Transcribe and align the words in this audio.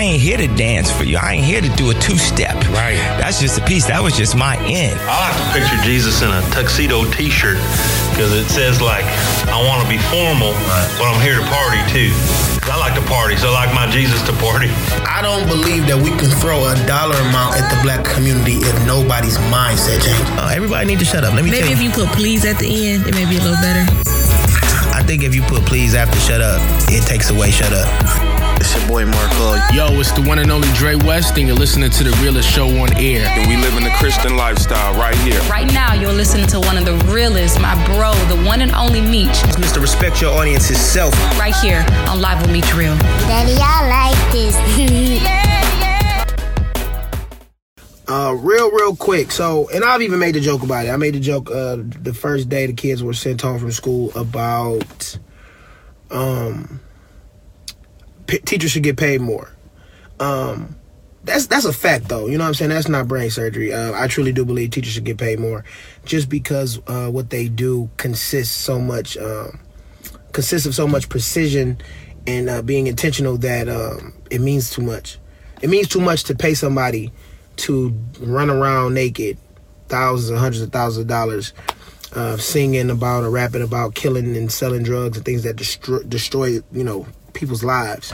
I 0.00 0.16
ain't 0.16 0.22
here 0.22 0.38
to 0.38 0.48
dance 0.56 0.90
for 0.90 1.04
you. 1.04 1.18
I 1.20 1.34
ain't 1.36 1.44
here 1.44 1.60
to 1.60 1.68
do 1.76 1.90
a 1.90 1.94
two 2.00 2.16
step. 2.16 2.56
Right. 2.72 2.96
That's 3.20 3.36
just 3.36 3.60
a 3.60 3.64
piece. 3.68 3.84
That 3.92 4.00
was 4.00 4.16
just 4.16 4.32
my 4.32 4.56
end. 4.64 4.96
I 5.04 5.28
like 5.28 5.36
to 5.36 5.46
picture 5.52 5.76
Jesus 5.84 6.24
in 6.24 6.32
a 6.32 6.40
tuxedo 6.56 7.04
T-shirt 7.12 7.60
because 8.16 8.32
it 8.32 8.48
says 8.48 8.80
like, 8.80 9.04
"I 9.52 9.60
want 9.60 9.84
to 9.84 9.88
be 9.92 10.00
formal, 10.08 10.56
but 10.96 11.04
I'm 11.04 11.20
here 11.20 11.36
to 11.36 11.44
party 11.52 11.84
too." 11.92 12.16
I 12.64 12.80
like 12.80 12.96
to 12.96 13.04
party, 13.12 13.36
so 13.36 13.52
I 13.52 13.68
like 13.68 13.74
my 13.76 13.92
Jesus 13.92 14.24
to 14.24 14.32
party. 14.40 14.72
I 15.04 15.20
don't 15.20 15.44
believe 15.44 15.84
that 15.92 16.00
we 16.00 16.16
can 16.16 16.32
throw 16.40 16.64
a 16.64 16.72
dollar 16.88 17.20
amount 17.28 17.60
at 17.60 17.68
the 17.68 17.76
black 17.84 18.00
community 18.00 18.56
if 18.56 18.72
nobody's 18.88 19.36
mindset 19.52 20.00
changes. 20.00 20.32
Uh, 20.40 20.48
everybody 20.48 20.88
need 20.88 21.00
to 21.00 21.04
shut 21.04 21.28
up. 21.28 21.36
Let 21.36 21.44
me 21.44 21.52
Maybe 21.52 21.68
tell 21.68 21.76
if 21.76 21.84
you. 21.84 21.92
you 21.92 21.92
put 21.92 22.08
please 22.16 22.48
at 22.48 22.56
the 22.56 22.72
end, 22.72 23.04
it 23.04 23.12
may 23.12 23.28
be 23.28 23.36
a 23.36 23.44
little 23.44 23.60
better. 23.60 23.84
I 24.96 25.04
think 25.04 25.28
if 25.28 25.36
you 25.36 25.44
put 25.44 25.60
please 25.68 25.92
after 25.94 26.16
shut 26.24 26.40
up, 26.40 26.56
it 26.88 27.04
takes 27.04 27.28
away 27.28 27.50
shut 27.52 27.76
up. 27.76 28.29
It's 28.60 28.76
your 28.76 28.86
boy 28.86 29.06
Marco. 29.06 29.54
Yo, 29.74 29.98
it's 29.98 30.12
the 30.12 30.20
one 30.22 30.38
and 30.38 30.50
only 30.52 30.68
Dre 30.74 30.94
West, 30.94 31.38
and 31.38 31.46
you're 31.48 31.56
listening 31.56 31.88
to 31.90 32.04
the 32.04 32.10
realest 32.22 32.48
show 32.48 32.66
on 32.68 32.94
air. 32.96 33.26
And 33.26 33.48
we 33.48 33.56
live 33.56 33.74
in 33.76 33.84
the 33.84 33.90
Christian 33.96 34.36
lifestyle 34.36 34.92
right 35.00 35.16
here. 35.18 35.40
Right 35.48 35.72
now, 35.72 35.94
you're 35.94 36.12
listening 36.12 36.46
to 36.48 36.60
one 36.60 36.76
of 36.76 36.84
the 36.84 36.94
realest, 37.12 37.58
my 37.58 37.74
bro, 37.86 38.12
the 38.34 38.42
one 38.46 38.60
and 38.60 38.72
only 38.72 39.00
Meech, 39.00 39.28
Mr. 39.56 39.80
Respect 39.80 40.20
Your 40.20 40.32
Audience 40.36 40.66
himself. 40.68 41.14
right 41.38 41.54
here 41.56 41.84
on 42.08 42.20
Live 42.20 42.42
with 42.42 42.52
Meech 42.52 42.74
Real. 42.74 42.94
Daddy, 43.26 43.56
I 43.58 44.12
like 44.12 44.32
this. 44.32 45.40
Uh, 48.12 48.32
real, 48.40 48.72
real 48.72 48.96
quick. 48.96 49.30
So, 49.30 49.68
and 49.72 49.84
I've 49.84 50.02
even 50.02 50.18
made 50.18 50.34
a 50.34 50.40
joke 50.40 50.64
about 50.64 50.84
it. 50.84 50.88
I 50.88 50.96
made 50.96 51.14
a 51.14 51.20
joke 51.20 51.48
uh, 51.48 51.76
the 51.78 52.12
first 52.12 52.48
day 52.48 52.66
the 52.66 52.72
kids 52.72 53.04
were 53.04 53.12
sent 53.12 53.40
home 53.40 53.60
from 53.60 53.70
school 53.70 54.10
about 54.18 55.16
um, 56.10 56.80
p- 56.80 56.89
teachers 58.30 58.70
should 58.70 58.82
get 58.82 58.96
paid 58.96 59.20
more. 59.20 59.52
Um, 60.18 60.76
that's 61.24 61.46
that's 61.46 61.64
a 61.64 61.72
fact, 61.72 62.08
though. 62.08 62.26
You 62.26 62.38
know 62.38 62.44
what 62.44 62.48
I'm 62.48 62.54
saying? 62.54 62.70
That's 62.70 62.88
not 62.88 63.08
brain 63.08 63.30
surgery. 63.30 63.72
Uh, 63.72 63.92
I 63.94 64.06
truly 64.06 64.32
do 64.32 64.44
believe 64.44 64.70
teachers 64.70 64.92
should 64.92 65.04
get 65.04 65.18
paid 65.18 65.38
more, 65.38 65.64
just 66.04 66.28
because 66.28 66.80
uh, 66.86 67.10
what 67.10 67.30
they 67.30 67.48
do 67.48 67.90
consists 67.96 68.54
so 68.54 68.78
much 68.78 69.16
um, 69.18 69.60
consists 70.32 70.66
of 70.66 70.74
so 70.74 70.86
much 70.86 71.08
precision 71.08 71.78
and 72.26 72.48
uh, 72.48 72.62
being 72.62 72.86
intentional 72.86 73.36
that 73.38 73.68
um, 73.68 74.14
it 74.30 74.40
means 74.40 74.70
too 74.70 74.82
much. 74.82 75.18
It 75.62 75.68
means 75.68 75.88
too 75.88 76.00
much 76.00 76.24
to 76.24 76.34
pay 76.34 76.54
somebody 76.54 77.12
to 77.56 77.94
run 78.20 78.48
around 78.48 78.94
naked, 78.94 79.36
thousands 79.88 80.30
and 80.30 80.38
hundreds 80.38 80.62
of 80.62 80.72
thousands 80.72 81.02
of 81.02 81.08
dollars, 81.08 81.52
uh, 82.14 82.36
singing 82.38 82.90
about 82.90 83.24
or 83.24 83.30
rapping 83.30 83.62
about 83.62 83.94
killing 83.94 84.36
and 84.36 84.50
selling 84.50 84.82
drugs 84.82 85.16
and 85.16 85.26
things 85.26 85.42
that 85.42 85.56
destroy, 85.56 86.02
destroy 86.04 86.60
you 86.72 86.84
know, 86.84 87.06
people's 87.34 87.64
lives. 87.64 88.12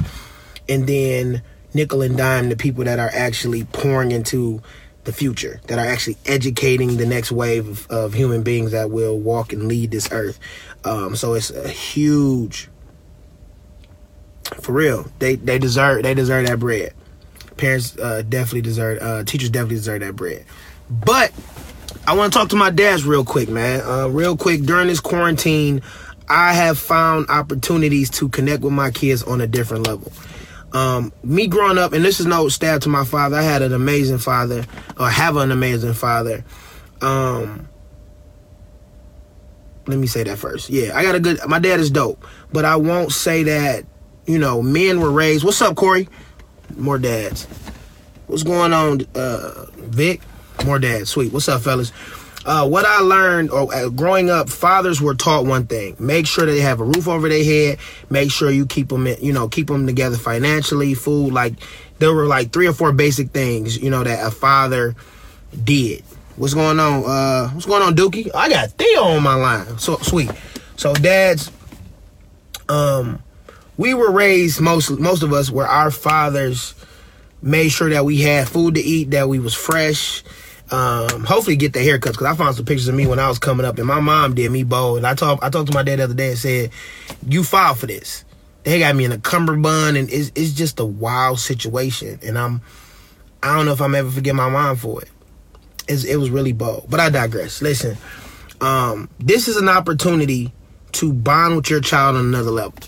And 0.69 0.87
then 0.87 1.43
nickel 1.75 2.03
and 2.03 2.17
dime 2.17 2.49
the 2.49 2.57
people 2.57 2.85
that 2.85 2.99
are 2.99 3.11
actually 3.13 3.65
pouring 3.65 4.11
into 4.11 4.63
the 5.05 5.13
future, 5.13 5.61
that 5.69 5.79
are 5.79 5.87
actually 5.87 6.17
educating 6.27 6.97
the 6.97 7.07
next 7.07 7.31
wave 7.31 7.69
of, 7.69 7.91
of 7.91 8.15
human 8.15 8.43
beings 8.43 8.73
that 8.73 8.91
will 8.91 9.19
walk 9.19 9.53
and 9.53 9.69
lead 9.69 9.93
this 9.93 10.11
earth. 10.11 10.41
Um, 10.85 11.15
so 11.15 11.35
it's 11.35 11.51
a 11.51 11.69
huge, 11.69 12.69
for 14.61 14.73
real. 14.73 15.07
They 15.21 15.37
they 15.37 15.59
deserve 15.59 16.03
they 16.03 16.15
deserve 16.15 16.47
that 16.47 16.59
bread. 16.59 16.93
Parents 17.57 17.97
uh, 17.99 18.23
definitely 18.29 18.63
deserve, 18.63 19.01
uh, 19.01 19.25
teachers 19.25 19.51
definitely 19.51 19.77
deserve 19.77 20.01
that 20.01 20.17
bread. 20.17 20.45
But 20.91 21.33
I 22.07 22.15
want 22.15 22.33
to 22.33 22.39
talk 22.39 22.49
to 22.51 22.57
my 22.57 22.71
dads 22.71 23.05
real 23.05 23.25
quick, 23.25 23.49
man. 23.49 23.81
Uh, 23.81 24.09
real 24.09 24.37
quick, 24.37 24.63
during 24.63 24.89
this 24.89 25.01
quarantine, 25.01 25.83
I 26.29 26.53
have 26.55 26.79
found 26.79 27.29
opportunities 27.29 28.11
to 28.11 28.29
connect 28.29 28.63
with 28.63 28.73
my 28.73 28.91
kids 28.91 29.23
on 29.23 29.41
a 29.41 29.47
different 29.47 29.87
level. 29.87 30.13
Um, 30.73 31.13
me 31.23 31.47
growing 31.47 31.79
up, 31.79 31.93
and 31.93 32.05
this 32.05 32.21
is 32.21 32.27
no 32.27 32.49
stab 32.49 32.83
to 32.83 32.89
my 32.89 33.05
father. 33.05 33.37
I 33.37 33.43
had 33.43 33.63
an 33.63 33.73
amazing 33.73 34.19
father, 34.19 34.65
or 34.99 35.09
have 35.09 35.37
an 35.37 35.53
amazing 35.53 35.95
father. 35.95 36.45
Um, 37.01 37.69
let 39.87 39.99
me 39.99 40.07
say 40.07 40.25
that 40.25 40.39
first. 40.39 40.69
Yeah, 40.69 40.97
I 40.97 41.03
got 41.03 41.15
a 41.15 41.21
good. 41.21 41.39
My 41.47 41.61
dad 41.61 41.81
is 41.81 41.91
dope, 41.91 42.25
but 42.53 42.65
I 42.65 42.77
won't 42.77 43.13
say 43.13 43.45
that. 43.45 43.85
You 44.27 44.39
know, 44.39 44.61
men 44.61 45.01
were 45.01 45.13
raised. 45.13 45.45
What's 45.45 45.63
up, 45.63 45.77
Corey? 45.77 46.09
More 46.77 46.99
dads. 46.99 47.45
What's 48.27 48.43
going 48.43 48.73
on, 48.73 49.07
uh, 49.15 49.67
Vic? 49.77 50.21
More 50.65 50.81
dads. 50.81 51.11
Sweet. 51.11 51.33
What's 51.33 51.49
up, 51.49 51.63
fellas? 51.63 51.93
Uh, 52.47 52.69
what 52.69 52.85
I 52.85 53.01
learned, 53.01 53.51
or 53.51 53.75
uh, 53.75 53.89
growing 53.89 54.31
up, 54.31 54.49
fathers 54.49 55.01
were 55.01 55.17
taught 55.17 55.47
one 55.47 55.67
thing: 55.67 55.97
make 55.99 56.27
sure 56.27 56.47
they 56.47 56.61
have 56.61 56.81
a 56.81 56.85
roof 56.85 57.09
over 57.09 57.29
their 57.29 57.43
head. 57.45 57.79
Make 58.09 58.31
sure 58.31 58.51
you 58.51 58.67
keep 58.67 58.89
them, 58.89 59.09
in, 59.09 59.21
you 59.21 59.33
know, 59.33 59.49
keep 59.49 59.67
them 59.67 59.85
together 59.85 60.17
financially, 60.17 60.95
food. 60.95 61.33
Like 61.33 61.55
there 61.99 62.15
were 62.15 62.27
like 62.27 62.53
three 62.53 62.69
or 62.69 62.73
four 62.73 62.93
basic 62.93 63.31
things, 63.31 63.77
you 63.77 63.91
know, 63.91 64.05
that 64.05 64.25
a 64.25 64.31
father 64.31 64.95
did. 65.65 66.05
What's 66.37 66.55
going 66.55 66.79
on? 66.79 67.05
Uh, 67.05 67.49
what's 67.49 67.67
going 67.67 67.83
on, 67.83 67.97
Dookie? 67.97 68.31
I 68.33 68.49
got 68.49 68.71
Theo 68.73 69.03
on 69.03 69.23
my 69.25 69.35
line. 69.35 69.79
So 69.79 69.97
sweet. 69.97 70.31
So 70.77 70.95
dads, 70.95 71.51
um, 72.69 73.23
we 73.77 73.93
were 73.95 74.13
raised 74.13 74.61
most 74.61 74.91
most 74.91 75.25
of 75.25 75.33
us 75.33 75.51
where 75.51 75.67
our 75.67 75.91
fathers 75.91 76.75
made 77.43 77.71
sure 77.71 77.91
that 77.91 78.05
we 78.05 78.21
had 78.21 78.49
food 78.49 78.75
to 78.77 78.81
eat, 78.81 79.11
that 79.11 79.29
we 79.29 79.39
was 79.39 79.55
fresh. 79.55 80.23
Um, 80.71 81.25
hopefully 81.25 81.57
get 81.57 81.73
the 81.73 81.79
haircuts 81.79 82.13
because 82.13 82.27
I 82.27 82.35
found 82.35 82.57
some 82.57 82.65
pictures 82.65 82.89
of 82.89 82.95
me 82.95 83.07
when 83.07 83.21
I 83.21 83.29
was 83.29 83.39
coming 83.39 83.65
up, 83.65 83.79
and 83.79 83.87
my 83.87 84.01
mom 84.01 84.35
did 84.35 84.51
me 84.51 84.65
bold. 84.65 84.99
And 84.99 85.07
I 85.07 85.15
talked 85.15 85.45
I 85.45 85.51
talked 85.51 85.69
to 85.69 85.75
my 85.75 85.83
dad 85.83 86.01
the 86.01 86.05
other 86.05 86.15
day 86.15 86.31
and 86.31 86.39
said, 86.39 86.71
"You 87.29 87.45
filed 87.45 87.79
for 87.79 87.87
this." 87.87 88.25
They 88.65 88.81
got 88.81 88.97
me 88.97 89.05
in 89.05 89.13
a 89.13 89.19
cummerbund, 89.19 89.97
and 89.97 90.11
it's 90.11 90.33
it's 90.35 90.53
just 90.53 90.81
a 90.81 90.85
wild 90.85 91.39
situation. 91.39 92.19
And 92.23 92.37
I'm 92.37 92.63
I 93.43 93.55
don't 93.55 93.67
know 93.67 93.73
if 93.73 93.81
I'm 93.81 93.95
ever 93.95 94.11
forget 94.11 94.35
my 94.35 94.49
mom 94.49 94.77
for 94.77 95.03
it. 95.03 95.09
It's, 95.89 96.03
it 96.03 96.17
was 96.17 96.31
really 96.31 96.53
bold, 96.53 96.87
but 96.89 96.99
I 96.99 97.11
digress. 97.11 97.63
Listen, 97.63 97.97
um, 98.61 99.09
this 99.21 99.47
is 99.47 99.57
an 99.57 99.69
opportunity 99.69 100.53
to 100.93 101.13
bond 101.13 101.55
with 101.55 101.71
your 101.71 101.81
child 101.81 102.17
on 102.17 102.25
another 102.25 102.51
level. 102.51 102.79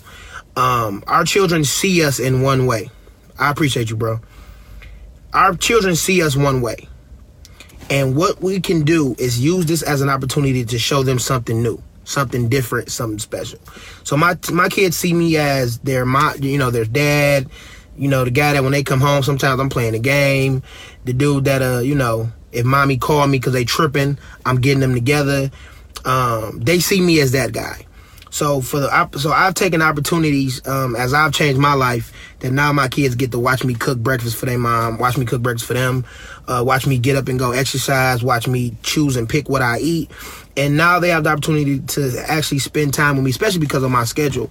Um, 0.57 1.05
our 1.07 1.25
children 1.25 1.63
see 1.63 2.05
us 2.05 2.19
in 2.19 2.43
one 2.43 2.67
way. 2.67 2.91
I 3.39 3.51
appreciate 3.51 3.89
you, 3.91 3.95
bro. 3.95 4.19
Our 5.33 5.55
children 5.55 5.95
see 5.95 6.23
us 6.23 6.35
one 6.35 6.61
way. 6.61 6.89
And 7.91 8.17
what 8.17 8.43
we 8.43 8.61
can 8.61 8.83
do 8.83 9.15
is 9.19 9.41
use 9.41 9.67
this 9.67 9.83
as 9.83 10.03
an 10.03 10.09
opportunity 10.09 10.65
to 10.65 10.79
show 10.79 11.03
them 11.03 11.19
something 11.19 11.63
new, 11.63 11.83
something 12.05 12.49
different, 12.49 12.91
something 12.91 13.19
special. 13.19 13.59
So 14.05 14.17
my 14.17 14.37
my 14.53 14.69
kids 14.69 14.97
see 14.97 15.15
me 15.15 15.37
as 15.37 15.79
their 15.79 16.05
my 16.05 16.35
you 16.35 16.59
know 16.59 16.71
their 16.71 16.85
dad, 16.85 17.49
you 17.97 18.09
know 18.09 18.25
the 18.25 18.31
guy 18.31 18.53
that 18.53 18.63
when 18.63 18.73
they 18.73 18.83
come 18.83 19.01
home 19.01 19.23
sometimes 19.23 19.61
I'm 19.61 19.71
playing 19.71 19.95
a 19.95 20.01
game, 20.01 20.63
the 21.05 21.13
dude 21.13 21.47
that 21.47 21.63
uh 21.63 21.79
you 21.79 21.95
know 21.95 22.31
if 22.53 22.65
mommy 22.65 22.97
called 22.97 23.31
me 23.31 23.39
because 23.39 23.53
they 23.53 23.65
tripping, 23.65 24.19
I'm 24.45 24.61
getting 24.61 24.81
them 24.81 24.95
together. 24.95 25.51
Um, 26.05 26.61
they 26.61 26.81
see 26.81 27.01
me 27.01 27.21
as 27.21 27.33
that 27.33 27.53
guy. 27.53 27.87
So 28.31 28.61
for 28.61 28.81
the 28.81 29.19
so 29.19 29.33
I've 29.33 29.55
taken 29.55 29.83
opportunities 29.83 30.67
um, 30.67 30.95
as 30.97 31.15
I've 31.15 31.33
changed 31.33 31.59
my 31.61 31.75
life 31.75 32.13
that 32.41 32.53
now 32.53 32.73
my 32.73 32.89
kids 32.89 33.15
get 33.15 33.33
to 33.33 33.39
watch 33.39 33.65
me 33.65 33.75
cook 33.75 33.99
breakfast 33.99 34.37
for 34.37 34.47
their 34.47 34.59
mom, 34.59 34.99
watch 34.99 35.17
me 35.17 35.25
cook 35.25 35.43
breakfast 35.43 35.67
for 35.67 35.75
them, 35.75 36.05
uh, 36.49 36.63
watch 36.65 36.87
me 36.87 36.99
get 36.99 37.17
up 37.17 37.29
and 37.29 37.39
go 37.39 37.53
exercise, 37.53 38.23
watch 38.23 38.49
me 38.49 38.75
choose 38.83 39.17
and 39.17 39.29
pick 39.29 39.49
what 39.49 39.63
I 39.63 39.79
eat, 39.79 40.11
and 40.57 40.77
now 40.77 40.99
they 40.99 41.11
have 41.11 41.25
the 41.25 41.31
opportunity 41.31 41.79
to 41.81 42.25
actually 42.27 42.59
spend 42.59 42.95
time 42.95 43.17
with 43.17 43.25
me, 43.25 43.31
especially 43.31 43.61
because 43.61 43.83
of 43.83 43.91
my 43.91 44.05
schedule. 44.05 44.51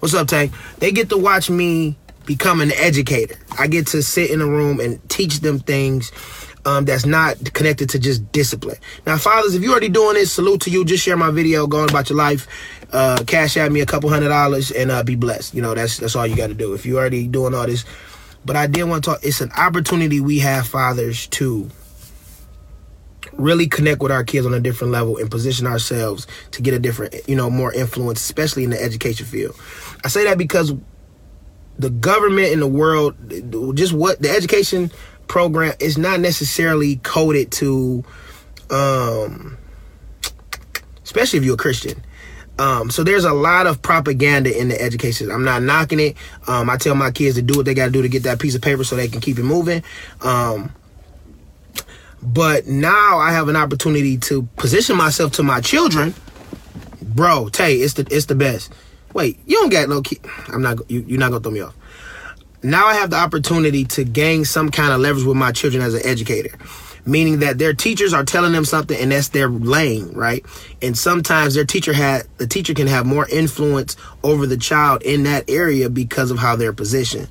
What's 0.00 0.14
up, 0.14 0.28
Tay? 0.28 0.50
They 0.78 0.92
get 0.92 1.08
to 1.10 1.18
watch 1.18 1.50
me 1.50 1.96
become 2.26 2.60
an 2.60 2.72
educator. 2.72 3.36
I 3.58 3.66
get 3.66 3.88
to 3.88 4.02
sit 4.02 4.30
in 4.30 4.40
a 4.40 4.46
room 4.46 4.80
and 4.80 5.06
teach 5.08 5.40
them 5.40 5.58
things 5.58 6.12
um, 6.64 6.84
that's 6.84 7.06
not 7.06 7.52
connected 7.54 7.90
to 7.90 7.98
just 7.98 8.30
discipline. 8.32 8.76
Now, 9.06 9.16
fathers, 9.18 9.54
if 9.54 9.62
you're 9.62 9.72
already 9.72 9.88
doing 9.88 10.14
this, 10.14 10.32
salute 10.32 10.60
to 10.62 10.70
you. 10.70 10.84
Just 10.84 11.04
share 11.04 11.16
my 11.16 11.30
video, 11.30 11.66
going 11.66 11.90
about 11.90 12.10
your 12.10 12.18
life. 12.18 12.46
Uh, 12.92 13.22
cash 13.26 13.56
at 13.56 13.70
me 13.70 13.80
a 13.80 13.86
couple 13.86 14.10
hundred 14.10 14.28
dollars 14.28 14.70
and 14.70 14.90
uh, 14.90 15.02
be 15.02 15.16
blessed. 15.16 15.54
You 15.54 15.62
know, 15.62 15.74
that's 15.74 15.98
that's 15.98 16.16
all 16.16 16.26
you 16.26 16.36
got 16.36 16.48
to 16.48 16.54
do. 16.54 16.74
If 16.74 16.84
you're 16.84 16.98
already 16.98 17.26
doing 17.26 17.54
all 17.54 17.66
this, 17.66 17.84
but 18.44 18.56
I 18.56 18.66
did 18.66 18.84
want 18.84 19.04
to 19.04 19.10
talk. 19.10 19.20
It's 19.22 19.40
an 19.40 19.52
opportunity 19.52 20.20
we 20.20 20.38
have, 20.40 20.66
fathers, 20.66 21.26
to 21.28 21.70
really 23.32 23.68
connect 23.68 24.02
with 24.02 24.12
our 24.12 24.24
kids 24.24 24.46
on 24.46 24.54
a 24.54 24.60
different 24.60 24.92
level 24.92 25.16
and 25.16 25.30
position 25.30 25.66
ourselves 25.66 26.26
to 26.52 26.62
get 26.62 26.74
a 26.74 26.78
different, 26.78 27.14
you 27.28 27.36
know, 27.36 27.50
more 27.50 27.72
influence, 27.72 28.20
especially 28.20 28.64
in 28.64 28.70
the 28.70 28.82
education 28.82 29.26
field. 29.26 29.54
I 30.04 30.08
say 30.08 30.24
that 30.24 30.38
because 30.38 30.72
the 31.78 31.90
government 31.90 32.48
in 32.48 32.60
the 32.60 32.66
world, 32.66 33.14
just 33.76 33.92
what 33.92 34.20
the 34.20 34.30
education 34.30 34.90
program 35.28 35.74
is 35.80 35.96
not 35.96 36.20
necessarily 36.20 36.96
coded 36.96 37.52
to, 37.52 38.04
um, 38.70 39.56
especially 41.04 41.38
if 41.38 41.44
you're 41.44 41.54
a 41.54 41.58
Christian. 41.58 42.04
Um, 42.60 42.90
so 42.90 43.02
there's 43.02 43.24
a 43.24 43.32
lot 43.32 43.66
of 43.66 43.80
propaganda 43.80 44.56
in 44.56 44.68
the 44.68 44.78
education. 44.78 45.30
I'm 45.30 45.44
not 45.44 45.62
knocking 45.62 45.98
it. 45.98 46.16
Um, 46.46 46.68
I 46.68 46.76
tell 46.76 46.94
my 46.94 47.10
kids 47.10 47.36
to 47.36 47.42
do 47.42 47.56
what 47.56 47.64
they 47.64 47.72
got 47.72 47.86
to 47.86 47.90
do 47.90 48.02
to 48.02 48.08
get 48.08 48.24
that 48.24 48.38
piece 48.38 48.54
of 48.54 48.60
paper 48.60 48.84
so 48.84 48.96
they 48.96 49.08
can 49.08 49.22
keep 49.22 49.38
it 49.38 49.44
moving. 49.44 49.82
Um, 50.20 50.70
but 52.22 52.66
now 52.66 53.18
I 53.18 53.32
have 53.32 53.48
an 53.48 53.56
opportunity 53.56 54.18
to 54.18 54.42
position 54.58 54.94
myself 54.96 55.32
to 55.32 55.42
my 55.42 55.62
children. 55.62 56.14
Bro, 57.00 57.48
Tay, 57.48 57.76
it's 57.76 57.94
the 57.94 58.06
it's 58.10 58.26
the 58.26 58.34
best. 58.34 58.70
Wait, 59.14 59.38
you 59.46 59.56
don't 59.56 59.70
got 59.70 59.88
no 59.88 60.02
kid. 60.02 60.20
I'm 60.48 60.60
not. 60.60 60.90
You, 60.90 61.00
you're 61.00 61.18
not 61.18 61.30
gonna 61.30 61.42
throw 61.42 61.52
me 61.52 61.60
off. 61.60 61.74
now 62.62 62.86
I 62.86 62.94
have 62.94 63.08
the 63.08 63.16
opportunity 63.16 63.86
to 63.86 64.04
gain 64.04 64.44
some 64.44 64.70
kind 64.70 64.92
of 64.92 65.00
leverage 65.00 65.24
with 65.24 65.36
my 65.36 65.50
children 65.50 65.82
as 65.82 65.94
an 65.94 66.04
educator. 66.04 66.56
Meaning 67.06 67.40
that 67.40 67.58
their 67.58 67.72
teachers 67.72 68.12
are 68.12 68.24
telling 68.24 68.52
them 68.52 68.64
something 68.64 68.98
and 69.00 69.12
that's 69.12 69.28
their 69.28 69.48
lane, 69.48 70.12
right? 70.12 70.44
And 70.82 70.96
sometimes 70.96 71.54
their 71.54 71.64
teacher 71.64 71.92
had 71.92 72.26
the 72.36 72.46
teacher 72.46 72.74
can 72.74 72.86
have 72.86 73.06
more 73.06 73.26
influence 73.28 73.96
over 74.22 74.46
the 74.46 74.58
child 74.58 75.02
in 75.02 75.22
that 75.24 75.48
area 75.48 75.88
because 75.88 76.30
of 76.30 76.38
how 76.38 76.56
they're 76.56 76.72
positioned. 76.72 77.28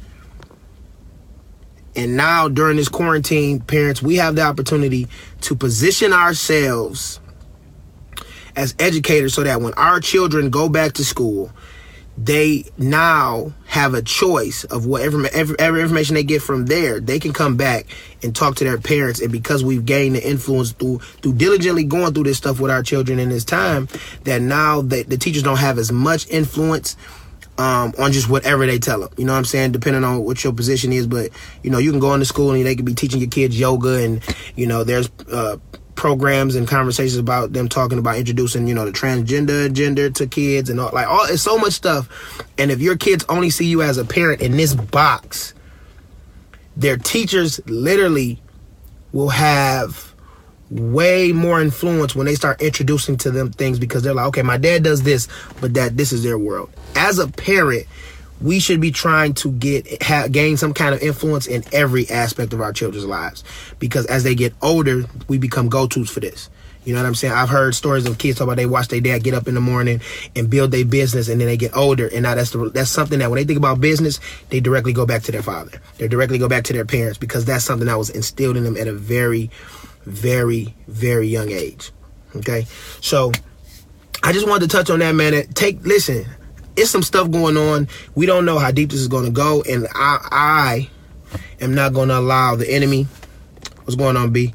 And 1.96 2.16
now 2.16 2.48
during 2.48 2.78
this 2.78 2.90
quarantine, 2.90 3.60
parents, 3.60 4.02
we 4.02 4.16
have 4.16 4.36
the 4.36 4.44
opportunity 4.44 5.08
to 5.42 5.56
position 5.56 6.14
ourselves 6.14 7.20
as 8.56 8.76
educators 8.80 9.34
so 9.34 9.44
that 9.44 9.62
when 9.62 9.74
our 9.74 10.00
children 10.00 10.50
go 10.50 10.70
back 10.70 10.94
to 10.94 11.06
school, 11.06 11.52
they 12.22 12.66
now 12.78 13.54
have 13.66 13.94
a 13.94 14.02
choice 14.02 14.66
of 14.66 14.86
whatever 14.86 15.26
every, 15.32 15.58
every 15.58 15.82
information 15.82 16.16
they 16.16 16.24
get 16.24 16.42
from 16.42 16.66
there. 16.66 17.00
They 17.00 17.18
can 17.18 17.32
come 17.32 17.56
back 17.56 17.86
and 18.22 18.36
talk 18.36 18.58
to 18.58 18.66
their 18.66 18.78
parents, 18.78 19.22
and 19.22 19.32
because 19.32 19.64
we've 19.64 19.86
gained 19.86 20.16
the 20.16 20.30
influence 20.30 20.74
through 20.74 21.00
through 21.00 21.34
diligently 21.34 21.86
going 21.86 22.14
through 22.14 22.26
this 22.26 22.38
stuff 22.38 22.60
with 22.60 22.72
our 22.72 22.84
children 22.84 23.20
in 23.20 23.30
this 23.30 23.46
time, 23.46 23.88
that 24.26 24.42
now 24.42 24.82
they, 24.82 25.04
the 25.04 25.18
teachers 25.18 25.44
don't 25.44 25.60
have 25.60 25.78
as 25.78 25.94
much 25.94 26.28
influence 26.28 26.98
um, 27.58 27.94
on 27.98 28.12
just 28.12 28.30
whatever 28.30 28.66
they 28.66 28.80
tell 28.80 29.00
them. 29.00 29.10
You 29.18 29.24
know 29.24 29.34
what 29.34 29.40
I'm 29.40 29.46
saying? 29.46 29.72
Depending 29.72 30.04
on 30.04 30.24
what 30.24 30.44
your 30.44 30.52
position 30.52 30.92
is, 30.92 31.08
but 31.08 31.30
you 31.64 31.70
know 31.70 31.78
you 31.78 31.92
can 31.92 32.02
go 32.02 32.14
into 32.14 32.26
school 32.26 32.52
and 32.52 32.66
they 32.66 32.76
could 32.76 32.86
be 32.86 32.96
teaching 32.96 33.22
your 33.22 33.30
kids 33.30 33.58
yoga, 33.58 34.04
and 34.04 34.22
you 34.58 34.68
know 34.68 34.84
there's 34.84 35.10
uh, 35.32 35.56
programs 36.00 36.56
and 36.56 36.66
conversations 36.66 37.18
about 37.18 37.52
them 37.52 37.68
talking 37.68 38.00
about 38.00 38.16
introducing, 38.16 38.70
you 38.70 38.74
know, 38.74 38.86
the 38.86 38.92
transgender 38.92 39.70
gender 39.74 40.10
to 40.10 40.26
kids 40.28 40.70
and 40.70 40.80
all 40.80 40.90
like 40.94 41.06
all 41.06 41.26
it's 41.26 41.42
so 41.42 41.58
much 41.58 41.74
stuff. 41.74 42.08
And 42.58 42.72
if 42.72 42.80
your 42.80 42.96
kids 42.96 43.26
only 43.28 43.50
see 43.50 43.66
you 43.66 43.82
as 43.82 43.98
a 43.98 44.06
parent 44.06 44.42
in 44.42 44.56
this 44.56 44.74
box, 44.74 45.54
their 46.78 46.96
teachers 46.96 47.60
literally 47.68 48.42
will 49.12 49.28
have 49.28 50.16
way 50.70 51.34
more 51.34 51.60
influence 51.62 52.16
when 52.16 52.28
they 52.28 52.36
start 52.36 52.62
introducing 52.62 53.18
to 53.18 53.30
them 53.30 53.52
things 53.52 53.78
because 53.78 54.02
they're 54.02 54.14
like, 54.14 54.28
okay, 54.28 54.42
my 54.42 54.56
dad 54.56 54.84
does 54.84 55.04
this, 55.04 55.28
but 55.60 55.74
that 55.74 55.98
this 55.98 56.14
is 56.14 56.24
their 56.24 56.40
world. 56.40 56.70
As 56.96 57.20
a 57.20 57.28
parent, 57.28 57.88
we 58.42 58.60
should 58.60 58.80
be 58.80 58.92
trying 58.92 59.34
to 59.34 59.52
get 59.52 60.02
ha, 60.04 60.28
gain 60.32 60.58
some 60.58 60.74
kind 60.74 60.96
of 60.96 61.02
influence 61.02 61.48
in 61.48 61.64
every 61.74 62.10
aspect 62.10 62.54
of 62.54 62.62
our 62.62 62.74
children's 62.74 63.06
lives. 63.06 63.44
Because 63.80 64.06
as 64.06 64.24
they 64.24 64.36
get 64.36 64.54
older 64.62 65.04
we 65.28 65.38
become 65.38 65.70
go-to's 65.70 66.10
for 66.10 66.20
this. 66.20 66.50
You 66.86 66.94
know 66.94 67.02
what 67.02 67.08
i'm 67.08 67.16
saying? 67.16 67.34
I've 67.34 67.50
heard 67.50 67.76
stories 67.76 68.08
of 68.08 68.18
kids 68.18 68.38
talk 68.38 68.46
about 68.46 68.56
they 68.56 68.66
watch 68.66 68.88
their 68.88 69.02
dad 69.02 69.24
get 69.24 69.34
up 69.34 69.48
in 69.48 69.54
the 69.54 69.62
morning 69.62 70.02
and 70.36 70.50
build 70.50 70.72
their 70.72 70.86
business 70.86 71.28
and 71.28 71.40
then 71.40 71.48
they 71.48 71.58
get 71.58 71.76
older 71.76 72.08
and 72.08 72.24
now 72.24 72.36
that's 72.36 72.52
the, 72.52 72.70
that's 72.70 72.90
something 72.90 73.20
that 73.20 73.30
when 73.30 73.38
they 73.38 73.44
think 73.44 73.58
about 73.58 73.82
business 73.82 74.20
they 74.50 74.60
directly 74.60 74.94
go 74.94 75.06
back 75.06 75.24
to 75.24 75.32
their 75.32 75.44
father. 75.44 75.82
They 75.98 76.08
directly 76.08 76.38
go 76.38 76.48
back 76.48 76.64
to 76.66 76.74
their 76.74 76.86
parents 76.86 77.18
because 77.18 77.46
that's 77.46 77.66
something 77.66 77.88
that 77.88 77.98
was 77.98 78.10
instilled 78.10 78.58
in 78.58 78.64
them 78.64 78.78
at 78.78 78.88
a 78.88 78.94
very 78.94 79.52
very 80.06 80.74
very 80.88 81.28
young 81.28 81.52
age. 81.52 81.92
Okay? 82.36 82.66
So 83.02 83.32
I 84.24 84.32
just 84.32 84.48
wanted 84.48 84.70
to 84.70 84.78
touch 84.78 84.90
on 84.90 85.00
that, 85.00 85.14
man. 85.14 85.48
Take 85.54 85.84
listen 85.86 86.26
it's 86.80 86.90
some 86.90 87.04
stuff 87.04 87.30
going 87.30 87.58
on. 87.58 87.88
We 88.16 88.26
don't 88.26 88.46
know 88.46 88.58
how 88.58 88.72
deep 88.72 88.92
this 88.92 89.02
is 89.02 89.08
going 89.08 89.26
to 89.26 89.32
go, 89.32 89.62
and 89.64 89.88
I, 89.94 90.28
I 90.32 90.90
am 91.60 91.76
not 91.76 91.94
going 91.94 92.08
to 92.10 92.18
allow 92.18 92.56
the 92.56 92.70
enemy. 92.72 93.04
What's 93.84 93.96
going 93.96 94.16
on, 94.16 94.32
B? 94.32 94.54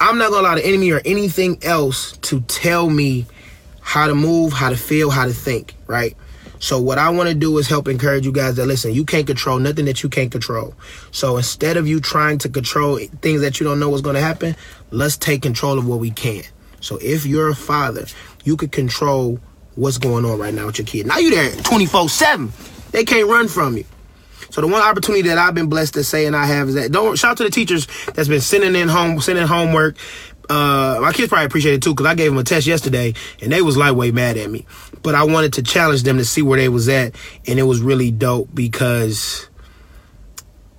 I'm 0.00 0.18
not 0.18 0.30
going 0.30 0.44
to 0.44 0.48
allow 0.48 0.54
the 0.56 0.66
enemy 0.66 0.90
or 0.90 1.00
anything 1.04 1.58
else 1.62 2.16
to 2.18 2.40
tell 2.42 2.90
me 2.90 3.26
how 3.80 4.06
to 4.06 4.14
move, 4.14 4.52
how 4.52 4.70
to 4.70 4.76
feel, 4.76 5.10
how 5.10 5.24
to 5.24 5.32
think, 5.32 5.74
right? 5.86 6.16
So 6.58 6.80
what 6.80 6.98
I 6.98 7.10
want 7.10 7.28
to 7.28 7.34
do 7.34 7.56
is 7.58 7.68
help 7.68 7.88
encourage 7.88 8.24
you 8.24 8.32
guys 8.32 8.56
that 8.56 8.66
listen, 8.66 8.92
you 8.92 9.04
can't 9.04 9.26
control 9.26 9.58
nothing 9.58 9.84
that 9.84 10.02
you 10.02 10.08
can't 10.08 10.32
control. 10.32 10.74
So 11.10 11.36
instead 11.36 11.76
of 11.76 11.86
you 11.86 12.00
trying 12.00 12.38
to 12.38 12.48
control 12.48 12.98
things 13.20 13.42
that 13.42 13.60
you 13.60 13.64
don't 13.64 13.78
know 13.80 13.90
what's 13.90 14.02
going 14.02 14.14
to 14.14 14.22
happen, 14.22 14.56
let's 14.90 15.16
take 15.16 15.42
control 15.42 15.78
of 15.78 15.86
what 15.86 15.98
we 15.98 16.10
can. 16.10 16.42
So 16.80 16.98
if 17.02 17.26
you're 17.26 17.48
a 17.48 17.54
father, 17.54 18.06
you 18.44 18.56
could 18.56 18.72
control 18.72 19.40
what's 19.76 19.98
going 19.98 20.24
on 20.24 20.38
right 20.38 20.54
now 20.54 20.66
with 20.66 20.78
your 20.78 20.86
kid. 20.86 21.06
Now 21.06 21.18
you 21.18 21.30
there 21.30 21.50
24 21.62 22.08
7. 22.08 22.52
They 22.92 23.04
can't 23.04 23.28
run 23.28 23.48
from 23.48 23.76
you. 23.76 23.84
So 24.50 24.60
the 24.60 24.68
one 24.68 24.82
opportunity 24.82 25.22
that 25.28 25.38
I've 25.38 25.54
been 25.54 25.68
blessed 25.68 25.94
to 25.94 26.04
say 26.04 26.26
and 26.26 26.36
I 26.36 26.46
have 26.46 26.68
is 26.68 26.74
that 26.76 26.92
don't 26.92 27.18
shout 27.18 27.32
out 27.32 27.36
to 27.38 27.44
the 27.44 27.50
teachers 27.50 27.88
that's 28.12 28.28
been 28.28 28.40
sending 28.40 28.76
in 28.76 28.88
home 28.88 29.20
sending 29.20 29.46
homework. 29.46 29.96
Uh, 30.48 30.98
my 31.00 31.12
kids 31.12 31.28
probably 31.28 31.46
appreciate 31.46 31.74
it 31.74 31.82
too 31.82 31.92
because 31.92 32.06
I 32.06 32.14
gave 32.14 32.30
them 32.30 32.38
a 32.38 32.44
test 32.44 32.66
yesterday 32.66 33.14
and 33.40 33.50
they 33.50 33.62
was 33.62 33.76
lightweight 33.76 34.14
mad 34.14 34.36
at 34.36 34.50
me. 34.50 34.66
But 35.02 35.14
I 35.14 35.24
wanted 35.24 35.54
to 35.54 35.62
challenge 35.62 36.02
them 36.02 36.18
to 36.18 36.24
see 36.24 36.42
where 36.42 36.58
they 36.58 36.68
was 36.68 36.88
at 36.88 37.16
and 37.46 37.58
it 37.58 37.64
was 37.64 37.80
really 37.80 38.10
dope 38.10 38.54
because 38.54 39.48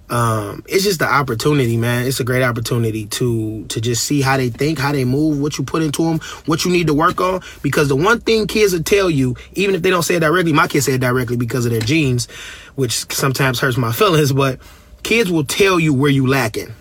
um, 0.10 0.63
it's 0.68 0.84
just 0.84 1.00
the 1.00 1.07
opportunity, 1.12 1.78
man. 1.78 2.06
It's 2.06 2.19
a 2.19 2.24
great 2.24 2.44
opportunity 2.44 3.07
to 3.07 3.66
to 3.66 3.81
just 3.81 4.04
see 4.04 4.22
how 4.22 4.38
they 4.38 4.50
think, 4.50 4.78
how 4.78 4.92
they 4.92 5.04
move, 5.06 5.40
what 5.40 5.57
you 5.57 5.63
put 5.63 5.81
into 5.81 6.04
them, 6.04 6.19
what 6.46 6.63
you 6.63 6.72
need 6.72 6.88
to 6.88 6.94
work 6.94 7.19
on. 7.19 7.42
Because 7.63 7.88
the 7.88 7.96
one 7.96 8.19
thing 8.19 8.46
kids 8.46 8.74
will 8.74 8.84
tell 8.84 9.10
you, 9.10 9.36
even 9.54 9.74
if 9.74 9.81
they 9.81 9.90
don't 9.90 10.04
say 10.04 10.16
it 10.16 10.19
directly, 10.19 10.54
my 10.54 10.68
kids 10.68 10.86
say 10.86 10.94
it 10.94 11.02
directly 11.02 11.38
because 11.38 11.66
of 11.66 11.72
their 11.72 11.81
genes, 11.81 12.28
which 12.75 13.12
sometimes 13.12 13.60
hurts 13.60 13.78
my 13.78 13.92
feelings. 13.94 14.31
But 14.31 14.60
kids 15.02 15.31
will 15.31 15.46
tell 15.46 15.80
you 15.80 15.94
where 15.94 16.12
you 16.12 16.28
lacking. 16.28 16.74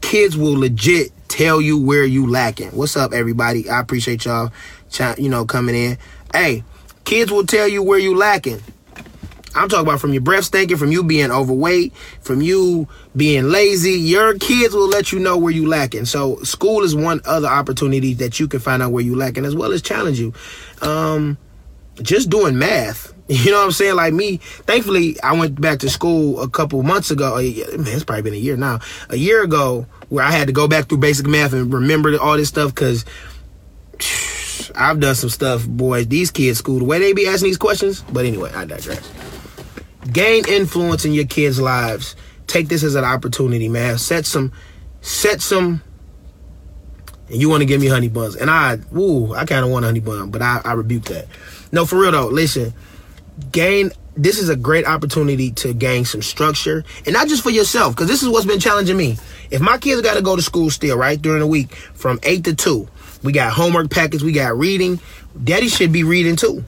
Kids 0.00 0.36
will 0.36 0.58
legit 0.58 1.12
tell 1.28 1.60
you 1.60 1.80
where 1.80 2.04
you 2.04 2.28
lacking. 2.28 2.70
What's 2.70 2.96
up, 2.96 3.12
everybody? 3.12 3.70
I 3.70 3.80
appreciate 3.80 4.24
y'all, 4.24 4.52
you 5.16 5.28
know, 5.28 5.44
coming 5.44 5.76
in. 5.76 5.98
Hey, 6.34 6.64
kids 7.04 7.30
will 7.30 7.46
tell 7.46 7.68
you 7.68 7.82
where 7.82 7.98
you 7.98 8.16
lacking. 8.16 8.60
I'm 9.54 9.68
talking 9.68 9.86
about 9.86 10.00
from 10.00 10.12
your 10.12 10.22
breath 10.22 10.44
stinking, 10.44 10.76
from 10.76 10.92
you 10.92 11.02
being 11.02 11.30
overweight, 11.30 11.94
from 12.20 12.40
you 12.40 12.88
being 13.16 13.44
lazy. 13.44 13.92
Your 13.92 14.38
kids 14.38 14.74
will 14.74 14.88
let 14.88 15.12
you 15.12 15.18
know 15.18 15.36
where 15.36 15.52
you 15.52 15.68
lacking. 15.68 16.06
So 16.06 16.36
school 16.38 16.82
is 16.82 16.94
one 16.94 17.20
other 17.24 17.48
opportunity 17.48 18.14
that 18.14 18.40
you 18.40 18.48
can 18.48 18.60
find 18.60 18.82
out 18.82 18.92
where 18.92 19.04
you 19.04 19.14
lacking 19.14 19.44
as 19.44 19.54
well 19.54 19.72
as 19.72 19.82
challenge 19.82 20.18
you. 20.18 20.32
Um, 20.80 21.36
just 22.00 22.30
doing 22.30 22.58
math. 22.58 23.12
You 23.28 23.50
know 23.50 23.58
what 23.58 23.66
I'm 23.66 23.72
saying? 23.72 23.94
Like 23.94 24.12
me, 24.12 24.38
thankfully, 24.38 25.18
I 25.22 25.32
went 25.32 25.58
back 25.58 25.78
to 25.78 25.88
school 25.88 26.42
a 26.42 26.50
couple 26.50 26.82
months 26.82 27.10
ago. 27.10 27.36
Man, 27.36 27.44
it's 27.86 28.04
probably 28.04 28.20
been 28.20 28.34
a 28.34 28.36
year 28.36 28.58
now. 28.58 28.80
A 29.08 29.16
year 29.16 29.42
ago, 29.42 29.86
where 30.10 30.22
I 30.22 30.30
had 30.30 30.48
to 30.48 30.52
go 30.52 30.68
back 30.68 30.88
through 30.88 30.98
basic 30.98 31.26
math 31.26 31.54
and 31.54 31.72
remember 31.72 32.14
all 32.20 32.36
this 32.36 32.48
stuff 32.48 32.74
because 32.74 33.06
I've 34.74 35.00
done 35.00 35.14
some 35.14 35.30
stuff, 35.30 35.66
boys. 35.66 36.08
These 36.08 36.30
kids, 36.30 36.58
school, 36.58 36.80
the 36.80 36.84
way 36.84 36.98
they 36.98 37.14
be 37.14 37.26
asking 37.26 37.48
these 37.48 37.58
questions. 37.58 38.02
But 38.12 38.26
anyway, 38.26 38.52
I 38.52 38.66
digress 38.66 39.31
gain 40.10 40.44
influence 40.48 41.04
in 41.04 41.12
your 41.12 41.26
kids' 41.26 41.60
lives. 41.60 42.16
Take 42.46 42.68
this 42.68 42.82
as 42.82 42.94
an 42.94 43.04
opportunity, 43.04 43.68
man. 43.68 43.98
Set 43.98 44.26
some, 44.26 44.52
set 45.00 45.40
some. 45.40 45.82
And 47.28 47.40
you 47.40 47.48
want 47.48 47.62
to 47.62 47.66
give 47.66 47.80
me 47.80 47.86
honey 47.86 48.08
buns, 48.08 48.36
and 48.36 48.50
I, 48.50 48.78
ooh, 48.94 49.32
I 49.32 49.46
kind 49.46 49.64
of 49.64 49.70
want 49.70 49.84
a 49.84 49.88
honey 49.88 50.00
bun, 50.00 50.30
but 50.30 50.42
I, 50.42 50.60
I 50.64 50.72
rebuke 50.74 51.04
that. 51.04 51.28
No, 51.70 51.86
for 51.86 51.98
real 51.98 52.12
though. 52.12 52.28
Listen, 52.28 52.74
gain. 53.50 53.90
This 54.14 54.38
is 54.38 54.50
a 54.50 54.56
great 54.56 54.84
opportunity 54.84 55.52
to 55.52 55.72
gain 55.72 56.04
some 56.04 56.20
structure, 56.20 56.84
and 57.06 57.14
not 57.14 57.28
just 57.28 57.42
for 57.42 57.48
yourself, 57.48 57.94
because 57.94 58.08
this 58.08 58.22
is 58.22 58.28
what's 58.28 58.44
been 58.44 58.60
challenging 58.60 58.98
me. 58.98 59.16
If 59.50 59.62
my 59.62 59.78
kids 59.78 60.02
got 60.02 60.14
to 60.14 60.22
go 60.22 60.36
to 60.36 60.42
school 60.42 60.68
still, 60.68 60.98
right 60.98 61.20
during 61.20 61.40
the 61.40 61.46
week 61.46 61.74
from 61.94 62.20
eight 62.22 62.44
to 62.44 62.54
two, 62.54 62.88
we 63.22 63.32
got 63.32 63.54
homework 63.54 63.90
packets, 63.90 64.22
we 64.22 64.32
got 64.32 64.58
reading. 64.58 65.00
Daddy 65.42 65.68
should 65.68 65.92
be 65.92 66.04
reading 66.04 66.36
too. 66.36 66.62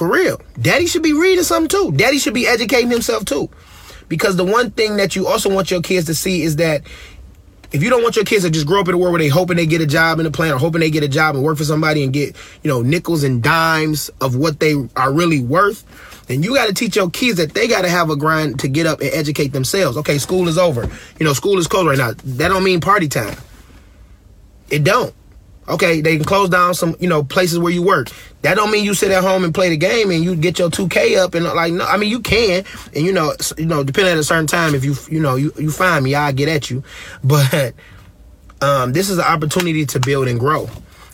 For 0.00 0.10
real. 0.10 0.40
Daddy 0.58 0.86
should 0.86 1.02
be 1.02 1.12
reading 1.12 1.44
something 1.44 1.68
too. 1.68 1.92
Daddy 1.94 2.18
should 2.18 2.32
be 2.32 2.46
educating 2.46 2.90
himself 2.90 3.26
too. 3.26 3.50
Because 4.08 4.34
the 4.34 4.46
one 4.46 4.70
thing 4.70 4.96
that 4.96 5.14
you 5.14 5.26
also 5.26 5.54
want 5.54 5.70
your 5.70 5.82
kids 5.82 6.06
to 6.06 6.14
see 6.14 6.40
is 6.40 6.56
that 6.56 6.84
if 7.70 7.82
you 7.82 7.90
don't 7.90 8.02
want 8.02 8.16
your 8.16 8.24
kids 8.24 8.44
to 8.44 8.50
just 8.50 8.66
grow 8.66 8.80
up 8.80 8.88
in 8.88 8.94
a 8.94 8.96
world 8.96 9.12
where 9.12 9.18
they 9.18 9.28
hoping 9.28 9.58
they 9.58 9.66
get 9.66 9.82
a 9.82 9.86
job 9.86 10.18
in 10.18 10.24
the 10.24 10.30
plant 10.30 10.54
or 10.54 10.56
hoping 10.56 10.80
they 10.80 10.88
get 10.88 11.02
a 11.02 11.08
job 11.08 11.34
and 11.34 11.44
work 11.44 11.58
for 11.58 11.64
somebody 11.64 12.02
and 12.02 12.14
get, 12.14 12.34
you 12.62 12.68
know, 12.70 12.80
nickels 12.80 13.24
and 13.24 13.42
dimes 13.42 14.08
of 14.22 14.36
what 14.36 14.58
they 14.58 14.74
are 14.96 15.12
really 15.12 15.42
worth, 15.42 15.84
then 16.28 16.42
you 16.42 16.54
got 16.54 16.68
to 16.68 16.72
teach 16.72 16.96
your 16.96 17.10
kids 17.10 17.36
that 17.36 17.52
they 17.52 17.68
got 17.68 17.82
to 17.82 17.90
have 17.90 18.08
a 18.08 18.16
grind 18.16 18.58
to 18.60 18.68
get 18.68 18.86
up 18.86 19.02
and 19.02 19.10
educate 19.12 19.48
themselves. 19.48 19.98
Okay, 19.98 20.16
school 20.16 20.48
is 20.48 20.56
over. 20.56 20.88
You 21.18 21.26
know, 21.26 21.34
school 21.34 21.58
is 21.58 21.66
closed 21.66 21.88
right 21.88 21.98
now. 21.98 22.14
That 22.24 22.48
don't 22.48 22.64
mean 22.64 22.80
party 22.80 23.08
time. 23.08 23.36
It 24.70 24.82
don't. 24.82 25.14
Okay, 25.68 26.00
they 26.00 26.16
can 26.16 26.24
close 26.24 26.48
down 26.48 26.74
some, 26.74 26.96
you 26.98 27.08
know, 27.08 27.22
places 27.22 27.58
where 27.58 27.72
you 27.72 27.82
work. 27.82 28.08
That 28.42 28.54
don't 28.56 28.70
mean 28.70 28.84
you 28.84 28.94
sit 28.94 29.10
at 29.10 29.22
home 29.22 29.44
and 29.44 29.54
play 29.54 29.68
the 29.68 29.76
game 29.76 30.10
and 30.10 30.24
you 30.24 30.34
get 30.34 30.58
your 30.58 30.70
2K 30.70 31.18
up 31.18 31.34
and 31.34 31.44
like 31.44 31.72
no, 31.72 31.84
I 31.84 31.96
mean 31.96 32.10
you 32.10 32.20
can 32.20 32.64
and 32.94 33.04
you 33.04 33.12
know, 33.12 33.34
you 33.58 33.66
know, 33.66 33.84
depending 33.84 34.12
at 34.12 34.18
a 34.18 34.24
certain 34.24 34.46
time 34.46 34.74
if 34.74 34.84
you 34.84 34.94
you 35.08 35.20
know, 35.20 35.36
you 35.36 35.52
you 35.58 35.70
find 35.70 36.04
me, 36.04 36.14
I'll 36.14 36.32
get 36.32 36.48
at 36.48 36.70
you. 36.70 36.82
But 37.22 37.74
um 38.62 38.92
this 38.92 39.10
is 39.10 39.18
an 39.18 39.24
opportunity 39.24 39.86
to 39.86 40.00
build 40.00 40.26
and 40.28 40.40
grow. 40.40 40.68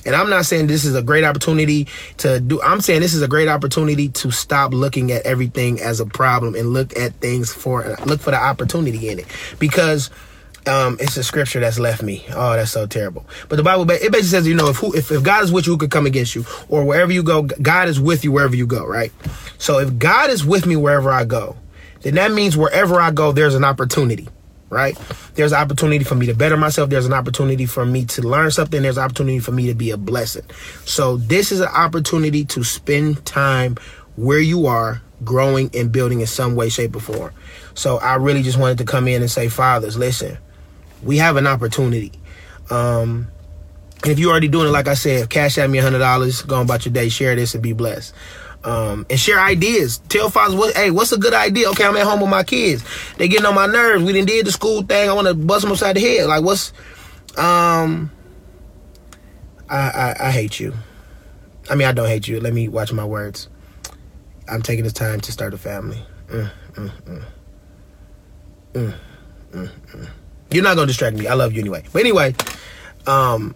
And 0.07 0.15
I'm 0.15 0.31
not 0.31 0.47
saying 0.47 0.69
this 0.69 0.85
is 0.85 0.95
a 0.95 1.03
great 1.03 1.25
opportunity 1.25 1.89
to 2.19 2.39
do 2.39 2.63
I'm 2.63 2.81
saying 2.81 3.01
this 3.01 3.13
is 3.13 3.23
a 3.23 3.29
great 3.29 3.49
opportunity 3.49 4.09
to 4.11 4.31
stop 4.31 4.73
looking 4.73 5.11
at 5.11 5.27
everything 5.27 5.81
as 5.81 5.99
a 5.99 6.07
problem 6.07 6.55
and 6.55 6.73
look 6.73 6.97
at 6.97 7.15
things 7.15 7.53
for 7.53 7.97
look 8.07 8.21
for 8.21 8.31
the 8.31 8.41
opportunity 8.41 9.09
in 9.09 9.19
it. 9.19 9.27
Because 9.59 10.11
Um, 10.67 10.97
it's 10.99 11.17
a 11.17 11.23
scripture 11.23 11.61
that's 11.61 11.79
left 11.79 12.03
me. 12.03 12.25
Oh, 12.31 12.55
that's 12.55 12.73
so 12.73 12.87
terrible. 12.87 13.25
But 13.49 13.57
the 13.57 13.63
Bible, 13.63 13.89
it 13.89 14.01
basically 14.01 14.23
says, 14.23 14.49
you 14.49 14.55
know, 14.55 14.69
if 14.69 14.77
who, 14.77 14.93
if, 14.95 15.13
if 15.13 15.23
God 15.23 15.45
is 15.45 15.53
with 15.53 15.67
you, 15.67 15.75
who 15.75 15.79
could 15.79 15.93
come 15.93 16.07
against 16.07 16.35
you? 16.35 16.45
Or 16.69 16.85
wherever 16.85 17.13
you 17.13 17.23
go, 17.23 17.43
God 17.43 17.89
is 17.89 18.01
with 18.01 18.25
you 18.25 18.33
wherever 18.33 18.57
you 18.57 18.67
go, 18.67 18.85
right? 18.85 19.13
So 19.59 19.79
if 19.79 19.97
God 19.99 20.31
is 20.31 20.45
with 20.45 20.67
me 20.67 20.75
wherever 20.75 21.11
I 21.11 21.25
go, 21.25 21.57
then 22.01 22.15
that 22.17 22.33
means 22.33 22.57
wherever 22.57 23.01
I 23.01 23.13
go, 23.13 23.31
there's 23.31 23.55
an 23.55 23.65
opportunity, 23.65 24.29
right? 24.69 24.99
There's 25.35 25.53
an 25.53 25.61
opportunity 25.61 26.05
for 26.05 26.17
me 26.17 26.27
to 26.27 26.35
better 26.35 26.57
myself. 26.57 26.91
There's 26.91 27.07
an 27.07 27.13
opportunity 27.13 27.67
for 27.67 27.87
me 27.87 28.05
to 28.07 28.23
learn 28.23 28.51
something. 28.51 28.83
There's 28.83 28.97
an 28.97 29.05
opportunity 29.05 29.39
for 29.39 29.53
me 29.53 29.69
to 29.69 29.75
be 29.75 29.91
a 29.93 29.97
blessing. 29.97 30.45
So 30.85 31.17
this 31.17 31.53
is 31.53 31.61
an 31.61 31.69
opportunity 31.69 32.45
to 32.47 32.65
spend 32.65 33.25
time 33.25 33.77
where 34.17 34.41
you 34.41 34.67
are 34.67 35.01
growing 35.25 35.71
and 35.75 35.93
building 35.93 36.21
in 36.21 36.27
some 36.27 36.57
way, 36.57 36.69
shape, 36.69 36.97
or 36.97 37.01
form. 37.01 37.33
So 37.75 37.99
I 37.99 38.17
really 38.17 38.43
just 38.43 38.59
wanted 38.59 38.79
to 38.79 38.85
come 38.85 39.07
in 39.09 39.23
and 39.23 39.31
say, 39.31 39.49
fathers, 39.49 39.97
listen, 39.97 40.39
we 41.07 41.19
have 41.19 41.37
an 41.37 41.47
opportunity. 41.47 42.13
Um, 42.71 43.29
and 44.03 44.13
if 44.13 44.19
you're 44.19 44.31
already 44.31 44.49
doing 44.49 44.69
it, 44.69 44.73
like 44.73 44.89
I 44.89 44.95
said, 44.95 45.31
cash 45.31 45.57
at 45.59 45.71
me 45.71 45.79
$100, 45.79 46.47
go 46.47 46.57
on 46.57 46.63
about 46.63 46.85
your 46.85 46.93
day, 46.93 47.09
share 47.09 47.35
this 47.35 47.55
and 47.55 47.63
be 47.63 47.73
blessed. 47.73 48.15
Um, 48.65 49.07
and 49.09 49.19
share 49.19 49.39
ideas. 49.39 49.99
Tell 50.09 50.29
fathers, 50.29 50.57
what, 50.57 50.77
hey, 50.77 50.91
what's 50.91 51.13
a 51.13 51.19
good 51.19 51.35
idea? 51.35 51.71
Okay, 51.71 51.85
I'm 51.85 51.97
at 51.97 52.05
home 52.05 52.21
with 52.21 52.31
my 52.31 52.43
kids. 52.43 52.85
They 53.17 53.29
getting 53.29 53.47
on 53.47 53.55
my 53.55 53.67
nerves. 53.67 54.03
We 54.03 54.13
didn't 54.13 54.29
did 54.29 54.47
the 54.47 54.53
school 54.53 54.83
thing. 54.83 55.09
I 55.09 55.13
want 55.13 55.29
to 55.29 55.35
bust 55.35 55.63
them 55.63 55.73
upside 55.73 55.97
the 55.97 56.01
head. 56.01 56.27
Like, 56.27 56.43
what's, 56.43 56.73
um, 57.39 58.11
I, 59.69 59.77
I, 59.77 60.17
I 60.29 60.31
hate 60.33 60.59
you. 60.59 60.75
I 61.71 61.75
mean, 61.75 61.87
I 61.87 61.93
don't 61.93 62.09
hate 62.09 62.27
you. 62.27 62.41
Let 62.41 62.53
me 62.53 62.69
watch 62.69 62.93
my 62.93 63.05
words. 63.05 63.49
I'm 64.49 64.63
taking 64.63 64.85
this 64.85 64.93
time 64.93 65.21
to 65.21 65.33
start 65.33 65.55
a 65.55 65.59
family. 65.59 66.03
Mm, 66.29 66.51
mm, 66.73 66.93
mm. 67.03 67.25
You're 70.51 70.63
not 70.63 70.77
gonna 70.77 70.87
distract 70.87 71.17
me. 71.17 71.27
I 71.27 71.35
love 71.35 71.53
you 71.53 71.61
anyway. 71.61 71.85
But 71.93 72.01
anyway, 72.01 72.35
um, 73.07 73.55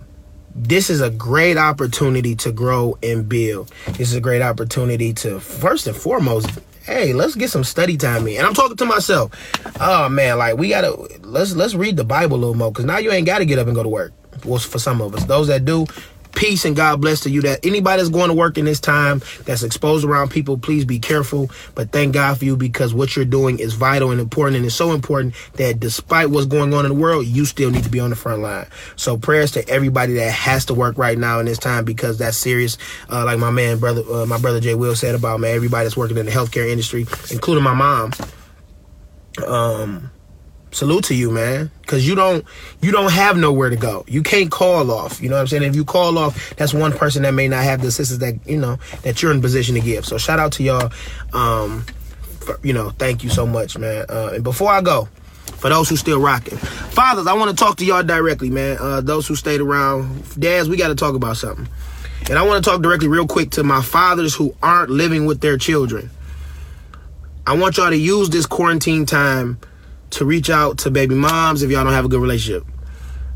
this 0.55 0.91
is 0.91 1.01
a 1.01 1.11
great 1.11 1.57
opportunity 1.57 2.35
to 2.37 2.53
grow 2.53 2.99
and 3.03 3.29
build. 3.29 3.73
This 3.89 4.11
is 4.11 4.15
a 4.15 4.21
great 4.21 4.43
opportunity 4.43 5.13
to 5.15 5.39
first 5.41 5.87
and 5.87 5.97
foremost, 5.97 6.51
hey, 6.85 7.13
let's 7.13 7.37
get 7.37 7.51
some 7.51 7.65
study 7.65 7.97
time 7.97 8.27
in. 8.27 8.39
And 8.39 8.47
I'm 8.47 8.55
talking 8.55 8.77
to 8.77 8.85
myself. 8.85 9.33
Oh 9.81 10.09
man, 10.09 10.39
like 10.39 10.57
we 10.57 10.69
gotta 10.69 10.91
let's 11.23 11.55
let's 11.55 11.75
read 11.75 11.97
the 11.97 12.05
Bible 12.05 12.37
a 12.37 12.41
little 12.41 12.55
more 12.55 12.73
because 12.73 12.85
now 12.85 12.99
you 12.99 13.13
ain't 13.13 13.27
gotta 13.27 13.45
get 13.45 13.59
up 13.59 13.67
and 13.67 13.77
go 13.77 13.83
to 13.83 13.89
work. 13.89 14.13
Well, 14.45 14.59
for 14.59 14.79
some 14.79 15.01
of 15.01 15.15
us, 15.15 15.25
those 15.25 15.49
that 15.49 15.65
do, 15.65 15.87
peace 16.33 16.65
and 16.65 16.77
God 16.77 17.01
bless 17.01 17.21
to 17.21 17.31
you. 17.31 17.43
That 17.43 17.65
anybody 17.65 18.01
that's 18.01 18.11
going 18.11 18.29
to 18.29 18.35
work 18.35 18.59
in 18.59 18.65
this 18.65 18.81
time 18.81 19.23
that's 19.45 19.63
exposed 19.63 20.05
around 20.05 20.31
people, 20.31 20.59
please 20.59 20.85
be 20.85 20.99
careful. 20.99 21.51
But 21.75 21.93
thank 21.93 22.15
God 22.15 22.39
for 22.39 22.45
you 22.45 22.57
because 22.57 22.95
what 22.95 23.17
you're 23.17 23.25
doing 23.25 23.59
is 23.59 23.75
vital 23.75 24.11
and 24.11 24.21
important, 24.21 24.57
and 24.57 24.67
it's 24.67 24.75
so 24.75 24.93
important 24.93 25.35
that 25.55 25.81
despite 25.81 26.31
what's 26.31 26.47
going 26.47 26.75
on 26.75 26.85
in 26.85 26.93
the 26.93 26.99
world, 26.99 27.27
you 27.27 27.45
still 27.45 27.71
need 27.71 27.85
to 27.85 27.91
be 27.91 28.01
on 28.01 28.11
the 28.11 28.17
front 28.17 28.43
line. 28.43 28.67
So 28.97 29.17
prayers 29.17 29.53
to 29.53 29.69
everybody 29.69 30.15
that 30.15 30.31
has 30.33 30.65
to 30.67 30.75
work 30.75 30.99
right 30.99 31.19
now 31.19 31.41
in 31.41 31.47
this 31.47 31.59
time 31.59 31.85
because 31.85 32.19
that's 32.19 32.37
serious. 32.37 32.79
Uh, 33.11 33.25
like 33.25 33.39
my 33.39 33.51
man, 33.51 33.79
brother, 33.79 34.03
uh, 34.11 34.27
my 34.27 34.39
brother 34.39 34.61
Jay 34.61 34.75
Will 34.75 34.95
said 34.95 35.15
about 35.15 35.41
man, 35.41 35.55
everybody 35.55 35.85
that's 35.85 35.97
working 35.97 36.17
in 36.17 36.27
the 36.27 36.33
healthcare 36.33 36.69
industry, 36.69 37.07
including 37.31 37.65
my 37.65 37.75
mom. 37.75 38.13
Um 39.47 40.11
salute 40.73 41.05
to 41.05 41.15
you, 41.15 41.31
man. 41.31 41.71
Cause 41.87 42.07
you 42.07 42.15
don't 42.15 42.45
you 42.81 42.93
don't 42.93 43.11
have 43.11 43.37
nowhere 43.37 43.71
to 43.71 43.77
go. 43.77 44.05
You 44.07 44.23
can't 44.23 44.51
call 44.51 44.91
off. 44.91 45.21
You 45.21 45.29
know 45.29 45.35
what 45.37 45.43
I'm 45.43 45.47
saying? 45.49 45.65
If 45.65 45.75
you 45.75 45.85
call 45.85 46.19
off, 46.19 46.55
that's 46.57 46.73
one 46.73 46.93
person 46.93 47.23
that 47.23 47.35
may 47.35 47.49
not 47.49 47.65
have 47.65 47.81
the 47.81 47.89
assistance 47.89 48.21
that 48.21 48.39
you 48.49 48.59
know 48.59 48.79
that 49.03 49.23
you're 49.23 49.33
in 49.33 49.41
position 49.41 49.75
to 49.75 49.81
give. 49.81 50.07
So 50.07 50.19
shout 50.19 50.39
out 50.39 50.53
to 50.53 50.63
y'all. 50.63 50.93
Um, 51.33 51.85
for, 52.41 52.59
you 52.63 52.73
know, 52.73 52.91
thank 52.91 53.23
you 53.25 53.31
so 53.31 53.47
much, 53.47 53.77
man. 53.77 54.07
Uh, 54.09 54.33
and 54.35 54.45
before 54.45 54.71
I 54.71 54.81
go, 54.81 55.09
for 55.45 55.69
those 55.69 55.89
who 55.89 55.97
still 55.97 56.21
rocking, 56.21 56.57
fathers, 56.57 57.27
I 57.27 57.35
want 57.35 57.57
to 57.57 57.57
talk 57.57 57.77
to 57.79 57.85
y'all 57.85 58.03
directly, 58.03 58.51
man. 58.51 58.79
Uh, 58.81 59.01
those 59.01 59.27
who 59.27 59.35
stayed 59.35 59.61
around, 59.61 60.25
dads, 60.39 60.69
we 60.69 60.77
got 60.77 60.89
to 60.89 60.95
talk 60.95 61.15
about 61.15 61.37
something. 61.37 61.69
And 62.29 62.39
I 62.39 62.47
want 62.47 62.65
to 62.65 62.71
talk 62.71 62.81
directly, 62.83 63.09
real 63.09 63.27
quick, 63.27 63.51
to 63.53 63.65
my 63.65 63.83
fathers 63.83 64.35
who 64.35 64.55
aren't 64.63 64.91
living 64.91 65.27
with 65.27 65.41
their 65.41 65.59
children. 65.59 66.11
I 67.47 67.57
want 67.57 67.77
y'all 67.77 67.91
to 67.91 67.97
use 67.97 68.31
this 68.31 68.47
quarantine 68.47 69.07
time 69.07 69.59
to 70.11 70.25
reach 70.25 70.51
out 70.51 70.79
to 70.79 70.91
baby 70.91 71.15
moms 71.15 71.63
if 71.63 71.71
y'all 71.71 71.85
don't 71.85 71.93
have 71.93 72.05
a 72.05 72.09
good 72.09 72.21
relationship. 72.21 72.67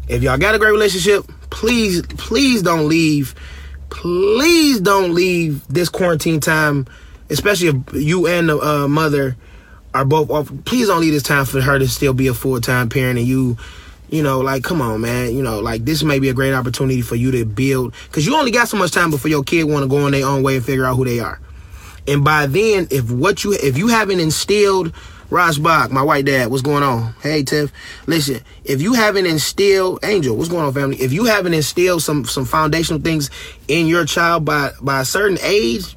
If 0.08 0.22
y'all 0.22 0.38
got 0.38 0.54
a 0.54 0.58
great 0.58 0.72
relationship, 0.72 1.24
please, 1.50 2.02
please 2.02 2.62
don't 2.62 2.88
leave. 2.88 3.34
Please 3.90 4.80
don't 4.80 5.14
leave 5.14 5.66
this 5.68 5.88
quarantine 5.88 6.40
time, 6.40 6.86
especially 7.30 7.68
if 7.68 7.76
you 7.94 8.26
and 8.26 8.48
the 8.48 8.58
uh, 8.58 8.88
mother 8.88 9.36
are 9.94 10.04
both 10.04 10.30
off. 10.30 10.50
Please 10.64 10.88
don't 10.88 11.00
leave 11.00 11.12
this 11.12 11.22
time 11.22 11.44
for 11.44 11.60
her 11.60 11.78
to 11.78 11.88
still 11.88 12.12
be 12.12 12.26
a 12.26 12.34
full 12.34 12.60
time 12.60 12.88
parent 12.88 13.18
and 13.18 13.26
you, 13.26 13.56
you 14.10 14.22
know, 14.22 14.40
like, 14.40 14.64
come 14.64 14.82
on, 14.82 15.00
man. 15.00 15.34
You 15.34 15.42
know, 15.42 15.60
like 15.60 15.84
this 15.84 16.02
may 16.02 16.18
be 16.18 16.28
a 16.28 16.34
great 16.34 16.52
opportunity 16.52 17.02
for 17.02 17.14
you 17.14 17.30
to 17.30 17.44
build 17.44 17.94
because 18.08 18.26
you 18.26 18.36
only 18.36 18.50
got 18.50 18.68
so 18.68 18.76
much 18.76 18.90
time 18.90 19.10
before 19.10 19.30
your 19.30 19.44
kid 19.44 19.64
want 19.64 19.84
to 19.84 19.88
go 19.88 20.04
on 20.04 20.12
their 20.12 20.26
own 20.26 20.42
way 20.42 20.56
and 20.56 20.64
figure 20.64 20.84
out 20.84 20.96
who 20.96 21.04
they 21.04 21.20
are. 21.20 21.40
And 22.06 22.24
by 22.24 22.46
then, 22.46 22.88
if 22.90 23.10
what 23.10 23.44
you 23.44 23.52
if 23.52 23.78
you 23.78 23.88
haven't 23.88 24.20
instilled 24.20 24.92
Ross 25.34 25.58
Bach, 25.58 25.90
my 25.90 26.00
white 26.00 26.26
dad, 26.26 26.48
what's 26.48 26.62
going 26.62 26.84
on? 26.84 27.12
Hey 27.20 27.42
Tiff, 27.42 27.72
listen, 28.06 28.40
if 28.62 28.80
you 28.80 28.92
haven't 28.92 29.26
instilled 29.26 30.04
Angel, 30.04 30.36
what's 30.36 30.48
going 30.48 30.64
on, 30.64 30.72
family? 30.72 30.96
If 30.98 31.12
you 31.12 31.24
haven't 31.24 31.54
instilled 31.54 32.02
some 32.04 32.24
some 32.24 32.44
foundational 32.44 33.02
things 33.02 33.30
in 33.66 33.88
your 33.88 34.04
child 34.04 34.44
by 34.44 34.70
by 34.80 35.00
a 35.00 35.04
certain 35.04 35.38
age, 35.42 35.96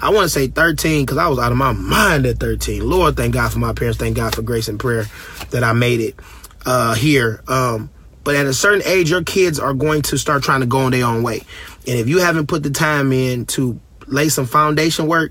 I 0.00 0.10
want 0.10 0.24
to 0.24 0.28
say 0.28 0.48
13 0.48 1.06
because 1.06 1.16
I 1.16 1.28
was 1.28 1.38
out 1.38 1.52
of 1.52 1.58
my 1.58 1.70
mind 1.70 2.26
at 2.26 2.40
13. 2.40 2.84
Lord, 2.84 3.16
thank 3.16 3.34
God 3.34 3.52
for 3.52 3.60
my 3.60 3.72
parents. 3.72 4.00
Thank 4.00 4.16
God 4.16 4.34
for 4.34 4.42
grace 4.42 4.66
and 4.66 4.80
prayer 4.80 5.04
that 5.50 5.62
I 5.62 5.74
made 5.74 6.00
it 6.00 6.18
uh, 6.66 6.94
here. 6.94 7.40
Um, 7.46 7.88
but 8.24 8.34
at 8.34 8.46
a 8.46 8.52
certain 8.52 8.82
age, 8.84 9.10
your 9.10 9.22
kids 9.22 9.60
are 9.60 9.74
going 9.74 10.02
to 10.02 10.18
start 10.18 10.42
trying 10.42 10.60
to 10.60 10.66
go 10.66 10.78
on 10.78 10.90
their 10.90 11.06
own 11.06 11.22
way. 11.22 11.42
And 11.86 12.00
if 12.00 12.08
you 12.08 12.18
haven't 12.18 12.48
put 12.48 12.64
the 12.64 12.70
time 12.70 13.12
in 13.12 13.46
to 13.46 13.78
lay 14.08 14.28
some 14.28 14.46
foundation 14.46 15.06
work, 15.06 15.30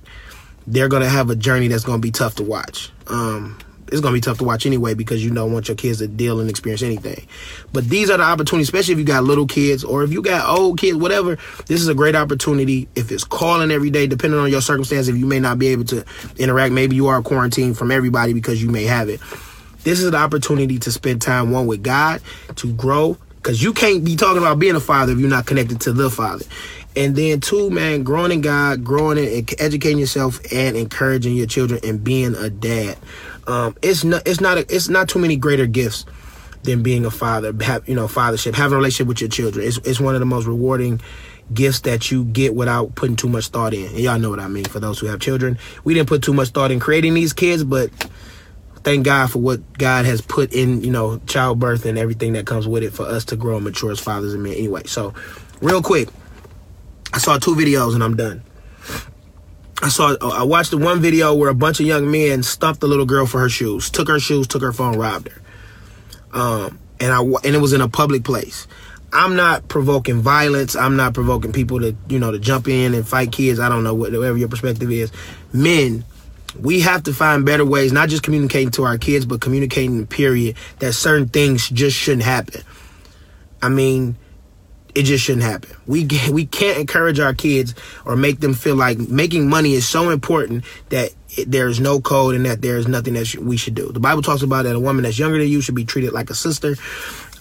they're 0.67 0.87
going 0.87 1.03
to 1.03 1.09
have 1.09 1.29
a 1.29 1.35
journey 1.35 1.67
that's 1.67 1.83
going 1.83 1.97
to 1.97 2.01
be 2.01 2.11
tough 2.11 2.35
to 2.35 2.43
watch. 2.43 2.91
Um, 3.11 3.57
it's 3.91 3.99
gonna 3.99 4.13
be 4.13 4.21
tough 4.21 4.37
to 4.37 4.45
watch 4.45 4.65
anyway 4.65 4.93
because 4.93 5.23
you 5.23 5.33
don't 5.33 5.51
want 5.51 5.67
your 5.67 5.75
kids 5.75 5.99
to 5.99 6.07
deal 6.07 6.39
and 6.39 6.49
experience 6.49 6.81
anything. 6.81 7.27
But 7.73 7.89
these 7.89 8.09
are 8.09 8.17
the 8.17 8.23
opportunities, 8.23 8.67
especially 8.67 8.93
if 8.93 8.99
you 8.99 9.05
got 9.05 9.25
little 9.25 9.45
kids 9.45 9.83
or 9.83 10.03
if 10.03 10.13
you 10.13 10.21
got 10.21 10.47
old 10.47 10.79
kids, 10.79 10.97
whatever. 10.97 11.37
This 11.65 11.81
is 11.81 11.89
a 11.89 11.93
great 11.93 12.15
opportunity. 12.15 12.87
If 12.95 13.11
it's 13.11 13.25
calling 13.25 13.69
every 13.69 13.89
day, 13.89 14.07
depending 14.07 14.39
on 14.39 14.49
your 14.49 14.61
circumstance, 14.61 15.09
if 15.09 15.17
you 15.17 15.25
may 15.25 15.41
not 15.41 15.59
be 15.59 15.67
able 15.67 15.83
to 15.85 16.05
interact, 16.37 16.73
maybe 16.73 16.95
you 16.95 17.07
are 17.07 17.21
quarantined 17.21 17.77
from 17.77 17.91
everybody 17.91 18.33
because 18.33 18.63
you 18.63 18.69
may 18.69 18.85
have 18.85 19.09
it. 19.09 19.19
This 19.83 19.99
is 19.99 20.05
an 20.05 20.15
opportunity 20.15 20.79
to 20.79 20.91
spend 20.91 21.21
time 21.21 21.51
one 21.51 21.67
with 21.67 21.83
God 21.83 22.21
to 22.57 22.71
grow 22.73 23.17
because 23.35 23.61
you 23.61 23.73
can't 23.73 24.05
be 24.05 24.15
talking 24.15 24.37
about 24.37 24.59
being 24.59 24.75
a 24.75 24.79
father 24.79 25.11
if 25.13 25.19
you're 25.19 25.29
not 25.29 25.47
connected 25.47 25.81
to 25.81 25.91
the 25.91 26.09
father. 26.09 26.45
And 26.95 27.15
then 27.15 27.39
two, 27.39 27.69
man, 27.69 28.03
growing 28.03 28.31
in 28.31 28.41
God, 28.41 28.83
growing 28.83 29.17
and 29.17 29.49
educating 29.59 29.99
yourself 29.99 30.39
and 30.51 30.75
encouraging 30.75 31.35
your 31.35 31.47
children 31.47 31.79
and 31.83 32.03
being 32.03 32.35
a 32.35 32.49
dad. 32.49 32.97
Um, 33.47 33.75
it's 33.81 34.03
not 34.03 34.27
it's 34.27 34.41
not 34.41 34.57
a, 34.57 34.75
it's 34.75 34.89
not 34.89 35.09
too 35.09 35.19
many 35.19 35.35
greater 35.35 35.65
gifts 35.65 36.05
than 36.63 36.83
being 36.83 37.05
a 37.05 37.11
father. 37.11 37.53
Have, 37.63 37.87
you 37.87 37.95
know, 37.95 38.07
fathership, 38.07 38.55
having 38.55 38.73
a 38.73 38.77
relationship 38.77 39.07
with 39.07 39.21
your 39.21 39.29
children. 39.29 39.65
It's 39.65 39.77
it's 39.79 39.99
one 39.99 40.15
of 40.15 40.19
the 40.19 40.25
most 40.25 40.45
rewarding 40.45 41.01
gifts 41.53 41.81
that 41.81 42.11
you 42.11 42.23
get 42.25 42.55
without 42.55 42.95
putting 42.95 43.15
too 43.15 43.29
much 43.29 43.47
thought 43.47 43.73
in. 43.73 43.87
And 43.87 43.99
y'all 43.99 44.19
know 44.19 44.29
what 44.29 44.39
I 44.39 44.47
mean. 44.47 44.65
For 44.65 44.79
those 44.79 44.99
who 44.99 45.07
have 45.07 45.19
children, 45.19 45.57
we 45.83 45.93
didn't 45.93 46.09
put 46.09 46.23
too 46.23 46.33
much 46.33 46.49
thought 46.49 46.71
in 46.71 46.79
creating 46.79 47.13
these 47.13 47.33
kids, 47.33 47.63
but 47.63 47.89
thank 48.83 49.05
God 49.05 49.31
for 49.31 49.39
what 49.39 49.77
God 49.77 50.05
has 50.05 50.21
put 50.21 50.53
in, 50.53 50.83
you 50.83 50.91
know, 50.91 51.19
childbirth 51.27 51.85
and 51.85 51.97
everything 51.97 52.33
that 52.33 52.45
comes 52.45 52.67
with 52.67 52.83
it 52.83 52.93
for 52.93 53.03
us 53.03 53.25
to 53.25 53.35
grow 53.35 53.55
and 53.55 53.65
mature 53.65 53.91
as 53.91 53.99
fathers 53.99 54.33
and 54.33 54.43
men. 54.43 54.53
Anyway, 54.53 54.83
so 54.85 55.13
real 55.61 55.81
quick, 55.81 56.09
I 57.13 57.17
saw 57.17 57.37
two 57.37 57.55
videos 57.55 57.93
and 57.93 58.03
I'm 58.03 58.15
done. 58.15 58.43
I 59.83 59.89
saw 59.89 60.15
I 60.21 60.43
watched 60.43 60.71
the 60.71 60.77
one 60.77 61.01
video 61.01 61.33
where 61.33 61.49
a 61.49 61.55
bunch 61.55 61.79
of 61.79 61.85
young 61.85 62.09
men 62.11 62.43
stuffed 62.43 62.81
the 62.81 62.87
little 62.87 63.05
girl 63.05 63.25
for 63.25 63.39
her 63.39 63.49
shoes, 63.49 63.89
took 63.89 64.07
her 64.07 64.19
shoes, 64.19 64.47
took 64.47 64.61
her 64.61 64.71
phone, 64.71 64.97
robbed 64.97 65.29
her. 65.29 65.41
Um, 66.33 66.79
and 66.99 67.11
I 67.11 67.21
and 67.21 67.55
it 67.55 67.61
was 67.61 67.73
in 67.73 67.81
a 67.81 67.89
public 67.89 68.23
place. 68.23 68.67
I'm 69.13 69.35
not 69.35 69.67
provoking 69.67 70.21
violence. 70.21 70.75
I'm 70.75 70.95
not 70.95 71.13
provoking 71.13 71.51
people 71.51 71.79
to 71.79 71.95
you 72.07 72.19
know 72.19 72.31
to 72.31 72.39
jump 72.39 72.67
in 72.67 72.93
and 72.93 73.07
fight 73.07 73.31
kids. 73.31 73.59
I 73.59 73.69
don't 73.69 73.83
know 73.83 73.95
whatever 73.95 74.37
your 74.37 74.47
perspective 74.47 74.91
is. 74.91 75.11
Men, 75.51 76.05
we 76.59 76.81
have 76.81 77.03
to 77.03 77.13
find 77.13 77.45
better 77.45 77.65
ways, 77.65 77.91
not 77.91 78.09
just 78.09 78.23
communicating 78.23 78.71
to 78.71 78.83
our 78.83 78.97
kids, 78.97 79.25
but 79.25 79.41
communicating 79.41 80.05
period 80.07 80.55
that 80.79 80.93
certain 80.93 81.27
things 81.27 81.67
just 81.69 81.97
shouldn't 81.97 82.23
happen. 82.23 82.61
I 83.61 83.69
mean, 83.69 84.15
it 84.95 85.03
just 85.03 85.23
shouldn't 85.23 85.43
happen. 85.43 85.71
We 85.87 86.07
we 86.31 86.45
can't 86.45 86.77
encourage 86.77 87.19
our 87.19 87.33
kids 87.33 87.75
or 88.05 88.15
make 88.15 88.39
them 88.39 88.53
feel 88.53 88.75
like 88.75 88.97
making 88.97 89.49
money 89.49 89.73
is 89.73 89.87
so 89.87 90.09
important 90.09 90.65
that 90.89 91.11
it, 91.29 91.49
there's 91.49 91.79
no 91.79 92.01
code 92.01 92.35
and 92.35 92.45
that 92.45 92.61
there's 92.61 92.87
nothing 92.87 93.13
that 93.15 93.25
sh- 93.25 93.37
we 93.37 93.57
should 93.57 93.75
do. 93.75 93.91
The 93.91 93.99
Bible 93.99 94.21
talks 94.21 94.41
about 94.41 94.63
that 94.63 94.75
a 94.75 94.79
woman 94.79 95.03
that's 95.03 95.19
younger 95.19 95.37
than 95.37 95.47
you 95.47 95.61
should 95.61 95.75
be 95.75 95.85
treated 95.85 96.13
like 96.13 96.29
a 96.29 96.35
sister, 96.35 96.75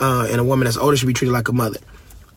uh, 0.01 0.29
and 0.31 0.41
a 0.41 0.45
woman 0.45 0.65
that's 0.65 0.77
older 0.77 0.97
should 0.97 1.07
be 1.07 1.15
treated 1.15 1.33
like 1.33 1.49
a 1.49 1.53
mother. 1.53 1.79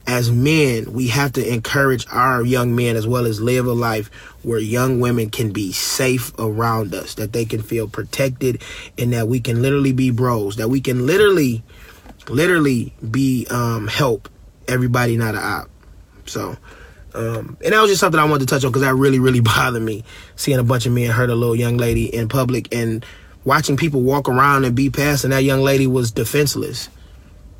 As 0.05 0.29
men, 0.29 0.91
we 0.91 1.07
have 1.07 1.31
to 1.33 1.53
encourage 1.53 2.05
our 2.11 2.43
young 2.43 2.75
men 2.75 2.97
as 2.97 3.07
well 3.07 3.25
as 3.25 3.39
live 3.39 3.65
a 3.67 3.71
life 3.71 4.09
where 4.43 4.59
young 4.59 4.99
women 4.99 5.29
can 5.29 5.53
be 5.53 5.71
safe 5.71 6.37
around 6.37 6.93
us, 6.93 7.13
that 7.15 7.31
they 7.31 7.45
can 7.45 7.61
feel 7.61 7.87
protected, 7.87 8.61
and 8.97 9.13
that 9.13 9.29
we 9.29 9.39
can 9.39 9.61
literally 9.61 9.93
be 9.93 10.11
bros, 10.11 10.57
that 10.57 10.67
we 10.67 10.81
can 10.81 11.05
literally 11.05 11.63
literally 12.29 12.93
be 13.11 13.47
um, 13.49 13.87
help 13.87 14.29
everybody, 14.73 15.17
not 15.17 15.35
a 15.35 15.39
op. 15.39 15.69
So, 16.25 16.57
um, 17.13 17.57
and 17.63 17.73
that 17.73 17.81
was 17.81 17.91
just 17.91 17.99
something 17.99 18.19
I 18.19 18.25
wanted 18.25 18.47
to 18.47 18.53
touch 18.53 18.65
on 18.65 18.71
because 18.71 18.81
that 18.81 18.95
really, 18.95 19.19
really 19.19 19.39
bothered 19.41 19.81
me 19.81 20.03
seeing 20.35 20.59
a 20.59 20.63
bunch 20.63 20.85
of 20.85 20.93
men 20.93 21.11
hurt 21.11 21.29
a 21.29 21.35
little 21.35 21.55
young 21.55 21.77
lady 21.77 22.13
in 22.13 22.27
public 22.27 22.73
and 22.73 23.05
watching 23.45 23.77
people 23.77 24.01
walk 24.01 24.29
around 24.29 24.65
and 24.65 24.75
be 24.75 24.89
past, 24.89 25.23
and 25.23 25.33
that 25.33 25.43
young 25.43 25.61
lady 25.61 25.87
was 25.87 26.11
defenseless. 26.11 26.89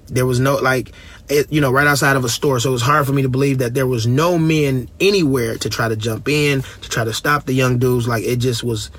There 0.07 0.25
was 0.25 0.39
no 0.39 0.55
like, 0.55 0.91
it, 1.29 1.51
you 1.51 1.61
know, 1.61 1.71
right 1.71 1.87
outside 1.87 2.15
of 2.15 2.25
a 2.25 2.29
store, 2.29 2.59
so 2.59 2.69
it 2.69 2.73
was 2.73 2.81
hard 2.81 3.05
for 3.05 3.13
me 3.13 3.21
to 3.21 3.29
believe 3.29 3.59
that 3.59 3.73
there 3.73 3.87
was 3.87 4.05
no 4.05 4.37
men 4.37 4.89
anywhere 4.99 5.57
to 5.57 5.69
try 5.69 5.87
to 5.87 5.95
jump 5.95 6.27
in 6.27 6.61
to 6.81 6.89
try 6.89 7.03
to 7.03 7.13
stop 7.13 7.45
the 7.45 7.53
young 7.53 7.79
dudes. 7.79 8.07
Like 8.07 8.23
it 8.23 8.37
just 8.37 8.63
was, 8.63 8.91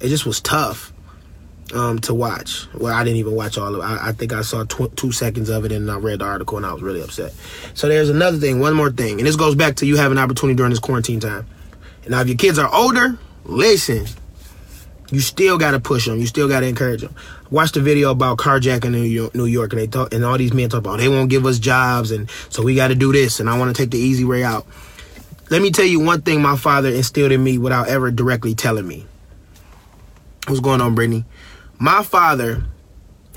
it 0.00 0.08
just 0.08 0.26
was 0.26 0.40
tough 0.40 0.92
um, 1.72 1.98
to 2.00 2.14
watch. 2.14 2.66
Well, 2.74 2.94
I 2.94 3.04
didn't 3.04 3.18
even 3.18 3.34
watch 3.34 3.58
all 3.58 3.74
of 3.74 3.80
it. 3.80 3.84
I, 3.84 4.08
I 4.08 4.12
think 4.12 4.32
I 4.32 4.42
saw 4.42 4.64
tw- 4.64 4.94
two 4.96 5.12
seconds 5.12 5.48
of 5.48 5.64
it 5.64 5.72
and 5.72 5.90
I 5.90 5.98
read 5.98 6.20
the 6.20 6.24
article 6.24 6.56
and 6.56 6.66
I 6.66 6.72
was 6.72 6.82
really 6.82 7.02
upset. 7.02 7.32
So 7.74 7.88
there's 7.88 8.10
another 8.10 8.38
thing, 8.38 8.60
one 8.60 8.74
more 8.74 8.90
thing, 8.90 9.18
and 9.18 9.26
this 9.26 9.36
goes 9.36 9.54
back 9.54 9.76
to 9.76 9.86
you 9.86 9.96
having 9.96 10.18
an 10.18 10.24
opportunity 10.24 10.56
during 10.56 10.70
this 10.70 10.78
quarantine 10.78 11.20
time. 11.20 11.46
And 12.02 12.10
now, 12.10 12.20
if 12.20 12.28
your 12.28 12.36
kids 12.36 12.58
are 12.58 12.72
older, 12.72 13.18
listen. 13.44 14.06
You 15.12 15.20
still 15.20 15.58
got 15.58 15.72
to 15.72 15.80
push 15.80 16.06
them. 16.06 16.18
You 16.18 16.26
still 16.26 16.48
got 16.48 16.60
to 16.60 16.66
encourage 16.66 17.00
them. 17.00 17.14
Watch 17.50 17.72
the 17.72 17.80
video 17.80 18.12
about 18.12 18.38
carjacking 18.38 18.84
in 18.84 18.92
New 18.92 19.02
York, 19.02 19.34
New 19.34 19.46
York, 19.46 19.72
and 19.72 19.82
they 19.82 19.88
talk, 19.88 20.14
and 20.14 20.24
all 20.24 20.38
these 20.38 20.52
men 20.52 20.68
talk 20.68 20.78
about 20.78 20.98
they 20.98 21.08
won't 21.08 21.28
give 21.28 21.46
us 21.46 21.58
jobs, 21.58 22.12
and 22.12 22.30
so 22.48 22.62
we 22.62 22.76
got 22.76 22.88
to 22.88 22.94
do 22.94 23.12
this, 23.12 23.40
and 23.40 23.50
I 23.50 23.58
want 23.58 23.74
to 23.74 23.82
take 23.82 23.90
the 23.90 23.98
easy 23.98 24.24
way 24.24 24.44
out. 24.44 24.66
Let 25.50 25.62
me 25.62 25.72
tell 25.72 25.84
you 25.84 25.98
one 25.98 26.22
thing 26.22 26.40
my 26.40 26.56
father 26.56 26.90
instilled 26.90 27.32
in 27.32 27.42
me 27.42 27.58
without 27.58 27.88
ever 27.88 28.12
directly 28.12 28.54
telling 28.54 28.86
me. 28.86 29.04
What's 30.46 30.60
going 30.60 30.80
on, 30.80 30.94
Brittany? 30.94 31.24
My 31.82 32.02
father, 32.02 32.62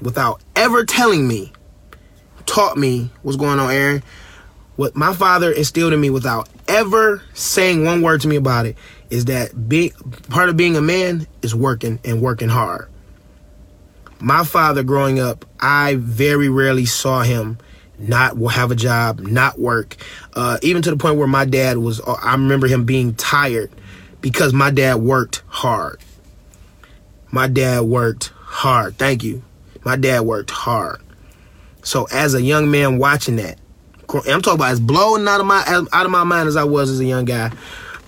without 0.01 0.41
ever 0.53 0.83
telling 0.83 1.25
me, 1.25 1.53
taught 2.45 2.77
me 2.77 3.09
what's 3.21 3.37
going 3.37 3.57
on, 3.57 3.71
Aaron. 3.71 4.03
What 4.75 4.97
my 4.97 5.13
father 5.13 5.49
instilled 5.49 5.93
in 5.93 6.01
me 6.01 6.09
without 6.09 6.49
ever 6.67 7.21
saying 7.33 7.85
one 7.85 8.01
word 8.01 8.19
to 8.19 8.27
me 8.27 8.35
about 8.35 8.65
it 8.65 8.75
is 9.09 9.25
that 9.25 9.69
being 9.69 9.91
part 10.27 10.49
of 10.49 10.57
being 10.57 10.75
a 10.75 10.81
man 10.81 11.25
is 11.41 11.55
working 11.55 12.01
and 12.03 12.21
working 12.21 12.49
hard. 12.49 12.89
My 14.19 14.43
father 14.43 14.83
growing 14.83 15.21
up, 15.21 15.45
I 15.61 15.95
very 15.95 16.49
rarely 16.49 16.85
saw 16.85 17.21
him 17.21 17.59
not 17.97 18.35
have 18.51 18.71
a 18.71 18.75
job, 18.75 19.21
not 19.21 19.57
work, 19.57 19.95
uh, 20.33 20.57
even 20.61 20.81
to 20.81 20.89
the 20.89 20.97
point 20.97 21.15
where 21.15 21.27
my 21.27 21.45
dad 21.45 21.77
was. 21.77 22.01
I 22.01 22.33
remember 22.33 22.67
him 22.67 22.83
being 22.83 23.15
tired 23.15 23.71
because 24.19 24.51
my 24.51 24.69
dad 24.69 24.95
worked 24.95 25.43
hard. 25.47 26.01
My 27.33 27.47
dad 27.47 27.81
worked 27.81 28.31
hard. 28.35 28.99
Thank 28.99 29.23
you. 29.23 29.41
My 29.83 29.95
dad 29.95 30.21
worked 30.21 30.51
hard. 30.51 31.01
So 31.81 32.07
as 32.11 32.35
a 32.35 32.41
young 32.41 32.69
man 32.69 32.99
watching 32.99 33.37
that, 33.37 33.57
I'm 34.07 34.43
talking 34.43 34.53
about 34.53 34.71
as 34.71 34.79
blowing 34.79 35.27
out 35.27 35.39
of 35.39 35.47
my 35.47 35.63
out 35.67 36.05
of 36.05 36.11
my 36.11 36.23
mind 36.23 36.47
as 36.47 36.55
I 36.55 36.63
was 36.63 36.91
as 36.91 36.99
a 36.99 37.05
young 37.05 37.25
guy. 37.25 37.51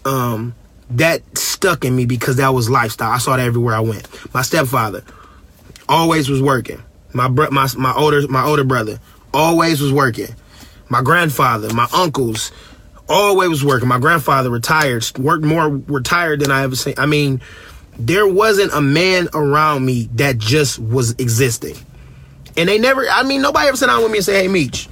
Um, 0.06 0.54
that 0.92 1.24
stuck 1.36 1.84
in 1.86 1.96
me 1.96 2.06
because 2.06 2.36
that 2.36 2.50
was 2.50 2.70
lifestyle. 2.70 3.10
I 3.10 3.18
saw 3.18 3.36
that 3.36 3.48
everywhere 3.48 3.74
I 3.74 3.80
went. 3.80 4.08
My 4.32 4.44
stepfather 4.44 5.04
always 5.90 6.30
was 6.30 6.40
working. 6.40 6.84
My 7.12 7.28
bro, 7.28 7.50
my 7.50 7.68
my 7.76 7.94
older 7.96 8.28
my 8.28 8.46
older 8.46 8.64
brother 8.64 9.00
always 9.34 9.82
was 9.82 9.92
working. 9.92 10.36
My 10.88 11.02
grandfather, 11.02 11.74
my 11.74 11.88
uncles, 11.92 12.52
always 13.10 13.50
was 13.50 13.66
working. 13.66 13.88
My 13.88 14.00
grandfather 14.00 14.52
retired, 14.52 15.04
worked 15.18 15.44
more 15.44 15.68
retired 15.68 16.42
than 16.42 16.52
I 16.52 16.62
ever 16.62 16.76
seen. 16.76 16.94
I 17.00 17.08
mean, 17.08 17.42
there 17.98 18.28
wasn't 18.28 18.74
a 18.74 18.82
man 18.82 19.30
around 19.34 19.86
me 19.86 20.10
that 20.16 20.38
just 20.38 20.80
was 20.80 21.12
existing. 21.12 21.76
And 22.58 22.70
they 22.70 22.80
never, 22.80 23.08
I 23.10 23.24
mean, 23.24 23.42
nobody 23.42 23.68
ever 23.68 23.78
sat 23.78 23.88
down 23.88 24.02
with 24.02 24.12
me 24.12 24.20
and 24.20 24.26
said, 24.26 24.42
hey, 24.42 24.48
Meech, 24.48 24.88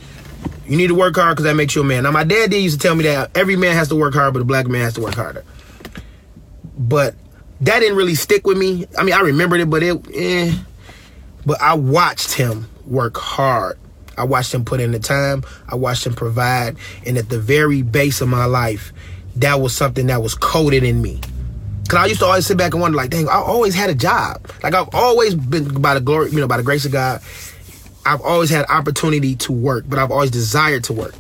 you 0.68 0.78
need 0.78 0.88
to 0.88 0.96
work 0.96 1.16
hard 1.16 1.36
because 1.36 1.46
that 1.46 1.56
makes 1.56 1.76
you 1.76 1.82
a 1.82 1.86
man. 1.86 2.04
Now, 2.04 2.12
my 2.12 2.24
dad 2.24 2.52
did 2.52 2.62
used 2.62 2.80
to 2.80 2.88
tell 2.88 2.96
me 2.96 3.04
that 3.04 3.36
every 3.36 3.56
man 3.56 3.76
has 3.76 3.90
to 3.90 3.96
work 3.96 4.14
hard, 4.14 4.34
but 4.34 4.42
a 4.42 4.46
black 4.46 4.68
man 4.68 4.82
has 4.82 4.94
to 4.94 5.02
work 5.02 5.16
harder. 5.16 5.44
But 6.78 7.16
that 7.62 7.80
didn't 7.80 7.98
really 7.98 8.16
stick 8.16 8.46
with 8.46 8.58
me. 8.58 8.88
I 8.98 9.04
mean, 9.04 9.14
I 9.14 9.22
remembered 9.22 9.62
it, 9.62 9.70
but 9.70 9.84
it, 9.84 10.06
eh. 10.14 10.58
But 11.46 11.62
I 11.62 11.74
watched 11.74 12.34
him 12.34 12.70
work 12.86 13.18
hard. 13.18 13.78
I 14.18 14.24
watched 14.26 14.54
him 14.54 14.64
put 14.64 14.80
in 14.80 14.92
the 14.92 15.00
time. 15.00 15.44
I 15.68 15.76
watched 15.76 16.06
him 16.06 16.14
provide. 16.14 16.78
And 17.06 17.18
at 17.18 17.30
the 17.30 17.40
very 17.40 17.82
base 17.82 18.22
of 18.22 18.30
my 18.30 18.46
life, 18.46 18.94
that 19.38 19.60
was 19.60 19.76
something 19.76 20.08
that 20.08 20.22
was 20.22 20.36
coded 20.36 20.84
in 20.84 21.02
me. 21.02 21.20
Cause 21.94 22.04
I 22.04 22.08
used 22.08 22.22
to 22.22 22.26
always 22.26 22.48
sit 22.48 22.58
back 22.58 22.74
and 22.74 22.82
wonder, 22.82 22.98
like, 22.98 23.12
dang, 23.12 23.30
I 23.30 23.36
always 23.36 23.76
had 23.76 23.92
a 23.92 23.94
job. 23.94 24.50
Like 24.64 24.74
I've 24.74 24.90
always 24.94 25.36
been 25.36 25.80
by 25.80 25.94
the 25.94 26.02
glory, 26.02 26.32
you 26.32 26.40
know, 26.40 26.48
by 26.48 26.58
the 26.58 26.64
grace 26.64 26.86
of 26.86 26.92
God, 26.92 27.22
I've 28.04 28.22
always 28.22 28.50
had 28.50 28.66
opportunity 28.68 29.36
to 29.36 29.52
work, 29.52 29.86
but 29.88 30.00
I've 30.00 30.10
always 30.10 30.32
desired 30.32 30.86
to 30.86 30.94
work. 30.94 31.14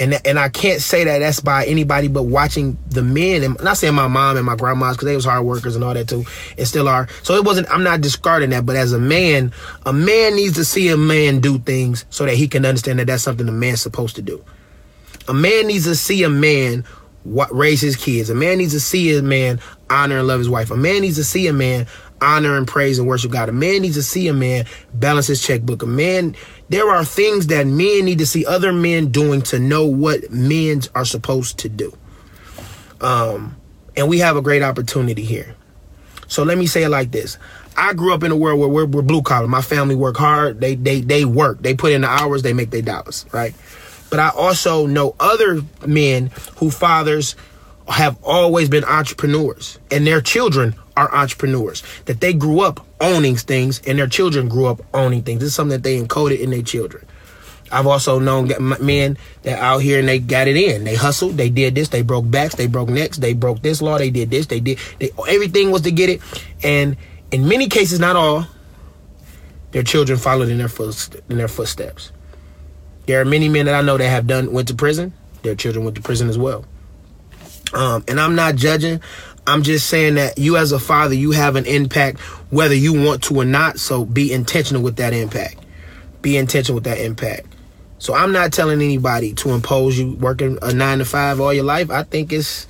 And 0.00 0.20
and 0.26 0.36
I 0.36 0.48
can't 0.48 0.80
say 0.80 1.04
that 1.04 1.20
that's 1.20 1.38
by 1.38 1.64
anybody 1.66 2.08
but 2.08 2.24
watching 2.24 2.76
the 2.88 3.02
men 3.02 3.44
and 3.44 3.56
not 3.62 3.76
saying 3.76 3.94
my 3.94 4.08
mom 4.08 4.36
and 4.36 4.44
my 4.44 4.56
grandmas 4.56 4.96
because 4.96 5.06
they 5.06 5.14
was 5.14 5.24
hard 5.24 5.44
workers 5.44 5.76
and 5.76 5.84
all 5.84 5.94
that 5.94 6.08
too 6.08 6.24
and 6.56 6.66
still 6.66 6.88
are. 6.88 7.08
So 7.22 7.34
it 7.34 7.44
wasn't. 7.44 7.70
I'm 7.70 7.84
not 7.84 8.00
discarding 8.00 8.50
that, 8.50 8.66
but 8.66 8.74
as 8.74 8.92
a 8.92 8.98
man, 8.98 9.52
a 9.86 9.92
man 9.92 10.34
needs 10.34 10.54
to 10.54 10.64
see 10.64 10.88
a 10.88 10.96
man 10.96 11.38
do 11.38 11.60
things 11.60 12.04
so 12.10 12.26
that 12.26 12.34
he 12.34 12.48
can 12.48 12.64
understand 12.66 12.98
that 12.98 13.06
that's 13.06 13.22
something 13.22 13.48
a 13.48 13.52
man's 13.52 13.80
supposed 13.80 14.16
to 14.16 14.22
do. 14.22 14.44
A 15.28 15.34
man 15.34 15.68
needs 15.68 15.84
to 15.84 15.94
see 15.94 16.24
a 16.24 16.28
man 16.28 16.84
what 17.28 17.54
raise 17.54 17.80
his 17.80 17.96
kids. 17.96 18.30
A 18.30 18.34
man 18.34 18.58
needs 18.58 18.72
to 18.72 18.80
see 18.80 19.16
a 19.16 19.22
man 19.22 19.60
honor 19.90 20.18
and 20.18 20.26
love 20.26 20.38
his 20.38 20.48
wife. 20.48 20.70
A 20.70 20.76
man 20.76 21.02
needs 21.02 21.16
to 21.16 21.24
see 21.24 21.46
a 21.46 21.52
man 21.52 21.86
honor 22.20 22.56
and 22.56 22.66
praise 22.66 22.98
and 22.98 23.06
worship 23.06 23.30
God. 23.30 23.48
A 23.48 23.52
man 23.52 23.82
needs 23.82 23.96
to 23.96 24.02
see 24.02 24.28
a 24.28 24.34
man 24.34 24.66
balance 24.94 25.26
his 25.26 25.42
checkbook. 25.42 25.82
A 25.82 25.86
man, 25.86 26.34
there 26.68 26.88
are 26.90 27.04
things 27.04 27.48
that 27.48 27.66
men 27.66 28.04
need 28.04 28.18
to 28.18 28.26
see 28.26 28.44
other 28.46 28.72
men 28.72 29.10
doing 29.10 29.42
to 29.42 29.58
know 29.58 29.86
what 29.86 30.30
men 30.30 30.82
are 30.94 31.04
supposed 31.04 31.58
to 31.60 31.68
do. 31.68 31.96
Um, 33.00 33.56
and 33.96 34.08
we 34.08 34.18
have 34.18 34.36
a 34.36 34.42
great 34.42 34.62
opportunity 34.62 35.24
here. 35.24 35.54
So 36.26 36.42
let 36.42 36.58
me 36.58 36.66
say 36.66 36.82
it 36.82 36.90
like 36.90 37.10
this. 37.10 37.38
I 37.76 37.94
grew 37.94 38.12
up 38.12 38.22
in 38.24 38.32
a 38.32 38.36
world 38.36 38.58
where 38.58 38.68
we're, 38.68 38.86
we're 38.86 39.02
blue 39.02 39.22
collar. 39.22 39.46
My 39.48 39.62
family 39.62 39.94
work 39.94 40.16
hard. 40.16 40.60
They 40.60 40.74
they 40.74 41.00
they 41.00 41.24
work. 41.24 41.62
They 41.62 41.74
put 41.74 41.92
in 41.92 42.02
the 42.02 42.08
hours. 42.08 42.42
They 42.42 42.52
make 42.52 42.70
their 42.70 42.82
dollars. 42.82 43.24
Right. 43.32 43.54
But 44.10 44.20
I 44.20 44.30
also 44.30 44.86
know 44.86 45.14
other 45.20 45.62
men 45.86 46.30
who 46.56 46.70
fathers 46.70 47.36
have 47.88 48.18
always 48.22 48.68
been 48.68 48.84
entrepreneurs 48.84 49.78
and 49.90 50.06
their 50.06 50.20
children 50.20 50.74
are 50.96 51.14
entrepreneurs. 51.14 51.82
That 52.06 52.20
they 52.20 52.32
grew 52.32 52.60
up 52.60 52.84
owning 53.00 53.36
things 53.36 53.80
and 53.86 53.98
their 53.98 54.06
children 54.06 54.48
grew 54.48 54.66
up 54.66 54.80
owning 54.92 55.22
things. 55.22 55.40
This 55.40 55.48
is 55.48 55.54
something 55.54 55.80
that 55.80 55.82
they 55.82 56.00
encoded 56.00 56.40
in 56.40 56.50
their 56.50 56.62
children. 56.62 57.06
I've 57.70 57.86
also 57.86 58.18
known 58.18 58.50
men 58.80 59.18
that 59.42 59.58
out 59.58 59.78
here 59.78 59.98
and 59.98 60.08
they 60.08 60.18
got 60.18 60.48
it 60.48 60.56
in. 60.56 60.84
They 60.84 60.94
hustled. 60.94 61.36
They 61.36 61.50
did 61.50 61.74
this. 61.74 61.90
They 61.90 62.02
broke 62.02 62.30
backs. 62.30 62.54
They 62.54 62.66
broke 62.66 62.88
necks. 62.88 63.18
They 63.18 63.34
broke 63.34 63.62
this 63.62 63.82
law. 63.82 63.98
They 63.98 64.10
did 64.10 64.30
this. 64.30 64.46
They 64.46 64.60
did. 64.60 64.78
They, 64.98 65.10
everything 65.28 65.70
was 65.70 65.82
to 65.82 65.90
get 65.90 66.08
it. 66.08 66.22
And 66.62 66.96
in 67.30 67.46
many 67.46 67.68
cases, 67.68 68.00
not 68.00 68.16
all, 68.16 68.46
their 69.72 69.82
children 69.82 70.18
followed 70.18 70.48
in 70.48 70.58
their 70.58 70.68
foot, 70.68 71.14
in 71.28 71.36
their 71.36 71.48
footsteps. 71.48 72.10
There 73.08 73.22
are 73.22 73.24
many 73.24 73.48
men 73.48 73.64
that 73.64 73.74
I 73.74 73.80
know 73.80 73.96
that 73.96 74.06
have 74.06 74.26
done 74.26 74.52
went 74.52 74.68
to 74.68 74.74
prison. 74.74 75.14
Their 75.42 75.54
children 75.54 75.82
went 75.82 75.96
to 75.96 76.02
prison 76.02 76.28
as 76.28 76.36
well. 76.36 76.66
Um, 77.72 78.04
and 78.06 78.20
I'm 78.20 78.34
not 78.34 78.54
judging. 78.56 79.00
I'm 79.46 79.62
just 79.62 79.86
saying 79.86 80.16
that 80.16 80.36
you 80.36 80.58
as 80.58 80.72
a 80.72 80.78
father, 80.78 81.14
you 81.14 81.30
have 81.30 81.56
an 81.56 81.64
impact 81.64 82.20
whether 82.50 82.74
you 82.74 82.92
want 82.92 83.22
to 83.24 83.36
or 83.36 83.46
not. 83.46 83.78
So 83.78 84.04
be 84.04 84.30
intentional 84.30 84.82
with 84.82 84.96
that 84.96 85.14
impact. 85.14 85.64
Be 86.20 86.36
intentional 86.36 86.74
with 86.74 86.84
that 86.84 86.98
impact. 86.98 87.46
So 87.98 88.12
I'm 88.12 88.30
not 88.30 88.52
telling 88.52 88.82
anybody 88.82 89.32
to 89.36 89.52
impose 89.52 89.98
you 89.98 90.12
working 90.16 90.58
a 90.60 90.74
nine 90.74 90.98
to 90.98 91.06
five 91.06 91.40
all 91.40 91.54
your 91.54 91.64
life. 91.64 91.90
I 91.90 92.02
think 92.02 92.30
it's 92.30 92.66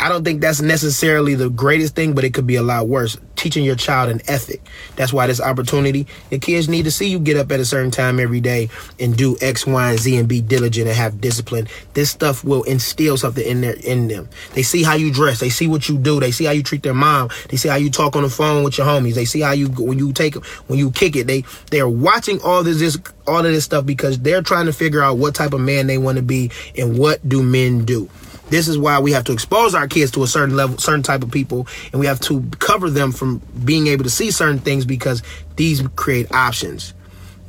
I 0.00 0.08
don't 0.08 0.24
think 0.24 0.40
that's 0.40 0.62
necessarily 0.62 1.34
the 1.34 1.50
greatest 1.50 1.94
thing, 1.94 2.14
but 2.14 2.24
it 2.24 2.32
could 2.32 2.46
be 2.46 2.56
a 2.56 2.62
lot 2.62 2.88
worse. 2.88 3.18
Teaching 3.36 3.64
your 3.64 3.76
child 3.76 4.10
an 4.10 4.22
ethic. 4.26 4.62
That's 4.96 5.12
why 5.12 5.26
this 5.26 5.42
opportunity, 5.42 6.06
your 6.30 6.40
kids 6.40 6.70
need 6.70 6.84
to 6.84 6.90
see 6.90 7.08
you 7.08 7.18
get 7.18 7.36
up 7.36 7.52
at 7.52 7.60
a 7.60 7.66
certain 7.66 7.90
time 7.90 8.18
every 8.18 8.40
day 8.40 8.70
and 8.98 9.14
do 9.14 9.36
X, 9.42 9.66
Y, 9.66 9.90
and 9.90 9.98
Z 9.98 10.16
and 10.16 10.26
be 10.26 10.40
diligent 10.40 10.88
and 10.88 10.96
have 10.96 11.20
discipline. 11.20 11.68
This 11.92 12.10
stuff 12.10 12.42
will 12.42 12.62
instill 12.62 13.18
something 13.18 13.46
in 13.46 13.60
their 13.60 13.74
in 13.74 14.08
them. 14.08 14.30
They 14.54 14.62
see 14.62 14.82
how 14.82 14.94
you 14.94 15.12
dress. 15.12 15.38
They 15.38 15.50
see 15.50 15.66
what 15.66 15.86
you 15.86 15.98
do. 15.98 16.18
They 16.18 16.30
see 16.30 16.46
how 16.46 16.52
you 16.52 16.62
treat 16.62 16.82
their 16.82 16.94
mom. 16.94 17.28
They 17.50 17.58
see 17.58 17.68
how 17.68 17.76
you 17.76 17.90
talk 17.90 18.16
on 18.16 18.22
the 18.22 18.30
phone 18.30 18.64
with 18.64 18.78
your 18.78 18.86
homies. 18.86 19.14
They 19.14 19.26
see 19.26 19.40
how 19.40 19.52
you 19.52 19.68
when 19.68 19.98
you 19.98 20.14
take 20.14 20.34
when 20.66 20.78
you 20.78 20.90
kick 20.92 21.14
it. 21.14 21.26
They 21.26 21.44
they're 21.70 21.88
watching 21.88 22.40
all 22.42 22.62
this, 22.62 22.78
this 22.78 22.98
all 23.26 23.38
of 23.38 23.52
this 23.52 23.64
stuff 23.64 23.84
because 23.84 24.18
they're 24.18 24.42
trying 24.42 24.66
to 24.66 24.72
figure 24.72 25.02
out 25.02 25.18
what 25.18 25.34
type 25.34 25.52
of 25.52 25.60
man 25.60 25.86
they 25.86 25.98
want 25.98 26.16
to 26.16 26.22
be 26.22 26.50
and 26.76 26.98
what 26.98 27.26
do 27.28 27.42
men 27.42 27.84
do. 27.84 28.08
This 28.50 28.68
is 28.68 28.76
why 28.76 28.98
we 28.98 29.12
have 29.12 29.24
to 29.24 29.32
expose 29.32 29.74
our 29.74 29.88
kids 29.88 30.10
to 30.12 30.22
a 30.22 30.26
certain 30.26 30.56
level, 30.56 30.76
certain 30.78 31.02
type 31.02 31.22
of 31.22 31.30
people, 31.30 31.66
and 31.92 32.00
we 32.00 32.06
have 32.06 32.20
to 32.20 32.42
cover 32.58 32.90
them 32.90 33.12
from 33.12 33.38
being 33.64 33.86
able 33.86 34.04
to 34.04 34.10
see 34.10 34.30
certain 34.30 34.58
things 34.58 34.84
because 34.84 35.22
these 35.56 35.82
create 35.96 36.30
options. 36.32 36.92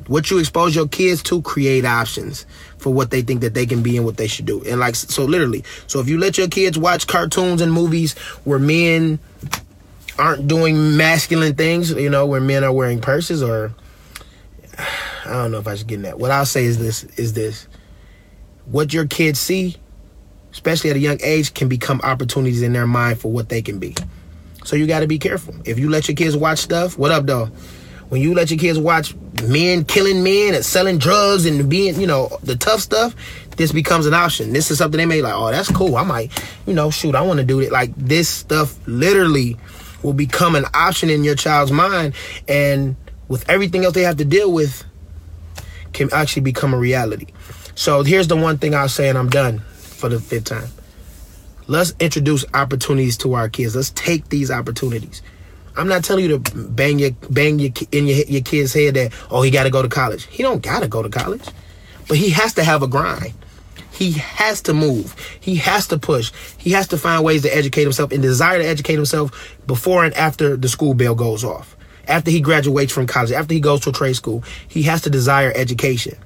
What 0.07 0.29
you 0.29 0.39
expose 0.39 0.75
your 0.75 0.87
kids 0.87 1.23
to 1.23 1.41
create 1.41 1.85
options 1.85 2.45
for 2.77 2.93
what 2.93 3.11
they 3.11 3.21
think 3.21 3.41
that 3.41 3.53
they 3.53 3.65
can 3.65 3.81
be 3.81 3.97
and 3.97 4.05
what 4.05 4.17
they 4.17 4.27
should 4.27 4.45
do. 4.45 4.63
And 4.63 4.79
like 4.79 4.95
so 4.95 5.25
literally. 5.25 5.63
So 5.87 5.99
if 5.99 6.09
you 6.09 6.17
let 6.17 6.37
your 6.37 6.47
kids 6.47 6.77
watch 6.77 7.07
cartoons 7.07 7.61
and 7.61 7.71
movies 7.71 8.17
where 8.43 8.59
men 8.59 9.19
aren't 10.17 10.47
doing 10.47 10.97
masculine 10.97 11.55
things, 11.55 11.91
you 11.91 12.09
know, 12.09 12.25
where 12.25 12.41
men 12.41 12.63
are 12.63 12.73
wearing 12.73 12.99
purses 12.99 13.41
or 13.41 13.73
I 15.25 15.33
don't 15.33 15.51
know 15.51 15.59
if 15.59 15.67
I 15.67 15.75
should 15.75 15.87
get 15.87 15.95
in 15.95 16.01
that. 16.03 16.19
What 16.19 16.31
I'll 16.31 16.45
say 16.45 16.65
is 16.65 16.77
this: 16.77 17.03
is 17.17 17.33
this 17.33 17.67
what 18.65 18.93
your 18.93 19.05
kids 19.05 19.39
see, 19.39 19.77
especially 20.51 20.89
at 20.89 20.95
a 20.95 20.99
young 20.99 21.19
age, 21.21 21.53
can 21.53 21.67
become 21.67 22.01
opportunities 22.03 22.61
in 22.61 22.73
their 22.73 22.87
mind 22.87 23.19
for 23.19 23.31
what 23.31 23.49
they 23.49 23.61
can 23.61 23.79
be. 23.79 23.95
So 24.63 24.75
you 24.75 24.87
got 24.87 24.99
to 24.99 25.07
be 25.07 25.19
careful. 25.19 25.55
If 25.65 25.79
you 25.79 25.89
let 25.89 26.07
your 26.07 26.15
kids 26.15 26.37
watch 26.37 26.59
stuff, 26.59 26.97
what 26.97 27.11
up, 27.11 27.25
though? 27.25 27.45
When 28.09 28.21
you 28.21 28.33
let 28.33 28.51
your 28.51 28.59
kids 28.59 28.77
watch 28.77 29.15
men 29.43 29.85
killing 29.85 30.21
men 30.23 30.53
and 30.53 30.65
selling 30.65 30.97
drugs 30.97 31.45
and 31.45 31.69
being, 31.69 31.99
you 31.99 32.07
know, 32.07 32.37
the 32.43 32.55
tough 32.55 32.81
stuff, 32.81 33.15
this 33.55 33.71
becomes 33.71 34.05
an 34.05 34.13
option. 34.13 34.53
This 34.53 34.69
is 34.69 34.77
something 34.77 34.97
they 34.97 35.05
may 35.05 35.21
like, 35.21 35.33
oh, 35.33 35.49
that's 35.49 35.71
cool. 35.71 35.95
I 35.95 36.03
might, 36.03 36.43
you 36.67 36.73
know, 36.73 36.91
shoot, 36.91 37.15
I 37.15 37.21
want 37.21 37.39
to 37.39 37.45
do 37.45 37.61
it. 37.61 37.71
Like 37.71 37.95
this 37.95 38.27
stuff 38.27 38.77
literally 38.85 39.57
will 40.03 40.13
become 40.13 40.55
an 40.55 40.65
option 40.73 41.09
in 41.09 41.23
your 41.23 41.35
child's 41.35 41.71
mind. 41.71 42.13
And 42.47 42.97
with 43.29 43.49
everything 43.49 43.85
else 43.85 43.93
they 43.93 44.01
have 44.01 44.17
to 44.17 44.25
deal 44.25 44.51
with, 44.51 44.83
can 45.93 46.09
actually 46.13 46.41
become 46.41 46.73
a 46.73 46.77
reality. 46.77 47.27
So 47.75 48.03
here's 48.03 48.27
the 48.27 48.35
one 48.35 48.57
thing 48.57 48.75
I'll 48.75 48.89
say, 48.89 49.09
and 49.09 49.17
I'm 49.17 49.29
done 49.29 49.63
for 50.01 50.09
the 50.09 50.19
fifth 50.19 50.45
time. 50.45 50.67
Let's 51.67 51.93
introduce 51.99 52.43
opportunities 52.53 53.15
to 53.17 53.35
our 53.35 53.47
kids. 53.47 53.75
Let's 53.75 53.91
take 53.91 54.27
these 54.29 54.51
opportunities. 54.51 55.21
I'm 55.77 55.87
not 55.87 56.03
telling 56.03 56.25
you 56.25 56.37
to 56.37 56.55
bang 56.55 56.99
your 56.99 57.11
bang 57.29 57.59
your 57.59 57.71
in 57.91 58.07
your 58.07 58.25
your 58.25 58.41
kid's 58.41 58.73
head 58.73 58.95
that 58.95 59.13
oh 59.29 59.41
he 59.41 59.51
got 59.51 59.63
to 59.63 59.69
go 59.69 59.81
to 59.81 59.87
college. 59.87 60.25
He 60.25 60.43
don't 60.43 60.61
got 60.61 60.81
to 60.81 60.89
go 60.89 61.01
to 61.01 61.09
college, 61.09 61.45
but 62.09 62.17
he 62.17 62.31
has 62.31 62.55
to 62.55 62.63
have 62.63 62.83
a 62.83 62.87
grind. 62.87 63.33
He 63.93 64.13
has 64.13 64.61
to 64.63 64.73
move. 64.73 65.15
He 65.39 65.55
has 65.57 65.87
to 65.87 65.99
push. 65.99 66.31
He 66.57 66.71
has 66.71 66.87
to 66.89 66.97
find 66.97 67.23
ways 67.23 67.43
to 67.43 67.55
educate 67.55 67.83
himself 67.83 68.11
and 68.11 68.21
desire 68.21 68.57
to 68.57 68.67
educate 68.67 68.95
himself 68.95 69.57
before 69.67 70.03
and 70.03 70.13
after 70.15 70.57
the 70.57 70.67
school 70.67 70.93
bell 70.93 71.15
goes 71.15 71.43
off. 71.43 71.77
After 72.07 72.31
he 72.31 72.41
graduates 72.41 72.91
from 72.91 73.05
college, 73.05 73.31
after 73.31 73.53
he 73.53 73.59
goes 73.59 73.81
to 73.81 73.91
a 73.91 73.93
trade 73.93 74.15
school, 74.15 74.43
he 74.67 74.81
has 74.83 75.03
to 75.03 75.09
desire 75.09 75.53
education. 75.55 76.17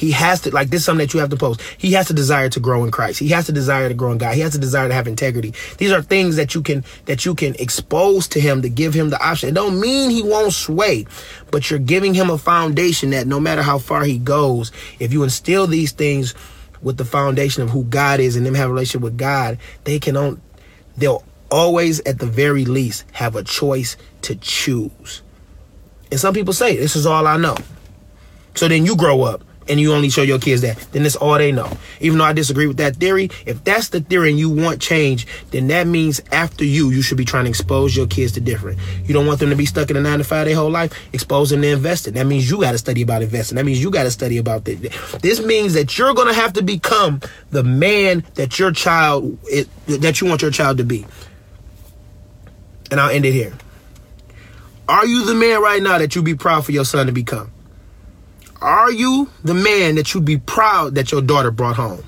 He 0.00 0.12
has 0.12 0.40
to, 0.40 0.50
like, 0.50 0.70
this 0.70 0.80
is 0.80 0.86
something 0.86 1.06
that 1.06 1.12
you 1.12 1.20
have 1.20 1.28
to 1.28 1.36
post. 1.36 1.60
He 1.76 1.92
has 1.92 2.06
to 2.06 2.14
desire 2.14 2.48
to 2.48 2.58
grow 2.58 2.84
in 2.84 2.90
Christ. 2.90 3.18
He 3.18 3.28
has 3.28 3.44
to 3.44 3.52
desire 3.52 3.86
to 3.86 3.94
grow 3.94 4.12
in 4.12 4.16
God. 4.16 4.34
He 4.34 4.40
has 4.40 4.52
to 4.52 4.58
desire 4.58 4.88
to 4.88 4.94
have 4.94 5.06
integrity. 5.06 5.52
These 5.76 5.92
are 5.92 6.00
things 6.00 6.36
that 6.36 6.54
you 6.54 6.62
can, 6.62 6.86
that 7.04 7.26
you 7.26 7.34
can 7.34 7.54
expose 7.56 8.26
to 8.28 8.40
him 8.40 8.62
to 8.62 8.70
give 8.70 8.94
him 8.94 9.10
the 9.10 9.22
option. 9.22 9.50
It 9.50 9.54
don't 9.54 9.78
mean 9.78 10.08
he 10.08 10.22
won't 10.22 10.54
sway, 10.54 11.04
but 11.50 11.68
you're 11.68 11.78
giving 11.78 12.14
him 12.14 12.30
a 12.30 12.38
foundation 12.38 13.10
that 13.10 13.26
no 13.26 13.38
matter 13.38 13.60
how 13.60 13.78
far 13.78 14.04
he 14.04 14.16
goes, 14.16 14.72
if 14.98 15.12
you 15.12 15.22
instill 15.22 15.66
these 15.66 15.92
things 15.92 16.34
with 16.80 16.96
the 16.96 17.04
foundation 17.04 17.62
of 17.62 17.68
who 17.68 17.84
God 17.84 18.20
is 18.20 18.36
and 18.36 18.46
them 18.46 18.54
have 18.54 18.70
a 18.70 18.72
relationship 18.72 19.02
with 19.02 19.18
God, 19.18 19.58
they 19.84 19.98
can, 19.98 20.16
on, 20.16 20.40
they'll 20.96 21.26
always, 21.50 22.00
at 22.06 22.20
the 22.20 22.26
very 22.26 22.64
least, 22.64 23.04
have 23.12 23.36
a 23.36 23.44
choice 23.44 23.98
to 24.22 24.34
choose. 24.34 25.20
And 26.10 26.18
some 26.18 26.32
people 26.32 26.54
say, 26.54 26.78
this 26.78 26.96
is 26.96 27.04
all 27.04 27.26
I 27.26 27.36
know. 27.36 27.58
So 28.54 28.66
then 28.66 28.86
you 28.86 28.96
grow 28.96 29.24
up 29.24 29.44
and 29.70 29.80
you 29.80 29.94
only 29.94 30.10
show 30.10 30.22
your 30.22 30.38
kids 30.38 30.62
that, 30.62 30.76
then 30.92 31.04
that's 31.04 31.16
all 31.16 31.38
they 31.38 31.52
know. 31.52 31.70
Even 32.00 32.18
though 32.18 32.24
I 32.24 32.32
disagree 32.32 32.66
with 32.66 32.78
that 32.78 32.96
theory, 32.96 33.30
if 33.46 33.62
that's 33.64 33.88
the 33.90 34.00
theory 34.00 34.30
and 34.30 34.38
you 34.38 34.50
want 34.50 34.82
change, 34.82 35.26
then 35.52 35.68
that 35.68 35.86
means 35.86 36.20
after 36.32 36.64
you, 36.64 36.90
you 36.90 37.02
should 37.02 37.16
be 37.16 37.24
trying 37.24 37.44
to 37.44 37.50
expose 37.50 37.96
your 37.96 38.06
kids 38.06 38.32
to 38.32 38.40
different. 38.40 38.78
You 39.04 39.14
don't 39.14 39.26
want 39.26 39.40
them 39.40 39.50
to 39.50 39.56
be 39.56 39.66
stuck 39.66 39.90
in 39.90 39.96
a 39.96 40.00
nine 40.00 40.18
to 40.18 40.24
five 40.24 40.46
their 40.46 40.56
whole 40.56 40.70
life. 40.70 40.92
Expose 41.12 41.50
them 41.50 41.62
to 41.62 41.68
investing. 41.68 42.14
That 42.14 42.26
means 42.26 42.50
you 42.50 42.60
got 42.60 42.72
to 42.72 42.78
study 42.78 43.02
about 43.02 43.22
investing. 43.22 43.56
That 43.56 43.64
means 43.64 43.82
you 43.82 43.90
got 43.90 44.02
to 44.02 44.10
study 44.10 44.38
about 44.38 44.64
this. 44.64 44.80
This 45.20 45.40
means 45.40 45.74
that 45.74 45.96
you're 45.96 46.14
going 46.14 46.28
to 46.28 46.34
have 46.34 46.52
to 46.54 46.62
become 46.62 47.20
the 47.50 47.62
man 47.62 48.24
that 48.34 48.58
your 48.58 48.72
child, 48.72 49.40
that 49.86 50.20
you 50.20 50.26
want 50.26 50.42
your 50.42 50.50
child 50.50 50.78
to 50.78 50.84
be. 50.84 51.06
And 52.90 52.98
I'll 52.98 53.10
end 53.10 53.24
it 53.24 53.32
here. 53.32 53.52
Are 54.88 55.06
you 55.06 55.24
the 55.24 55.34
man 55.34 55.62
right 55.62 55.80
now 55.80 55.98
that 55.98 56.16
you 56.16 56.22
be 56.22 56.34
proud 56.34 56.64
for 56.64 56.72
your 56.72 56.84
son 56.84 57.06
to 57.06 57.12
become? 57.12 57.52
Are 58.60 58.92
you 58.92 59.30
the 59.42 59.54
man 59.54 59.94
that 59.94 60.12
you'd 60.12 60.24
be 60.24 60.36
proud 60.36 60.94
that 60.96 61.12
your 61.12 61.22
daughter 61.22 61.50
brought 61.50 61.76
home? 61.76 62.04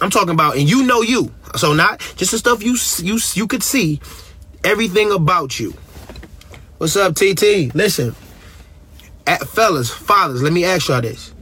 I'm 0.00 0.10
talking 0.10 0.30
about, 0.30 0.56
and 0.56 0.68
you 0.68 0.84
know 0.84 1.02
you. 1.02 1.32
So 1.56 1.72
not 1.72 2.00
just 2.16 2.32
the 2.32 2.38
stuff 2.38 2.62
you 2.62 2.76
you 3.02 3.18
you 3.34 3.46
could 3.46 3.62
see, 3.62 4.00
everything 4.64 5.12
about 5.12 5.58
you. 5.58 5.74
What's 6.76 6.94
up, 6.94 7.14
TT? 7.14 7.74
Listen, 7.74 8.14
at, 9.26 9.40
fellas, 9.48 9.90
fathers, 9.90 10.42
let 10.42 10.52
me 10.52 10.64
ask 10.64 10.88
y'all 10.88 11.00
this. 11.00 11.34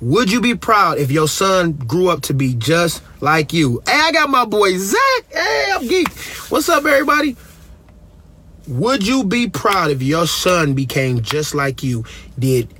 Would 0.00 0.32
you 0.32 0.40
be 0.40 0.56
proud 0.56 0.98
if 0.98 1.12
your 1.12 1.28
son 1.28 1.72
grew 1.72 2.08
up 2.08 2.22
to 2.22 2.34
be 2.34 2.54
just 2.54 3.02
like 3.20 3.52
you? 3.52 3.82
Hey, 3.86 4.00
I 4.02 4.10
got 4.10 4.30
my 4.30 4.44
boy 4.44 4.76
Zach. 4.78 5.24
Hey, 5.30 5.70
I'm 5.72 5.86
geek. 5.86 6.08
What's 6.48 6.68
up, 6.68 6.84
everybody? 6.84 7.36
Would 8.68 9.06
you 9.06 9.24
be 9.24 9.48
proud 9.48 9.90
if 9.90 10.02
your 10.02 10.26
son 10.26 10.74
became 10.74 11.20
just 11.20 11.54
like 11.54 11.82
you? 11.82 12.04
Did 12.38 12.72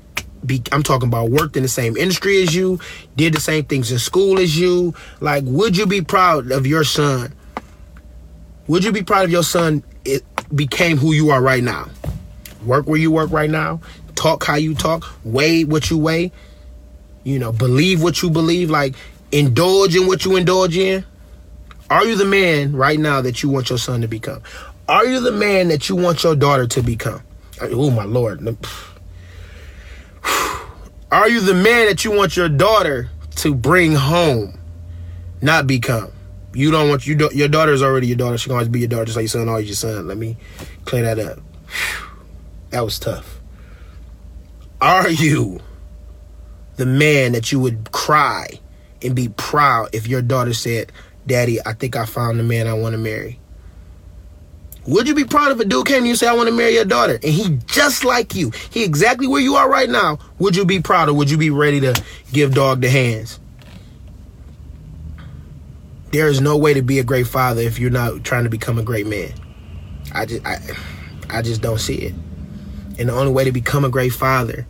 be 0.45 0.62
I'm 0.73 0.83
talking 0.83 1.09
about 1.09 1.31
worked 1.31 1.57
in 1.57 1.62
the 1.62 1.68
same 1.68 1.97
industry 1.97 2.42
as 2.42 2.55
you, 2.55 2.81
did 3.16 3.35
the 3.35 3.40
same 3.40 3.64
things 3.64 3.92
in 3.92 3.99
school 3.99 4.38
as 4.38 4.59
you. 4.59 4.95
Like, 5.21 5.45
would 5.47 5.77
you 5.77 5.87
be 5.87 6.01
proud 6.03 6.51
of 6.51 6.66
your 6.66 6.85
son? 6.85 7.33
Would 8.68 8.85
you 8.85 8.92
be 8.92 9.03
proud 9.03 9.25
of 9.25 9.31
your 9.31 9.42
son 9.42 9.83
it 10.05 10.25
became 10.55 10.97
who 10.97 11.12
you 11.12 11.31
are 11.31 11.42
right 11.42 11.62
now? 11.62 11.88
Work 12.64 12.87
where 12.87 12.99
you 12.99 13.11
work 13.11 13.31
right 13.31 13.51
now, 13.51 13.81
talk 14.14 14.45
how 14.45 14.55
you 14.55 14.75
talk, 14.75 15.05
weigh 15.25 15.64
what 15.64 15.90
you 15.90 15.99
weigh, 15.99 16.31
you 17.25 17.38
know, 17.38 17.53
believe 17.53 18.03
what 18.03 18.23
you 18.23 18.31
believe, 18.31 18.71
like 18.71 18.95
indulge 19.33 19.97
in 19.97 20.07
what 20.07 20.25
you 20.25 20.37
indulge 20.37 20.77
in. 20.77 21.05
Are 21.90 22.05
you 22.05 22.16
the 22.16 22.25
man 22.25 22.75
right 22.75 22.99
now 22.99 23.21
that 23.21 23.42
you 23.42 23.49
want 23.49 23.68
your 23.68 23.79
son 23.79 24.01
to 24.01 24.09
become? 24.09 24.42
Are 24.92 25.07
you 25.07 25.20
the 25.20 25.33
man 25.33 25.68
that 25.68 25.88
you 25.88 25.96
want 25.96 26.22
your 26.22 26.37
daughter 26.37 26.66
to 26.66 26.83
become? 26.83 27.22
Oh 27.62 27.90
my 27.90 28.05
lord. 28.05 28.46
Are 31.11 31.28
you 31.31 31.40
the 31.40 31.55
man 31.55 31.87
that 31.87 32.05
you 32.05 32.11
want 32.11 32.37
your 32.37 32.50
daughter 32.50 33.09
to 33.37 33.55
bring 33.55 33.94
home, 33.94 34.61
not 35.40 35.66
become? 35.66 36.12
You 36.52 36.70
don't 36.70 36.90
want 36.90 37.07
you 37.07 37.16
your 37.33 37.48
daughter 37.48 37.72
is 37.72 37.83
already 37.83 38.07
your 38.07 38.18
daughter. 38.18 38.37
She 38.37 38.50
can 38.50 38.52
always 38.52 38.68
be 38.68 38.81
your 38.81 38.88
daughter, 38.90 39.07
just 39.07 39.16
like 39.16 39.22
your 39.22 39.28
son 39.28 39.48
always 39.48 39.66
your 39.66 39.76
son. 39.76 40.07
Let 40.07 40.18
me 40.18 40.37
clear 40.85 41.14
that 41.14 41.18
up. 41.18 41.38
That 42.68 42.85
was 42.85 42.98
tough. 42.98 43.40
Are 44.78 45.09
you 45.09 45.61
the 46.76 46.85
man 46.85 47.33
that 47.33 47.50
you 47.50 47.61
would 47.61 47.92
cry 47.92 48.61
and 49.00 49.14
be 49.14 49.31
proud 49.31 49.88
if 49.94 50.07
your 50.07 50.20
daughter 50.20 50.52
said, 50.52 50.92
"Daddy, 51.26 51.61
I 51.64 51.72
think 51.72 51.96
I 51.96 52.05
found 52.05 52.38
the 52.38 52.42
man 52.42 52.66
I 52.66 52.74
want 52.74 52.92
to 52.92 52.98
marry"? 52.98 53.38
Would 54.87 55.07
you 55.07 55.14
be 55.14 55.25
proud 55.25 55.53
if 55.53 55.61
a 55.61 55.64
dude 55.64 55.87
came 55.87 56.01
to 56.01 56.05
you 56.05 56.11
and 56.11 56.18
say, 56.18 56.27
I 56.27 56.35
want 56.35 56.49
to 56.49 56.55
marry 56.55 56.75
your 56.75 56.85
daughter? 56.85 57.14
And 57.14 57.25
he 57.25 57.59
just 57.66 58.05
like 58.05 58.35
you. 58.35 58.51
He 58.71 58.83
exactly 58.83 59.27
where 59.27 59.40
you 59.40 59.55
are 59.55 59.68
right 59.68 59.88
now. 59.88 60.18
Would 60.38 60.57
you 60.57 60.64
be 60.64 60.81
proud 60.81 61.09
or 61.09 61.14
would 61.14 61.31
you 61.31 61.38
be 61.38 61.51
ready 61.51 61.81
to 61.81 62.03
give 62.33 62.55
dog 62.55 62.81
the 62.81 62.90
hands? 62.90 63.38
There 66.11 66.29
is 66.29 66.40
no 66.40 66.57
way 66.59 66.75
to 66.75 66.83
be 66.83 66.99
a 66.99 67.05
great 67.05 67.27
father 67.27 67.62
if 67.62 67.79
you're 67.79 67.90
not 67.90 68.25
trying 68.25 68.45
to 68.45 68.51
become 68.51 68.79
a 68.79 68.83
great 68.83 69.07
man. 69.07 69.33
I 70.12 70.27
just 70.27 70.45
I, 70.45 70.59
I 71.31 71.42
just 71.42 71.62
don't 71.62 71.79
see 71.79 71.97
it. 71.97 72.14
And 72.99 73.09
the 73.09 73.12
only 73.12 73.33
way 73.33 73.45
to 73.45 73.53
become 73.53 73.85
a 73.85 73.88
great 73.88 74.12
father 74.12 74.66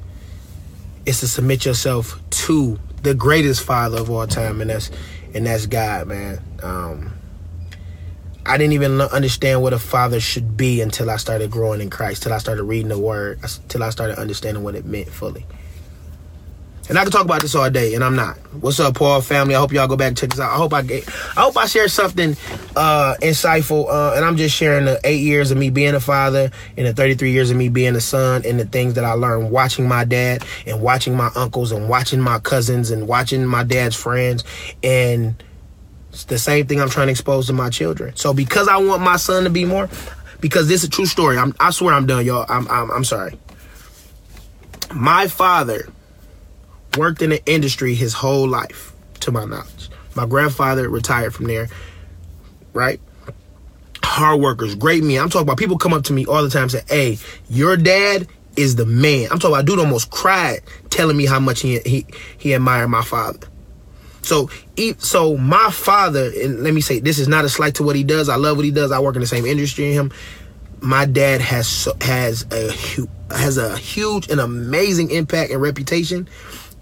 is 1.05 1.21
to 1.21 1.27
submit 1.27 1.65
yourself 1.65 2.21
to 2.31 2.79
the 3.03 3.15
greatest 3.15 3.63
father 3.63 3.99
of 3.99 4.11
all 4.11 4.27
time, 4.27 4.61
and 4.61 4.71
that's 4.71 4.91
and 5.35 5.47
that's 5.47 5.67
God, 5.67 6.07
man. 6.07 6.41
Um, 6.63 7.13
I 8.45 8.59
didn't 8.59 8.73
even 8.73 9.01
understand 9.01 9.63
what 9.63 9.73
a 9.73 9.79
father 9.79 10.21
should 10.21 10.57
be 10.57 10.81
until 10.81 11.11
I 11.11 11.17
started 11.17 11.51
growing 11.51 11.81
in 11.81 11.91
Christ, 11.91 12.25
till 12.25 12.33
I 12.33 12.39
started 12.39 12.65
reading 12.65 12.89
the 12.89 12.99
Word, 12.99 13.41
till 13.69 13.83
I 13.83 13.91
started 13.91 14.19
understanding 14.19 14.63
what 14.63 14.75
it 14.75 14.85
meant 14.85 15.09
fully. 15.09 15.47
And 16.89 16.99
I 16.99 17.05
can 17.05 17.13
talk 17.13 17.25
about 17.25 17.41
this 17.41 17.55
all 17.55 17.71
day, 17.71 17.95
and 17.95 18.03
I'm 18.03 18.17
not. 18.17 18.37
What's 18.61 18.81
up, 18.81 18.97
Paul 18.97 19.21
family? 19.21 19.55
I 19.55 19.61
hope 19.61 19.73
y'all 19.73 19.87
go 19.87 19.97
back 19.97 20.09
and 20.09 20.17
check 20.17 20.31
this 20.31 20.41
out. 20.41 20.53
I 20.53 20.57
hope 20.57 20.75
I 20.75 20.83
get, 20.83 21.09
I 21.09 21.43
hope 21.43 21.57
I 21.57 21.67
share 21.67 21.87
something 21.87 22.37
uh, 22.75 23.15
insightful. 23.23 23.89
Uh, 23.89 24.15
and 24.17 24.25
I'm 24.25 24.37
just 24.37 24.57
sharing 24.57 24.87
the 24.87 25.01
eight 25.05 25.21
years 25.21 25.53
of 25.53 25.59
me 25.59 25.71
being 25.71 25.95
a 25.95 26.01
father, 26.01 26.51
and 26.77 26.87
the 26.87 26.93
33 26.93 27.31
years 27.31 27.53
of 27.53 27.57
me 27.57 27.69
being 27.69 27.95
a 27.95 28.01
son, 28.01 28.43
and 28.45 28.59
the 28.59 28.67
things 28.67 28.95
that 28.95 29.05
I 29.05 29.13
learned 29.13 29.53
watching 29.53 29.87
my 29.87 30.05
dad, 30.05 30.45
and 30.67 30.83
watching 30.83 31.17
my 31.17 31.31
uncles, 31.37 31.71
and 31.71 31.89
watching 31.89 32.21
my 32.21 32.41
cousins, 32.41 32.91
and 32.91 33.07
watching 33.07 33.47
my 33.47 33.63
dad's 33.63 33.95
friends, 33.95 34.43
and 34.83 35.41
it's 36.13 36.25
the 36.25 36.39
same 36.39 36.67
thing 36.67 36.81
I'm 36.81 36.91
trying 36.91 37.07
to 37.07 37.11
expose 37.11 37.47
to 37.47 37.55
my 37.55 37.71
children. 37.71 38.15
So 38.17 38.35
because 38.35 38.69
I 38.69 38.77
want 38.77 39.03
my 39.03 39.17
son 39.17 39.45
to 39.45 39.51
be 39.51 39.65
more, 39.65 39.89
because 40.41 40.69
this 40.69 40.83
is 40.83 40.89
a 40.89 40.91
true 40.91 41.07
story. 41.07 41.39
I'm, 41.39 41.55
I 41.59 41.71
swear 41.71 41.95
I'm 41.95 42.07
done, 42.07 42.27
y'all. 42.27 42.45
I'm, 42.49 42.69
I'm, 42.69 42.91
I'm 42.91 43.05
sorry. 43.05 43.39
My 44.95 45.27
father 45.29 45.89
worked 46.99 47.23
in 47.23 47.31
the 47.31 47.43
industry 47.47 47.95
his 47.95 48.13
whole 48.13 48.47
life, 48.47 48.93
to 49.21 49.33
my 49.33 49.45
knowledge. 49.47 49.89
My 50.15 50.27
grandfather 50.27 50.89
retired 50.89 51.33
from 51.33 51.47
there, 51.47 51.69
right? 52.75 53.01
Hard 54.05 54.41
workers, 54.41 54.75
great 54.75 55.03
men. 55.03 55.19
I'm 55.19 55.31
talking 55.31 55.47
about 55.47 55.57
people 55.57 55.79
come 55.79 55.95
up 55.95 56.05
to 56.05 56.13
me 56.13 56.27
all 56.27 56.43
the 56.43 56.51
time 56.51 56.65
and 56.65 56.73
say, 56.73 56.83
hey, 56.89 57.19
your 57.49 57.79
dad 57.79 58.27
is 58.57 58.77
the 58.77 58.85
man. 58.85 59.29
I'm 59.31 59.39
talking 59.39 59.55
about 59.55 59.65
dude 59.65 59.79
almost 59.79 60.11
cried 60.11 60.61
telling 60.91 61.17
me 61.17 61.25
how 61.25 61.41
much 61.41 61.61
he 61.61 61.79
he, 61.87 62.05
he 62.37 62.53
admired 62.53 62.89
my 62.89 63.03
father. 63.03 63.49
So, 64.23 64.51
so 64.99 65.37
my 65.37 65.71
father, 65.71 66.31
and 66.41 66.63
let 66.63 66.75
me 66.75 66.81
say, 66.81 67.01
this 67.01 67.19
is 67.19 67.29
not 67.29 67.45
a 67.45 67.49
slight 67.49 67.75
to 67.77 67.83
what 67.83 67.97
he 67.97 68.05
does. 68.05 68.29
I 68.29 68.37
love 68.37 68.57
what 68.57 68.65
he 68.65 68.71
does. 68.71 68.93
I 68.93 69.01
work 69.01 69.17
in 69.17 69.21
the 69.21 69.27
same 69.27 69.47
industry 69.47 69.87
in 69.89 69.93
him. 69.93 70.13
my 70.81 71.07
dad 71.07 71.41
has 71.41 71.89
has 72.01 72.45
a 72.53 72.73
has 73.35 73.57
a 73.57 73.77
huge 73.79 74.29
and 74.29 74.41
amazing 74.41 75.11
impact 75.11 75.51
and 75.53 75.63
reputation, 75.63 76.29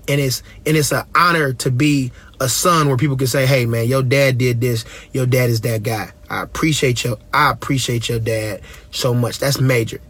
and 0.09 0.21
it's 0.21 0.43
and 0.67 0.77
it's 0.77 0.93
an 0.93 1.05
honor 1.15 1.53
to 1.55 1.71
be 1.71 2.11
a 2.41 2.49
son 2.49 2.89
where 2.89 2.97
people 2.97 3.17
can 3.17 3.27
say, 3.27 3.47
"Hey, 3.47 3.67
man, 3.67 3.87
your 3.89 4.03
dad 4.03 4.39
did 4.39 4.61
this. 4.61 4.85
Your 5.13 5.27
dad 5.27 5.51
is 5.51 5.61
that 5.63 5.83
guy." 5.83 6.13
I 6.31 6.43
appreciate 6.43 7.05
your 7.05 7.19
I 7.33 7.51
appreciate 7.51 8.09
your 8.09 8.21
dad 8.21 8.63
so 8.91 9.13
much. 9.15 9.39
That's 9.39 9.61
major. 9.61 10.01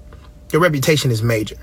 Your 0.53 0.63
reputation 0.63 1.11
is 1.11 1.23
major. 1.23 1.57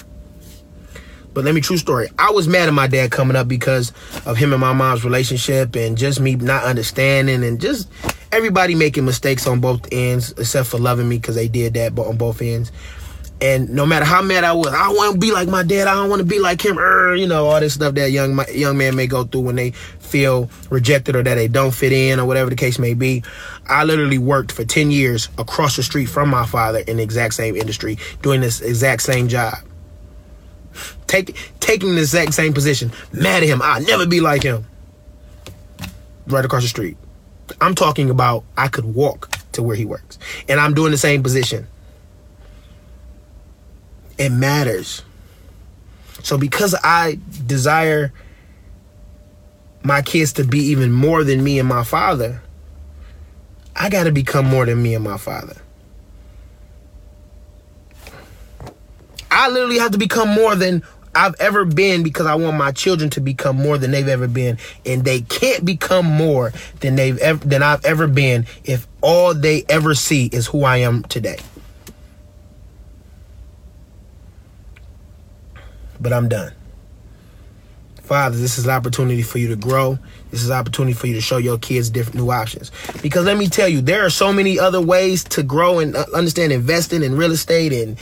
But 1.38 1.45
let 1.45 1.54
me 1.54 1.62
true 1.62 1.78
story. 1.78 2.10
I 2.17 2.32
was 2.32 2.47
mad 2.47 2.67
at 2.67 2.73
my 2.73 2.88
dad 2.88 3.12
coming 3.12 3.38
up 3.38 3.47
because 3.47 3.91
of 4.26 4.38
him 4.38 4.54
and 4.54 4.60
my 4.60 4.73
mom's 4.73 5.04
relationship 5.04 5.76
and 5.76 5.95
just 5.95 6.19
me 6.19 6.34
not 6.34 6.63
understanding 6.63 7.43
and 7.43 7.62
just 7.62 7.88
everybody 8.32 8.73
making 8.73 9.06
mistakes 9.06 9.45
on 9.45 9.60
both 9.60 9.88
ends 9.91 10.32
except 10.39 10.67
for 10.67 10.80
loving 10.80 11.08
me 11.08 11.19
because 11.19 11.36
they 11.36 11.47
did 11.47 11.76
that 11.76 11.93
but 11.93 12.08
on 12.08 12.17
both 12.17 12.41
ends. 12.41 12.71
And 13.39 13.69
no 13.69 13.86
matter 13.86 14.04
how 14.04 14.23
mad 14.23 14.45
I 14.45 14.54
was, 14.54 14.73
I 14.73 14.88
want 14.88 15.13
to 15.13 15.19
be 15.19 15.32
like 15.32 15.47
my 15.47 15.62
dad. 15.62 15.88
I 15.88 15.93
don't 15.93 16.10
want 16.10 16.21
to 16.21 16.26
be 16.26 16.39
like 16.39 16.65
him. 16.65 16.80
Er, 16.80 17.13
you 17.13 17.28
know 17.28 17.45
all 17.45 17.60
this 17.60 17.76
stuff 17.76 17.93
that 17.93 18.10
young 18.10 18.43
young 18.52 18.76
man 18.76 18.95
may 18.95 19.06
go 19.06 19.23
through 19.23 19.41
when 19.41 19.58
they 19.58 19.69
feel 20.00 20.50
rejected 20.71 21.15
or 21.15 21.21
that 21.21 21.36
they 21.36 21.47
don't 21.47 21.71
fit 21.71 21.93
in 21.93 22.19
or 22.19 22.26
whatever 22.26 22.50
the 22.50 22.56
case 22.56 22.80
may 22.80 22.95
be. 22.95 23.21
I 23.67 23.84
literally 23.84 24.17
worked 24.17 24.52
for 24.52 24.65
ten 24.65 24.89
years 24.89 25.30
across 25.38 25.76
the 25.76 25.84
street 25.84 26.08
from 26.08 26.30
my 26.30 26.47
father 26.47 26.80
in 26.80 26.97
the 26.97 27.04
exact 27.04 27.36
same 27.36 27.56
industry, 27.56 28.00
doing 28.23 28.41
this 28.41 28.60
exact 28.60 29.04
same 29.04 29.28
job. 29.28 29.54
Take, 31.08 31.38
taking 31.60 31.96
the 31.96 32.02
exact 32.02 32.34
same 32.34 32.54
position. 32.54 32.91
Mad 33.13 33.43
at 33.43 33.50
him. 33.50 33.62
I'll 33.62 33.82
never 33.82 34.06
be 34.06 34.20
like 34.20 34.43
him. 34.43 34.65
Right 36.28 36.43
across 36.43 36.63
the 36.63 36.67
street. 36.67 36.98
I'm 37.62 37.76
talking 37.76 38.10
about 38.10 38.43
I 38.58 38.67
could 38.67 38.86
walk 38.86 39.30
to 39.54 39.63
where 39.63 39.76
he 39.76 39.86
works. 39.86 40.20
And 40.50 40.60
I'm 40.60 40.74
doing 40.74 40.91
the 40.91 40.98
same 40.98 41.24
position. 41.24 41.67
It 44.17 44.32
matters. 44.32 45.04
So 46.24 46.38
because 46.38 46.76
I 46.84 47.20
desire 47.46 48.12
my 49.84 50.02
kids 50.02 50.34
to 50.34 50.43
be 50.43 50.60
even 50.60 50.91
more 50.91 51.24
than 51.24 51.43
me 51.43 51.60
and 51.60 51.70
my 51.70 51.84
father, 51.84 52.41
I 53.76 53.89
got 53.89 54.04
to 54.04 54.12
become 54.12 54.46
more 54.46 54.65
than 54.65 54.82
me 54.82 54.96
and 54.96 55.04
my 55.04 55.17
father. 55.17 55.56
I 59.30 59.50
literally 59.50 59.78
have 59.78 59.91
to 59.91 59.98
become 59.98 60.30
more 60.30 60.56
than 60.56 60.84
I've 61.17 61.34
ever 61.39 61.65
been 61.65 62.03
because 62.03 62.27
I 62.27 62.36
want 62.36 62.58
my 62.58 62.71
children 62.71 63.10
to 63.12 63.21
become 63.21 63.56
more 63.56 63.80
than 63.80 63.89
they've 63.89 64.08
ever 64.08 64.27
been, 64.27 64.60
and 64.86 65.03
they 65.03 65.21
can't 65.21 65.65
become 65.65 66.06
more 66.06 66.53
than 66.82 66.95
they've 66.95 67.17
ever 67.17 67.43
than 67.43 67.63
I've 67.63 67.84
ever 67.84 68.08
been 68.08 68.45
if 68.63 68.88
all 69.01 69.34
they 69.34 69.65
ever 69.67 69.95
see 69.95 70.27
is 70.27 70.45
who 70.45 70.63
I 70.63 70.77
am 70.77 71.01
today. 71.03 71.39
But 75.99 76.13
I'm 76.13 76.30
done. 76.30 76.53
Father, 78.03 78.38
this 78.38 78.60
is 78.60 78.65
an 78.65 78.71
opportunity 78.71 79.23
for 79.23 79.39
you 79.39 79.49
to 79.49 79.56
grow. 79.56 79.97
This 80.30 80.43
is 80.43 80.49
an 80.49 80.56
opportunity 80.56 80.93
for 80.93 81.08
you 81.08 81.15
to 81.15 81.21
show 81.21 81.38
your 81.38 81.58
kids 81.58 81.89
different 81.89 82.15
new 82.15 82.32
options. 82.32 82.71
Because 83.01 83.25
let 83.25 83.38
me 83.38 83.47
tell 83.49 83.67
you, 83.67 83.82
there 83.82 84.06
are 84.06 84.10
so 84.10 84.32
many 84.32 84.60
other 84.60 84.80
ways 84.80 85.23
to 85.25 85.43
grow 85.43 85.80
and 85.80 85.95
uh, 85.95 86.06
understand 86.13 86.53
investing 86.53 87.03
in 87.03 87.17
real 87.17 87.32
estate 87.32 87.73
and 87.73 87.97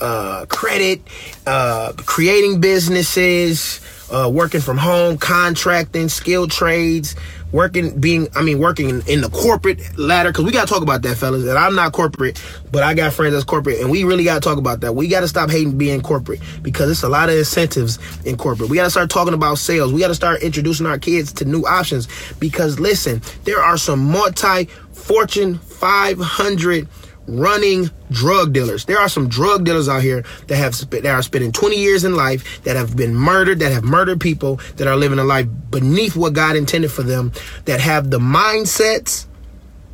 uh, 0.00 0.46
credit, 0.46 1.00
uh, 1.46 1.92
creating 1.96 2.60
businesses, 2.60 3.80
uh, 4.10 4.30
working 4.32 4.60
from 4.60 4.76
home, 4.76 5.16
contracting, 5.18 6.08
skilled 6.08 6.50
trades, 6.50 7.14
working, 7.52 7.98
being, 8.00 8.28
I 8.34 8.42
mean, 8.42 8.58
working 8.58 8.88
in, 8.88 9.02
in 9.06 9.20
the 9.20 9.28
corporate 9.28 9.80
ladder. 9.98 10.32
Cause 10.32 10.44
we 10.44 10.52
got 10.52 10.66
to 10.66 10.72
talk 10.72 10.82
about 10.82 11.02
that, 11.02 11.16
fellas. 11.16 11.44
And 11.44 11.58
I'm 11.58 11.74
not 11.74 11.92
corporate, 11.92 12.42
but 12.70 12.82
I 12.82 12.94
got 12.94 13.12
friends 13.12 13.34
that's 13.34 13.44
corporate 13.44 13.80
and 13.80 13.90
we 13.90 14.04
really 14.04 14.24
got 14.24 14.34
to 14.34 14.40
talk 14.40 14.58
about 14.58 14.80
that. 14.80 14.94
We 14.94 15.08
got 15.08 15.20
to 15.20 15.28
stop 15.28 15.50
hating 15.50 15.78
being 15.78 16.00
corporate 16.00 16.40
because 16.62 16.90
it's 16.90 17.02
a 17.02 17.08
lot 17.08 17.28
of 17.28 17.36
incentives 17.36 17.98
in 18.24 18.36
corporate. 18.36 18.70
We 18.70 18.76
got 18.76 18.84
to 18.84 18.90
start 18.90 19.10
talking 19.10 19.34
about 19.34 19.58
sales. 19.58 19.92
We 19.92 20.00
got 20.00 20.08
to 20.08 20.14
start 20.14 20.42
introducing 20.42 20.86
our 20.86 20.98
kids 20.98 21.32
to 21.34 21.44
new 21.44 21.62
options 21.62 22.08
because 22.38 22.80
listen, 22.80 23.22
there 23.44 23.62
are 23.62 23.76
some 23.76 24.00
multi 24.00 24.66
Fortune 24.92 25.58
500 25.58 26.88
running 27.30 27.90
drug 28.10 28.52
dealers. 28.52 28.84
There 28.84 28.98
are 28.98 29.08
some 29.08 29.28
drug 29.28 29.64
dealers 29.64 29.88
out 29.88 30.02
here 30.02 30.24
that 30.48 30.56
have 30.56 30.74
that 30.90 31.06
are 31.06 31.22
spending 31.22 31.52
20 31.52 31.76
years 31.76 32.04
in 32.04 32.14
life 32.14 32.62
that 32.64 32.76
have 32.76 32.96
been 32.96 33.14
murdered, 33.14 33.60
that 33.60 33.72
have 33.72 33.84
murdered 33.84 34.20
people, 34.20 34.60
that 34.76 34.86
are 34.86 34.96
living 34.96 35.18
a 35.18 35.24
life 35.24 35.46
beneath 35.70 36.16
what 36.16 36.32
God 36.32 36.56
intended 36.56 36.90
for 36.90 37.02
them, 37.02 37.32
that 37.64 37.80
have 37.80 38.10
the 38.10 38.18
mindsets, 38.18 39.26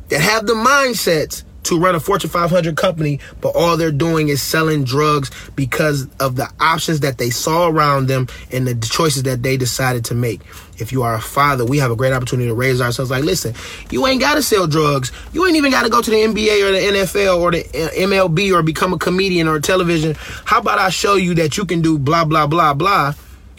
that 0.09 0.21
have 0.21 0.47
the 0.47 0.53
mindsets 0.53 1.43
to 1.67 1.79
run 1.79 1.95
a 1.95 1.99
Fortune 1.99 2.29
500 2.29 2.75
company, 2.75 3.19
but 3.41 3.49
all 3.49 3.77
they're 3.77 3.91
doing 3.91 4.29
is 4.29 4.41
selling 4.41 4.83
drugs 4.83 5.31
because 5.55 6.07
of 6.19 6.35
the 6.35 6.49
options 6.59 7.01
that 7.01 7.17
they 7.17 7.29
saw 7.29 7.67
around 7.67 8.07
them 8.07 8.27
and 8.51 8.67
the 8.67 8.75
choices 8.87 9.23
that 9.23 9.43
they 9.43 9.57
decided 9.57 10.05
to 10.05 10.15
make. 10.15 10.41
If 10.79 10.91
you 10.91 11.03
are 11.03 11.15
a 11.15 11.21
father, 11.21 11.65
we 11.65 11.79
have 11.79 11.89
a 11.89 11.95
great 11.95 12.13
opportunity 12.13 12.49
to 12.49 12.53
raise 12.53 12.81
ourselves 12.81 13.09
like, 13.09 13.23
listen, 13.23 13.55
you 13.89 14.05
ain't 14.05 14.21
got 14.21 14.35
to 14.35 14.43
sell 14.43 14.67
drugs. 14.67 15.11
You 15.33 15.45
ain't 15.45 15.55
even 15.55 15.71
got 15.71 15.83
to 15.83 15.89
go 15.89 16.01
to 16.01 16.11
the 16.11 16.17
NBA 16.17 16.67
or 16.67 16.71
the 16.71 16.99
NFL 16.99 17.41
or 17.41 17.51
the 17.51 17.61
uh, 17.61 17.89
MLB 17.91 18.53
or 18.53 18.61
become 18.61 18.93
a 18.93 18.97
comedian 18.97 19.47
or 19.47 19.59
television. 19.59 20.15
How 20.45 20.59
about 20.59 20.77
I 20.77 20.89
show 20.89 21.15
you 21.15 21.33
that 21.35 21.57
you 21.57 21.65
can 21.65 21.81
do 21.81 21.97
blah, 21.97 22.25
blah, 22.25 22.45
blah, 22.45 22.73
blah 22.73 23.13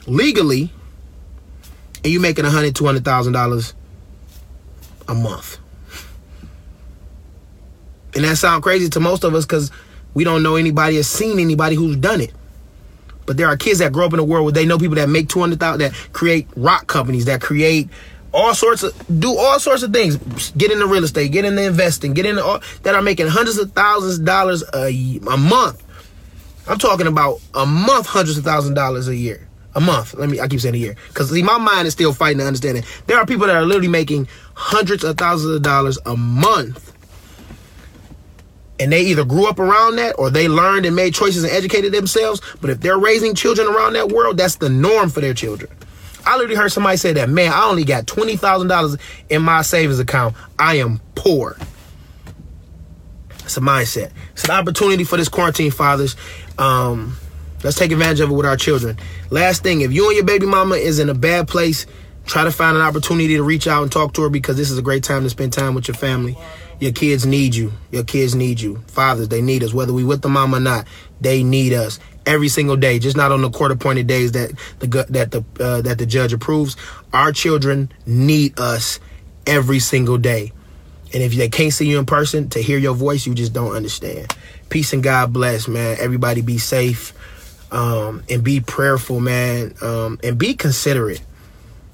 legally 0.06 0.70
and 2.04 2.12
you 2.12 2.20
making 2.20 2.44
a 2.44 2.50
hundred, 2.50 2.74
two 2.74 2.86
hundred 2.86 3.04
thousand 3.04 3.32
dollars 3.32 3.74
a 5.08 5.14
month. 5.14 5.58
And 8.18 8.24
that 8.24 8.36
sounds 8.36 8.64
crazy 8.64 8.88
to 8.88 8.98
most 8.98 9.22
of 9.22 9.32
us 9.32 9.46
because 9.46 9.70
we 10.12 10.24
don't 10.24 10.42
know 10.42 10.56
anybody 10.56 10.96
has 10.96 11.06
seen 11.06 11.38
anybody 11.38 11.76
who's 11.76 11.94
done 11.94 12.20
it. 12.20 12.32
But 13.26 13.36
there 13.36 13.46
are 13.46 13.56
kids 13.56 13.78
that 13.78 13.92
grow 13.92 14.06
up 14.06 14.12
in 14.12 14.18
a 14.18 14.24
world 14.24 14.44
where 14.44 14.52
they 14.52 14.66
know 14.66 14.76
people 14.76 14.96
that 14.96 15.08
make 15.08 15.28
200,000 15.28 15.78
that 15.78 15.94
create 16.12 16.48
rock 16.56 16.88
companies, 16.88 17.26
that 17.26 17.40
create 17.40 17.88
all 18.32 18.56
sorts 18.56 18.82
of 18.82 19.20
do 19.20 19.38
all 19.38 19.60
sorts 19.60 19.84
of 19.84 19.92
things. 19.92 20.16
Get 20.56 20.72
into 20.72 20.84
real 20.88 21.04
estate, 21.04 21.30
get 21.30 21.44
into 21.44 21.62
investing, 21.62 22.12
get 22.12 22.26
into 22.26 22.44
all 22.44 22.60
that 22.82 22.96
are 22.96 23.02
making 23.02 23.28
hundreds 23.28 23.56
of 23.56 23.70
thousands 23.70 24.18
of 24.18 24.24
dollars 24.24 24.64
a, 24.74 25.20
a 25.30 25.36
month. 25.36 25.80
I'm 26.66 26.78
talking 26.78 27.06
about 27.06 27.40
a 27.54 27.64
month, 27.64 28.06
hundreds 28.08 28.36
of 28.36 28.42
thousands 28.42 28.70
of 28.70 28.74
dollars 28.74 29.06
a 29.06 29.14
year. 29.14 29.46
A 29.76 29.80
month. 29.80 30.14
Let 30.14 30.28
me 30.28 30.40
I 30.40 30.48
keep 30.48 30.58
saying 30.58 30.74
a 30.74 30.78
year. 30.78 30.96
Because 31.06 31.30
see, 31.30 31.44
my 31.44 31.58
mind 31.58 31.86
is 31.86 31.92
still 31.92 32.12
fighting 32.12 32.38
to 32.38 32.46
understand 32.46 32.78
it. 32.78 32.84
There 33.06 33.16
are 33.16 33.24
people 33.24 33.46
that 33.46 33.54
are 33.54 33.64
literally 33.64 33.86
making 33.86 34.26
hundreds 34.54 35.04
of 35.04 35.16
thousands 35.16 35.54
of 35.54 35.62
dollars 35.62 36.00
a 36.04 36.16
month 36.16 36.92
and 38.80 38.92
they 38.92 39.02
either 39.02 39.24
grew 39.24 39.48
up 39.48 39.58
around 39.58 39.96
that 39.96 40.14
or 40.18 40.30
they 40.30 40.48
learned 40.48 40.86
and 40.86 40.94
made 40.94 41.14
choices 41.14 41.44
and 41.44 41.52
educated 41.52 41.92
themselves. 41.92 42.40
But 42.60 42.70
if 42.70 42.80
they're 42.80 42.98
raising 42.98 43.34
children 43.34 43.68
around 43.68 43.94
that 43.94 44.10
world, 44.10 44.36
that's 44.36 44.56
the 44.56 44.68
norm 44.68 45.10
for 45.10 45.20
their 45.20 45.34
children. 45.34 45.70
I 46.24 46.36
literally 46.36 46.56
heard 46.56 46.72
somebody 46.72 46.96
say 46.96 47.14
that, 47.14 47.28
man, 47.30 47.52
I 47.52 47.68
only 47.68 47.84
got 47.84 48.06
$20,000 48.06 49.00
in 49.30 49.42
my 49.42 49.62
savings 49.62 49.98
account. 49.98 50.36
I 50.58 50.76
am 50.76 51.00
poor. 51.14 51.56
It's 53.44 53.56
a 53.56 53.60
mindset. 53.60 54.10
It's 54.32 54.44
an 54.44 54.50
opportunity 54.50 55.04
for 55.04 55.16
this 55.16 55.30
quarantine, 55.30 55.70
fathers. 55.70 56.16
Um, 56.58 57.16
let's 57.64 57.78
take 57.78 57.92
advantage 57.92 58.20
of 58.20 58.30
it 58.30 58.34
with 58.34 58.44
our 58.44 58.58
children. 58.58 58.98
Last 59.30 59.62
thing, 59.62 59.80
if 59.80 59.90
you 59.90 60.06
and 60.08 60.16
your 60.16 60.24
baby 60.24 60.44
mama 60.44 60.74
is 60.74 60.98
in 60.98 61.08
a 61.08 61.14
bad 61.14 61.48
place, 61.48 61.86
try 62.26 62.44
to 62.44 62.50
find 62.52 62.76
an 62.76 62.82
opportunity 62.82 63.36
to 63.36 63.42
reach 63.42 63.66
out 63.66 63.82
and 63.82 63.90
talk 63.90 64.12
to 64.14 64.22
her 64.22 64.28
because 64.28 64.58
this 64.58 64.70
is 64.70 64.76
a 64.76 64.82
great 64.82 65.02
time 65.02 65.22
to 65.22 65.30
spend 65.30 65.54
time 65.54 65.74
with 65.74 65.88
your 65.88 65.94
family. 65.94 66.36
Your 66.80 66.92
kids 66.92 67.26
need 67.26 67.54
you. 67.54 67.72
Your 67.90 68.04
kids 68.04 68.34
need 68.34 68.60
you. 68.60 68.76
Fathers, 68.86 69.28
they 69.28 69.42
need 69.42 69.62
us. 69.62 69.74
Whether 69.74 69.92
we 69.92 70.04
with 70.04 70.22
the 70.22 70.28
mom 70.28 70.54
or 70.54 70.60
not, 70.60 70.86
they 71.20 71.42
need 71.42 71.72
us 71.72 71.98
every 72.24 72.48
single 72.48 72.76
day. 72.76 72.98
Just 72.98 73.16
not 73.16 73.32
on 73.32 73.42
the 73.42 73.50
court 73.50 73.72
appointed 73.72 74.06
days 74.06 74.32
that 74.32 74.52
the 74.78 75.06
that 75.10 75.32
the 75.32 75.44
uh, 75.62 75.80
that 75.82 75.98
the 75.98 76.06
judge 76.06 76.32
approves. 76.32 76.76
Our 77.12 77.32
children 77.32 77.90
need 78.06 78.58
us 78.60 79.00
every 79.46 79.80
single 79.80 80.18
day. 80.18 80.52
And 81.12 81.22
if 81.22 81.32
they 81.32 81.48
can't 81.48 81.72
see 81.72 81.88
you 81.88 81.98
in 81.98 82.06
person 82.06 82.50
to 82.50 82.62
hear 82.62 82.78
your 82.78 82.94
voice, 82.94 83.26
you 83.26 83.34
just 83.34 83.54
don't 83.54 83.74
understand. 83.74 84.34
Peace 84.68 84.92
and 84.92 85.02
God 85.02 85.32
bless, 85.32 85.66
man. 85.66 85.96
Everybody 85.98 86.42
be 86.42 86.58
safe 86.58 87.14
um, 87.72 88.22
and 88.28 88.44
be 88.44 88.60
prayerful, 88.60 89.18
man, 89.18 89.74
um, 89.80 90.20
and 90.22 90.36
be 90.36 90.54
considerate. 90.54 91.22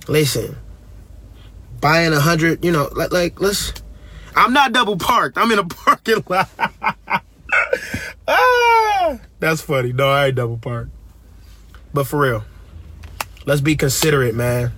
Listen, 0.09 0.57
buying 1.81 2.13
a 2.13 2.21
hundred, 2.21 2.65
you 2.65 2.73
know, 2.73 2.89
like, 2.93 3.13
like 3.13 3.41
let's 3.41 3.73
I'm 4.37 4.53
not 4.53 4.73
double 4.73 4.97
parked. 4.97 5.39
I'm 5.39 5.51
in 5.51 5.59
a 5.59 5.65
parking 5.69 6.25
lot. 6.29 6.49
ah, 8.29 9.19
that's 9.41 9.61
funny. 9.61 9.93
No, 9.93 10.09
I 10.09 10.27
ain't 10.27 10.37
double 10.37 10.59
parked. 10.59 10.91
But 11.93 12.07
for 12.07 12.21
real, 12.21 12.45
let's 13.47 13.61
be 13.61 13.77
considerate, 13.77 14.35
man. 14.35 14.73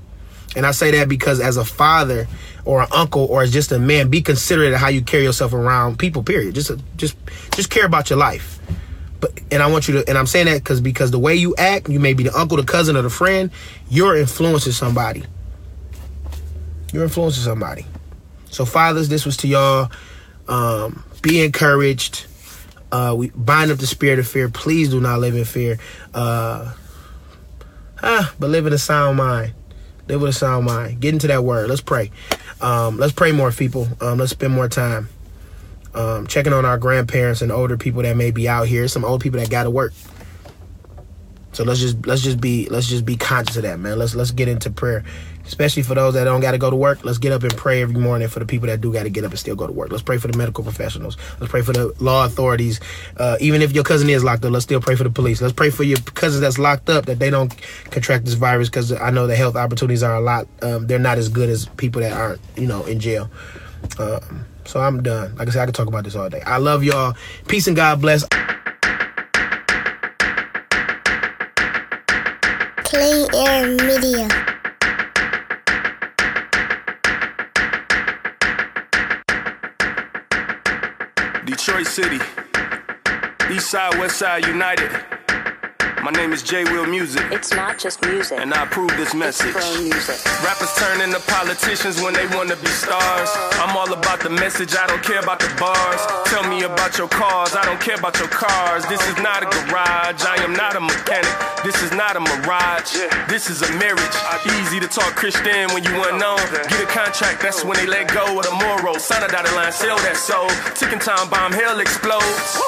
And 0.55 0.66
I 0.66 0.71
say 0.71 0.90
that 0.92 1.09
because 1.09 1.40
as 1.40 1.57
a 1.57 1.64
father 1.64 2.27
or 2.64 2.83
an 2.83 2.88
uncle 2.92 3.25
or 3.27 3.42
as 3.42 3.53
just 3.53 3.73
a 3.73 3.79
man, 3.79 4.09
be 4.09 4.23
considerate 4.23 4.73
of 4.73 4.81
how 4.81 4.88
you 4.88 5.03
carry 5.03 5.23
yourself 5.23 5.53
around 5.53 5.99
people. 5.99 6.23
Period. 6.23 6.55
Just, 6.55 6.73
just, 6.97 7.16
just 7.55 7.71
care 7.71 7.87
about 7.87 8.11
your 8.11 8.19
life. 8.19 8.59
But 9.21 9.40
and 9.51 9.62
I 9.62 9.71
want 9.71 9.88
you 9.88 9.95
to, 9.95 10.09
and 10.09 10.19
I'm 10.19 10.27
saying 10.27 10.47
that 10.47 10.59
because 10.62 10.81
because 10.81 11.11
the 11.11 11.19
way 11.19 11.35
you 11.35 11.55
act, 11.57 11.88
you 11.88 12.01
may 12.01 12.12
be 12.12 12.25
the 12.25 12.38
uncle, 12.38 12.57
the 12.57 12.64
cousin, 12.64 12.97
or 12.97 13.03
the 13.03 13.11
friend. 13.11 13.51
You're 13.88 14.16
influencing 14.16 14.73
somebody. 14.73 15.25
You're 16.92 17.05
influencing 17.05 17.42
somebody. 17.42 17.87
So, 18.57 18.64
fathers, 18.64 19.11
this 19.11 19.27
was 19.27 19.37
to 19.38 19.49
y'all. 19.49 19.90
Um, 20.49 21.05
be 21.21 21.45
encouraged. 21.45 22.25
Uh, 22.90 23.14
we 23.14 23.29
bind 23.35 23.71
up 23.71 23.77
the 23.77 23.87
spirit 23.87 24.19
of 24.19 24.27
fear. 24.27 24.49
Please 24.49 24.88
do 24.88 24.99
not 24.99 25.19
live 25.19 25.37
in 25.37 25.45
fear. 25.45 25.79
Uh, 26.14 26.73
ah, 28.03 28.35
but 28.40 28.49
live 28.49 28.66
in 28.66 28.73
a 28.73 28.79
sound 28.79 29.19
mind. 29.19 29.53
Live 30.09 30.23
with 30.23 30.31
a 30.31 30.33
sound 30.33 30.64
mind. 30.64 31.01
Get 31.03 31.12
into 31.12 31.27
that 31.27 31.45
word. 31.45 31.69
Let's 31.69 31.83
pray. 31.83 32.11
Um, 32.62 32.97
let's 32.97 33.12
pray 33.12 33.31
more, 33.31 33.53
people. 33.53 33.88
Um, 34.01 34.16
let's 34.16 34.31
spend 34.31 34.55
more 34.55 34.71
time 34.71 35.11
um, 35.92 36.27
checking 36.27 36.55
on 36.55 36.64
our 36.64 36.79
grandparents 36.79 37.42
and 37.42 37.53
older 37.53 37.77
people 37.77 38.01
that 38.05 38.16
may 38.16 38.31
be 38.31 38.49
out 38.49 38.69
here. 38.69 38.88
Some 38.88 39.05
old 39.05 39.21
people 39.21 39.38
that 39.38 39.51
got 39.51 39.64
to 39.64 39.71
work. 39.71 39.92
So 41.57 41.64
let's 41.64 41.81
just 41.81 42.07
let's 42.07 42.21
just 42.21 42.38
be 42.38 42.69
let's 42.69 42.87
just 42.87 43.07
be 43.07 43.16
conscious 43.16 43.57
of 43.57 43.62
that, 43.62 43.79
man. 43.81 43.99
Let's 43.99 44.14
let's 44.14 44.31
get 44.31 44.47
into 44.47 44.71
prayer, 44.71 45.05
especially 45.47 45.83
for 45.83 45.95
those 45.95 46.15
that 46.15 46.25
don't 46.25 46.41
got 46.41 46.53
to 46.53 46.59
go 46.59 46.71
to 46.71 46.77
work. 46.77 47.05
Let's 47.05 47.19
get 47.19 47.33
up 47.33 47.43
and 47.43 47.57
pray 47.57 47.83
every 47.83 47.97
morning 47.97 48.29
for 48.29 48.41
the 48.41 48.47
people 48.47 48.67
that 48.67 48.81
do 48.81 48.93
got 48.93 49.05
to 49.05 49.11
get 49.11 49.25
up 49.25 49.31
and 49.31 49.39
still 49.39 49.57
go 49.57 49.67
to 49.67 49.73
work. 49.73 49.91
Let's 49.91 50.03
pray 50.03 50.19
for 50.19 50.29
the 50.29 50.37
medical 50.37 50.65
professionals. 50.65 51.17
Let's 51.41 51.51
pray 51.51 51.63
for 51.63 51.73
the 51.73 51.95
law 52.01 52.25
authorities. 52.25 52.81
Uh, 53.17 53.37
even 53.41 53.63
if 53.63 53.73
your 53.73 53.85
cousin 53.85 54.11
is 54.11 54.25
locked 54.25 54.45
up, 54.45 54.53
let's 54.53 54.65
still 54.65 54.81
pray 54.81 54.97
for 54.97 55.05
the 55.05 55.11
police. 55.11 55.41
Let's 55.41 55.55
pray 55.55 55.71
for 55.71 55.85
your 55.85 55.99
cousins 55.99 56.41
that's 56.41 56.59
locked 56.59 56.91
up 56.91 57.07
that 57.07 57.19
they 57.19 57.31
don't 57.31 57.55
contract 57.91 58.25
this 58.25 58.35
virus 58.35 58.69
because 58.69 58.93
I 58.93 59.11
know 59.11 59.27
the 59.27 59.37
health 59.37 59.57
opportunities 59.57 60.03
are 60.03 60.17
a 60.17 60.21
lot. 60.21 60.47
Um, 60.63 60.87
they're 60.87 60.99
not 60.99 61.19
as 61.19 61.29
good 61.29 61.49
as 61.49 61.67
people 61.77 62.03
that 62.03 62.13
aren't, 62.13 62.41
you 62.57 62.67
know, 62.67 62.85
in 62.85 63.01
jail. 63.01 63.31
Um, 63.99 64.45
so 64.65 64.81
I'm 64.81 65.03
done. 65.03 65.37
Like 65.37 65.49
I 65.49 65.51
said, 65.53 65.63
I 65.63 65.67
could 65.67 65.75
talk 65.75 65.89
about 65.89 66.05
this 66.05 66.17
all 66.17 66.29
day. 66.29 66.43
I 66.43 66.59
love 66.59 66.83
y'all. 66.83 67.15
Peace 67.47 67.67
and 67.67 67.77
God 67.77 68.01
bless. 68.01 68.27
Clean 72.85 73.27
Air 73.35 73.69
Media. 73.69 74.36
Detroit 81.77 81.93
City. 81.93 83.55
East 83.55 83.71
Side, 83.71 83.99
West 83.99 84.19
Side 84.19 84.47
United. 84.47 85.16
My 86.07 86.12
name 86.12 86.33
is 86.33 86.40
J 86.40 86.62
Will 86.62 86.87
Music. 86.87 87.21
It's 87.33 87.51
not 87.51 87.81
just 87.81 88.01
music. 88.07 88.38
And 88.38 88.55
I 88.55 88.62
approve 88.62 88.95
this 88.95 89.12
message. 89.12 89.51
It's 89.51 89.83
music. 89.83 90.23
Rappers 90.38 90.71
turn 90.79 91.01
into 91.03 91.19
politicians 91.27 92.01
when 92.01 92.14
they 92.14 92.29
wanna 92.29 92.55
be 92.55 92.71
stars. 92.71 93.29
I'm 93.59 93.77
all 93.77 93.92
about 93.92 94.21
the 94.21 94.31
message, 94.31 94.77
I 94.77 94.87
don't 94.87 95.03
care 95.03 95.19
about 95.19 95.40
the 95.40 95.51
bars. 95.59 95.99
Tell 96.31 96.47
me 96.47 96.62
about 96.62 96.97
your 96.97 97.09
cars, 97.09 97.57
I 97.57 97.64
don't 97.64 97.81
care 97.81 97.97
about 97.99 98.16
your 98.21 98.29
cars. 98.29 98.87
This 98.87 99.03
is 99.11 99.19
not 99.19 99.42
a 99.42 99.51
garage, 99.51 100.23
I 100.23 100.37
am 100.47 100.53
not 100.53 100.77
a 100.77 100.81
mechanic. 100.81 101.35
This 101.64 101.83
is 101.83 101.90
not 101.90 102.14
a 102.14 102.21
mirage. 102.21 102.95
This 103.27 103.51
is 103.51 103.62
a 103.62 103.71
marriage. 103.75 104.16
Easy 104.62 104.79
to 104.79 104.87
talk 104.87 105.11
Christian 105.16 105.75
when 105.75 105.83
you 105.83 105.90
unknown. 106.07 106.38
Get 106.71 106.87
a 106.87 106.87
contract, 106.87 107.42
that's 107.42 107.64
when 107.64 107.79
they 107.79 107.87
let 107.87 108.14
go 108.14 108.38
of 108.38 108.47
the 108.47 108.55
moral. 108.55 108.95
Sign 109.01 109.25
a 109.25 109.27
dotted 109.27 109.53
line, 109.59 109.73
sell 109.73 109.99
that 110.07 110.14
soul. 110.14 110.47
Ticking 110.79 111.01
time 111.01 111.29
bomb, 111.29 111.51
hell 111.51 111.81
explodes. 111.81 112.62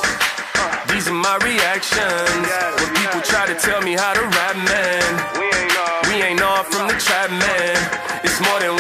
My 1.11 1.37
reactions. 1.43 2.49
When 2.77 2.95
people 2.95 3.21
try 3.23 3.47
to 3.47 3.55
tell 3.55 3.81
me 3.81 3.95
how 3.95 4.13
to 4.13 4.21
rap, 4.21 4.57
man. 4.57 5.03
We 6.09 6.23
ain't 6.23 6.43
all 6.43 6.65
from 6.65 6.89
the 6.89 6.95
trap, 6.95 7.31
man. 7.31 7.77
It's 8.25 8.41
more 8.41 8.61
than 8.61 8.78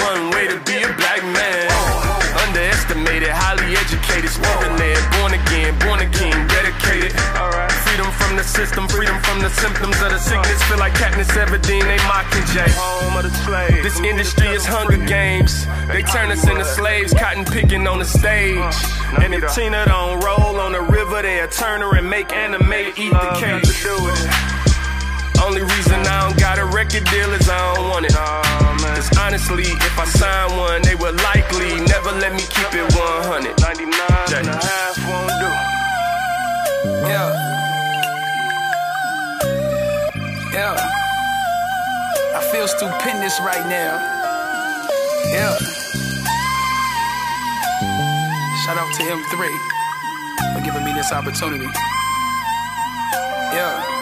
system, 8.58 8.88
freedom 8.88 9.16
from 9.22 9.38
the 9.38 9.48
symptoms 9.50 9.94
of 10.02 10.10
the 10.10 10.18
sickness. 10.18 10.60
Feel 10.64 10.78
like 10.78 10.92
Katniss 10.94 11.30
Everdeen, 11.38 11.86
they 11.86 12.00
mocking 12.10 12.42
Jay. 12.50 12.66
This 13.82 14.00
industry 14.00 14.48
is 14.48 14.66
Hunger 14.66 14.98
Games. 15.06 15.64
They 15.86 16.02
turn 16.02 16.32
us 16.32 16.42
into 16.42 16.64
slaves, 16.64 17.14
cotton 17.14 17.44
picking 17.44 17.86
on 17.86 18.00
the 18.00 18.04
stage. 18.04 18.58
And 19.22 19.32
if 19.32 19.54
Tina 19.54 19.84
don't 19.86 20.18
roll 20.24 20.58
on 20.58 20.72
the 20.72 20.82
river, 20.82 21.22
they'll 21.22 21.46
turn 21.46 21.82
her 21.82 21.94
and 21.96 22.10
make 22.10 22.32
Anna 22.32 22.58
Mae 22.64 22.88
eat 22.98 23.14
the 23.14 23.30
uh, 23.30 23.38
cake. 23.38 23.62
Only 25.46 25.62
reason 25.62 25.94
I 26.02 26.26
don't 26.26 26.36
got 26.36 26.58
a 26.58 26.66
record 26.66 27.04
deal 27.14 27.30
is 27.38 27.48
I 27.48 27.74
don't 27.74 27.88
want 27.90 28.06
it. 28.06 28.14
Cause 28.98 29.16
honestly, 29.18 29.70
if 29.70 29.98
I 30.00 30.04
sign 30.04 30.56
one, 30.58 30.82
they 30.82 30.96
would 30.96 31.14
likely 31.30 31.78
never 31.86 32.10
let 32.10 32.32
me 32.32 32.42
keep 32.42 32.74
it 32.74 32.90
100. 32.90 33.54
99 33.60 33.94
and 34.34 34.48
a 34.48 34.58
half 34.58 34.98
won't 35.06 35.30
do. 35.38 35.50
Yeah. 37.06 37.57
Yeah. 40.76 42.36
I 42.36 42.48
feel 42.52 42.68
stupendous 42.68 43.40
right 43.40 43.66
now. 43.68 43.96
Yeah. 45.32 45.56
Shout 48.64 48.76
out 48.76 48.92
to 48.96 49.02
M3 49.02 50.54
for 50.54 50.60
giving 50.64 50.84
me 50.84 50.92
this 50.92 51.10
opportunity. 51.12 51.68
Yeah. 53.52 53.97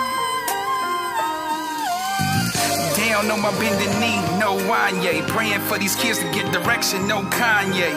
Down 3.16 3.30
on 3.30 3.40
my 3.40 3.50
bending 3.58 3.98
knee, 3.98 4.20
no 4.38 4.58
Wanye. 4.68 5.26
Praying 5.26 5.60
for 5.60 5.78
these 5.78 5.96
kids 5.96 6.18
to 6.18 6.30
get 6.32 6.52
direction, 6.52 7.08
no 7.08 7.22
Kanye. 7.22 7.96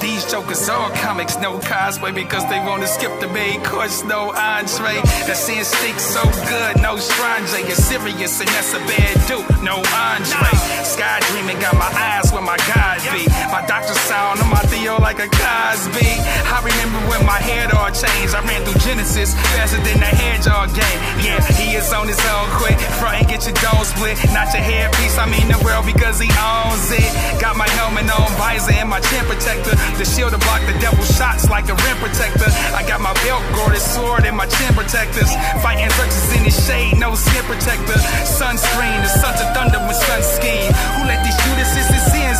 These 0.00 0.30
jokers 0.30 0.68
all 0.68 0.90
comics, 0.90 1.36
no 1.38 1.58
cosplay 1.58 2.14
because 2.14 2.48
they 2.48 2.60
wanna 2.60 2.86
skip 2.86 3.10
the 3.18 3.26
main 3.28 3.60
course, 3.64 4.04
no 4.04 4.30
entree. 4.30 5.02
That 5.26 5.36
sin 5.36 5.64
sticks 5.64 6.04
so 6.06 6.22
good, 6.46 6.80
no 6.80 6.96
strange. 6.96 7.50
It's 7.66 7.82
serious 7.82 8.38
and 8.38 8.48
that's 8.50 8.72
a 8.72 8.78
bad 8.86 9.18
dude, 9.26 9.42
no 9.60 9.82
Andre. 9.90 10.54
Sky 10.86 11.18
dreaming 11.30 11.58
got 11.58 11.74
my 11.74 11.90
eyes 11.90 12.30
where 12.30 12.42
my 12.42 12.56
God 12.70 13.02
be. 13.10 13.26
My 13.50 13.66
doctor 13.66 13.94
sound 14.06 14.38
on 14.38 14.48
my 14.50 14.62
Theo 14.70 14.98
like 14.98 15.18
a 15.18 15.26
Cosby. 15.26 16.14
I 16.46 16.62
remember 16.62 16.98
when 17.10 17.26
my 17.26 17.42
head 17.42 17.74
all 17.74 17.90
changed. 17.90 18.38
I 18.38 18.40
ran 18.46 18.62
through 18.64 18.78
Genesis 18.86 19.34
faster 19.50 19.82
than 19.82 19.98
the 19.98 20.10
hedgehog 20.14 20.70
game. 20.78 20.98
Yeah, 21.26 21.42
he 21.58 21.74
is 21.74 21.92
on 21.92 22.06
his 22.06 22.22
own 22.30 22.46
quick. 22.54 22.78
Front 23.02 23.18
and 23.18 23.28
get 23.28 23.44
your 23.44 23.54
dome 23.58 23.84
split. 23.84 24.16
Not 24.32 24.48
your 24.54 24.59
hairpiece, 24.60 25.16
I 25.18 25.26
mean 25.26 25.48
the 25.48 25.60
world 25.64 25.86
because 25.86 26.20
he 26.20 26.28
owns 26.36 26.88
it. 26.92 27.08
Got 27.40 27.56
my 27.56 27.68
helmet 27.80 28.08
on, 28.12 28.30
visor, 28.36 28.76
and 28.76 28.88
my 28.88 29.00
chin 29.00 29.24
protector. 29.24 29.74
The 29.96 30.04
shield 30.04 30.32
to 30.32 30.40
block 30.44 30.60
the 30.68 30.76
devil 30.78 31.04
shots 31.04 31.48
like 31.48 31.68
a 31.72 31.76
rim 31.76 31.96
protector. 31.98 32.48
I 32.76 32.84
got 32.86 33.00
my 33.00 33.14
belt 33.24 33.42
guarded 33.56 33.82
sword 33.82 34.24
and 34.24 34.36
my 34.36 34.46
chin 34.46 34.72
protectors. 34.76 35.30
Fighting 35.64 35.90
structures 35.96 36.30
in 36.36 36.44
the 36.44 36.54
shade, 36.54 36.98
no 37.00 37.14
skin 37.16 37.44
protector. 37.44 37.98
Sunscreen, 38.28 38.98
the 39.02 39.10
sons 39.10 39.40
of 39.40 39.48
thunder 39.56 39.80
with 39.88 39.98
sunscreen. 40.06 40.68
Who 40.96 41.08
let 41.08 41.24
these 41.24 41.36
Judas 41.42 41.70
in? 41.76 41.90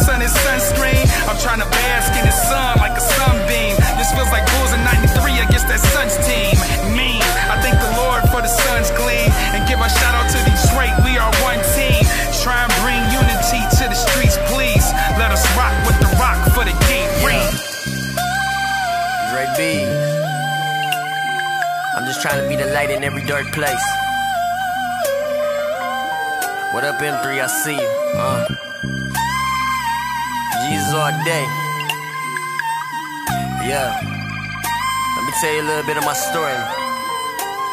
Sun 0.01 0.23
is 0.23 0.33
sunscreen. 0.33 1.05
I'm 1.29 1.37
trying 1.39 1.61
to 1.61 1.69
bask 1.69 2.13
in 2.19 2.25
the 2.25 2.33
sun 2.33 2.79
like 2.79 2.97
a 2.97 3.01
sunbeam. 3.01 3.77
This 3.99 4.11
feels 4.13 4.31
like 4.31 4.47
Bulls 4.53 4.73
in 4.73 4.83
93 4.85 5.39
against 5.45 5.69
that 5.69 5.81
Suns 5.81 6.17
team. 6.27 6.97
Mean. 6.97 7.20
Trying 22.31 22.43
to 22.45 22.49
be 22.49 22.55
the 22.55 22.71
light 22.71 22.91
in 22.91 23.03
every 23.03 23.25
dark 23.27 23.47
place. 23.51 23.87
What 26.71 26.85
up, 26.85 27.03
M3? 27.03 27.27
I 27.27 27.47
see 27.51 27.75
you. 27.75 27.91
Uh. 28.15 28.47
Jesus 30.63 30.95
all 30.95 31.11
day. 31.27 31.43
Yeah. 33.67 33.91
Let 35.17 35.23
me 35.27 35.33
tell 35.41 35.53
you 35.55 35.63
a 35.63 35.67
little 35.67 35.87
bit 35.91 35.97
of 35.97 36.05
my 36.05 36.15
story. 36.15 36.55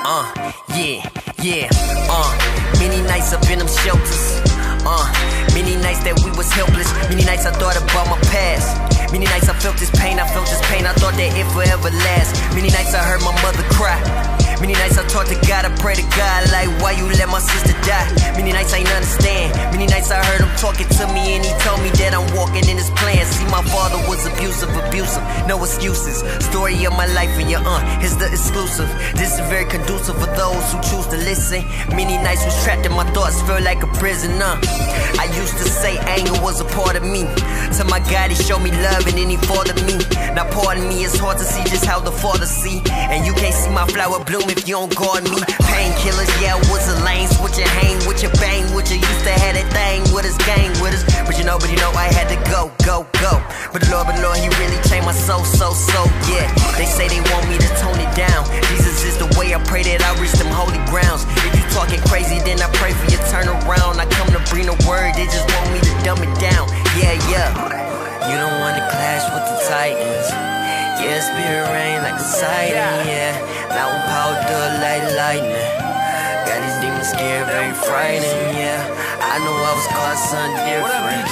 Uh, 0.01 0.25
yeah, 0.73 1.05
yeah, 1.37 1.69
uh. 2.09 2.33
Many 2.79 3.05
nights 3.05 3.33
up 3.33 3.45
in 3.51 3.59
them 3.59 3.67
shelters. 3.85 4.41
Uh, 4.89 5.05
many 5.53 5.75
nights 5.75 6.01
that 6.01 6.17
we 6.25 6.31
was 6.33 6.49
helpless. 6.51 6.89
Many 7.09 7.25
nights 7.25 7.45
I 7.45 7.51
thought 7.51 7.77
about 7.77 8.09
my 8.09 8.17
past. 8.33 8.73
Many 9.11 9.25
nights 9.25 9.49
I 9.49 9.53
felt 9.53 9.77
this 9.77 9.91
pain, 10.01 10.17
I 10.17 10.27
felt 10.27 10.47
this 10.47 10.61
pain. 10.65 10.87
I 10.87 10.93
thought 10.93 11.13
that 11.13 11.29
it 11.37 11.45
forever 11.53 11.93
last. 11.93 12.33
Many 12.55 12.69
nights 12.69 12.95
I 12.95 13.03
heard 13.05 13.21
my 13.21 13.35
mother 13.43 13.61
cry. 13.77 14.26
Many 14.59 14.73
nights 14.73 14.97
I 14.97 15.05
talk 15.07 15.27
to 15.27 15.37
God, 15.47 15.65
I 15.65 15.71
pray 15.77 15.93
to 15.93 16.01
God, 16.17 16.49
like, 16.49 16.65
why 16.81 16.91
you 16.97 17.05
let 17.21 17.29
my 17.29 17.37
sister 17.37 17.77
die? 17.85 18.09
Many 18.33 18.51
nights 18.53 18.73
I 18.73 18.81
ain't 18.81 18.89
understand. 18.89 19.53
Many 19.71 19.85
nights 19.85 20.09
I 20.09 20.17
heard 20.25 20.41
him 20.41 20.49
talking 20.57 20.89
to 20.97 21.05
me, 21.13 21.37
and 21.37 21.45
he 21.45 21.53
told 21.61 21.77
me 21.85 21.93
that 22.01 22.17
I'm 22.17 22.25
walking 22.33 22.65
in 22.65 22.75
his 22.75 22.89
plan. 22.97 23.21
See, 23.29 23.45
my 23.53 23.61
father 23.69 24.01
was 24.09 24.25
abusive, 24.25 24.73
abusive, 24.73 25.21
no 25.45 25.61
excuses. 25.61 26.25
Story 26.43 26.73
of 26.85 26.97
my 26.97 27.05
life, 27.13 27.29
and 27.37 27.49
your 27.49 27.61
aunt 27.61 27.85
is 28.03 28.17
the 28.17 28.25
exclusive. 28.25 28.89
This 29.13 29.37
is 29.37 29.45
very 29.45 29.69
conducive 29.69 30.17
for 30.17 30.31
those 30.33 30.65
who 30.73 30.81
choose 30.81 31.05
to 31.13 31.17
listen. 31.21 31.61
Many 31.93 32.17
nights 32.17 32.41
was 32.43 32.57
trapped 32.65 32.85
in 32.85 32.93
my 32.97 33.05
thoughts, 33.13 33.37
felt 33.45 33.61
like 33.61 33.83
a 33.83 33.91
prisoner. 34.01 34.57
I 35.21 35.29
used 35.37 35.53
to 35.61 35.69
say 35.69 36.01
anger 36.09 36.33
was 36.41 36.61
a 36.61 36.65
part 36.73 36.97
of 36.97 37.05
me. 37.05 37.29
To 37.77 37.85
my 37.85 38.01
God, 38.09 38.33
he 38.33 38.37
showed 38.41 38.65
me 38.65 38.71
love, 38.73 39.05
and 39.05 39.21
then 39.21 39.29
he 39.29 39.37
fathered 39.37 39.77
me. 39.85 40.01
Now, 40.33 40.49
pardon 40.49 40.89
me, 40.89 41.05
it's 41.05 41.17
hard 41.19 41.37
to 41.37 41.45
see 41.45 41.61
just 41.69 41.85
how 41.85 41.99
the 41.99 42.11
father 42.11 42.45
see. 42.45 42.81
And 42.89 43.21
you 43.25 43.33
can't 43.33 43.53
see 43.53 43.69
my 43.69 43.85
flower 43.85 44.17
bloom 44.25 44.46
if 44.49 44.67
you 44.67 44.75
don't 44.75 44.93
guard 44.95 45.23
me. 45.23 45.41
Painkillers, 45.67 46.29
yeah, 46.41 46.55
what's 46.69 46.87
a 46.87 46.95
lane. 47.03 47.27
Switch 47.27 47.57
your 47.57 47.67
hang 47.79 47.97
with 48.07 48.21
your 48.23 48.31
bang 48.39 48.63
with 48.73 48.89
you. 48.91 48.97
Used 48.97 49.25
to 49.25 49.33
have 49.33 49.55
that 49.55 49.67
thing 49.73 50.01
with 50.13 50.25
us, 50.25 50.37
gang 50.45 50.71
with 50.81 50.95
us. 50.95 51.03
But 51.25 51.37
you 51.37 51.45
know, 51.45 51.57
but 51.59 51.69
you 51.69 51.77
know, 51.77 51.91
I 51.93 52.07
had 52.13 52.29
to 52.31 52.39
go, 52.49 52.71
go, 52.85 53.05
go. 53.19 53.41
But 53.73 53.83
the 53.83 53.89
Lord, 53.91 54.07
but 54.07 54.17
Lord, 54.23 54.37
He 54.39 54.47
really 54.61 54.79
changed 54.87 55.05
my 55.05 55.15
soul, 55.15 55.43
so, 55.43 55.73
so, 55.73 56.07
yeah. 56.31 56.47
They 56.79 56.87
say 56.87 57.07
they 57.07 57.21
want 57.33 57.49
me 57.49 57.57
to 57.59 57.69
tone 57.81 57.99
it 57.99 58.11
down. 58.15 58.47
Jesus 58.71 59.03
is 59.03 59.15
the 59.19 59.29
way 59.39 59.53
I 59.53 59.59
pray 59.65 59.83
that 59.83 60.01
I 60.01 60.11
reach 60.21 60.35
them 60.37 60.51
holy 60.51 60.79
grounds. 60.87 61.27
If 61.43 61.53
you 61.57 61.65
talking 61.75 62.01
crazy, 62.07 62.39
then 62.43 62.61
I 62.63 62.69
pray 62.79 62.93
for 62.93 63.07
your 63.11 63.23
turnaround. 63.27 63.99
I 63.99 64.05
come 64.07 64.29
to 64.31 64.41
bring 64.49 64.67
the 64.67 64.77
word, 64.87 65.13
they 65.15 65.27
just 65.27 65.47
want 65.51 65.73
me 65.73 65.79
to 65.83 65.93
dumb 66.03 66.21
it 66.23 66.33
down. 66.39 66.65
Yeah, 66.95 67.15
yeah. 67.27 67.49
You 68.27 68.35
don't 68.35 68.59
wanna 68.59 68.83
clash 68.91 69.23
with 69.31 69.45
the 69.47 69.57
Titans. 69.71 70.27
Yeah, 70.99 71.21
spirit 71.21 71.69
rain 71.71 72.01
like 72.01 72.19
a 72.19 72.23
sighting, 72.25 73.07
yeah. 73.07 73.56
Mountain 73.71 74.03
power, 74.07 74.35
do 74.47 74.57
like 74.79 75.03
lightning. 75.15 75.71
Got 76.47 76.59
these 76.63 76.77
demons 76.79 77.09
scared, 77.11 77.47
very 77.47 77.73
frightening, 77.75 78.55
yeah. 78.55 78.79
I 79.19 79.39
know 79.43 79.51
I 79.51 79.71
was 79.75 79.87
caught 79.91 80.19
something 80.19 80.55
different. 80.63 81.27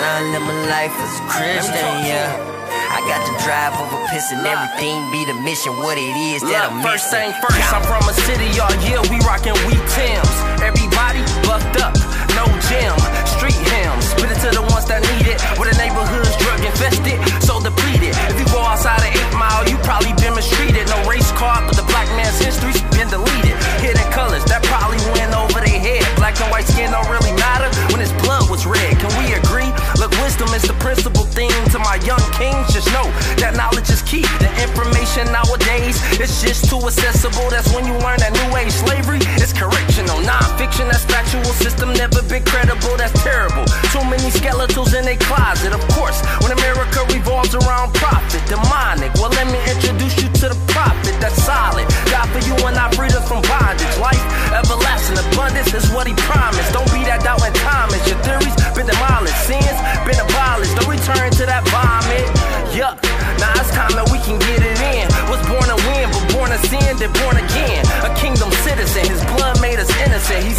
Now 0.00 0.18
I 0.18 0.32
live 0.32 0.44
my 0.48 0.56
life 0.72 0.94
as 0.96 1.12
a 1.20 1.24
Christian, 1.28 1.94
yeah. 2.08 2.58
I 2.88 3.04
got 3.04 3.20
the 3.28 3.34
drive 3.44 3.76
over 3.76 4.00
piss 4.08 4.32
and 4.32 4.44
everything 4.46 4.96
be 5.12 5.24
the 5.28 5.36
mission, 5.44 5.76
what 5.76 6.00
it 6.00 6.16
is 6.32 6.40
that 6.48 6.72
I'm 6.72 6.80
First 6.80 7.12
thing 7.12 7.30
first, 7.36 7.60
I'm 7.68 7.84
from 7.84 8.02
a 8.08 8.14
city, 8.26 8.48
y'all. 8.56 8.72
Yeah, 8.80 9.04
we 9.12 9.20
rockin' 9.28 9.54
Tims. 9.92 10.34
Everybody 10.64 11.20
buffed 11.44 11.76
up, 11.84 11.92
no 12.38 12.46
gym, 12.70 12.94
street 13.26 13.58
hymns. 13.58 14.14
Spit 14.14 14.30
it 14.30 14.38
to 14.46 14.50
the 14.54 14.62
ones 14.70 14.86
that 14.86 15.02
need 15.02 15.26
it. 15.26 15.42
Where 15.58 15.66
the 15.66 15.74
neighborhood's 15.74 16.34
drug 16.38 16.62
infested, 16.62 17.18
so 17.42 17.58
depleted. 17.58 18.14
If 18.30 18.38
you 18.38 18.46
go 18.54 18.62
outside 18.62 19.02
of 19.02 19.10
8 19.10 19.34
Mile, 19.34 19.66
you 19.66 19.76
probably 19.82 20.14
been 20.22 20.34
mistreated. 20.38 20.86
No 20.86 20.98
race 21.10 21.30
card, 21.34 21.66
but 21.66 21.74
the 21.74 21.86
black 21.90 22.06
man's 22.14 22.38
history's 22.38 22.78
been 22.94 23.10
deleted. 23.10 23.58
Hidden 23.82 24.06
colors 24.14 24.44
that 24.46 24.62
probably 24.70 25.02
went 25.18 25.34
over 25.34 25.58
their 25.58 25.80
head. 25.82 26.06
Black 26.14 26.38
and 26.38 26.50
white 26.54 26.66
skin 26.70 26.94
don't 26.94 27.10
really 27.10 27.34
matter 27.34 27.66
when 27.90 27.98
his 27.98 28.14
blood 28.22 28.46
was 28.46 28.62
red. 28.66 28.94
Can 29.02 29.10
we 29.18 29.34
agree? 29.34 29.70
Look, 29.98 30.14
wisdom 30.22 30.50
is 30.54 30.62
the 30.62 30.78
principal 30.78 31.26
thing 31.34 31.50
to 31.74 31.78
my 31.82 31.98
young 32.06 32.22
kings. 32.38 32.70
Just 32.70 32.86
know 32.94 33.06
that 33.42 33.58
knowledge 33.58 33.90
is 33.90 34.02
key. 34.06 34.26
The 34.38 34.50
information 34.62 35.26
nowadays 35.34 35.98
is 36.22 36.30
just 36.38 36.70
too 36.70 36.78
accessible. 36.86 37.50
That's 37.50 37.70
when 37.74 37.82
you 37.82 37.98
learn 37.98 38.22
that 38.22 38.30
new 38.30 38.50
age 38.54 38.70
slavery 38.70 39.22
is 39.42 39.50
correctional. 39.50 40.22
Non-fiction, 40.22 40.86
that's 40.86 41.06
factual 41.06 41.50
system, 41.58 41.90
never 41.94 42.22
been 42.28 42.44
credible. 42.44 42.94
That's 43.00 43.16
terrible. 43.24 43.64
Too 43.88 44.04
many 44.04 44.28
skeletons 44.30 44.92
in 44.92 45.08
a 45.08 45.16
closet. 45.16 45.72
Of 45.72 45.80
course, 45.96 46.20
when 46.44 46.52
America 46.52 47.00
revolves 47.08 47.54
around 47.56 47.94
profit, 47.96 48.44
demonic. 48.46 49.12
Well, 49.16 49.32
let 49.32 49.48
me 49.48 49.58
introduce 49.64 50.14
you 50.20 50.28
to 50.44 50.52
the 50.52 50.58
prophet. 50.68 51.16
That's 51.20 51.40
solid. 51.42 51.88
God 52.12 52.28
for 52.28 52.44
you 52.44 52.54
and 52.68 52.76
our 52.76 52.92
freedom 52.92 53.22
from 53.24 53.40
bondage. 53.48 53.88
Life, 53.96 54.20
everlasting 54.52 55.18
abundance 55.18 55.72
is 55.72 55.88
what 55.90 56.06
he 56.06 56.14
promised. 56.28 56.72
Don't 56.76 56.88
be 56.92 57.00
that 57.08 57.24
doubt 57.24 57.40
when 57.40 57.52
time 57.64 57.88
is. 57.96 58.04
Your 58.04 58.20
theories 58.22 58.54
been 58.76 58.86
demolished. 58.86 59.40
Sins 59.48 59.78
been 60.04 60.20
abolished. 60.20 60.76
Don't 60.76 60.92
return 60.92 61.32
to 61.32 61.44
that 61.48 61.64
vomit. 61.72 62.28
Yup. 62.76 63.00
Now 63.40 63.54
it's 63.56 63.72
time 63.72 63.94
that 63.96 64.06
we 64.12 64.18
can 64.26 64.36
get 64.36 64.60
it 64.60 64.78
in. 64.92 65.08
Was 65.32 65.40
born 65.48 65.64
to 65.70 65.78
win, 65.88 66.06
but 66.12 66.24
born 66.34 66.50
to 66.50 66.60
sin, 66.68 66.92
then 67.00 67.12
born 67.24 67.38
again. 67.40 67.86
A 68.04 68.10
kingdom 68.18 68.50
citizen. 68.66 69.06
His 69.08 69.22
blood 69.38 69.62
made 69.62 69.78
us 69.78 69.88
innocent. 70.02 70.44
He's 70.44 70.57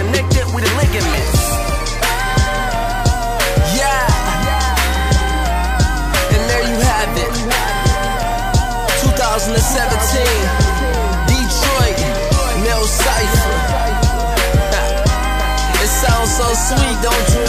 connected 0.00 0.46
with 0.54 0.64
the 0.64 0.72
ligaments. 0.80 1.40
Yeah. 3.76 4.08
And 6.32 6.42
there 6.48 6.64
you 6.72 6.78
have 6.92 7.12
it. 7.20 7.34
2017. 9.04 10.24
Detroit. 11.28 12.00
Mel 12.64 12.84
Cypher. 12.86 13.56
It 15.82 15.88
sounds 15.88 16.30
so 16.36 16.48
sweet, 16.66 16.96
don't 17.02 17.28
you 17.34 17.39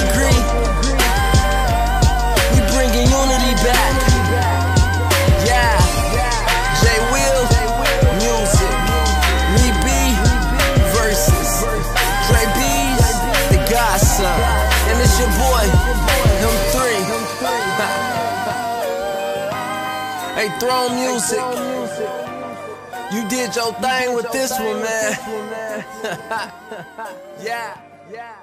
Throne 20.62 20.94
Music. 20.94 21.40
You 23.12 23.28
did 23.30 23.56
your 23.56 23.74
thing 23.82 24.14
with 24.14 24.32
this 24.32 24.52
one, 24.60 24.80
man. 24.80 25.18
yeah, 26.04 26.52
yeah, 27.42 27.78
yeah. 28.12 28.36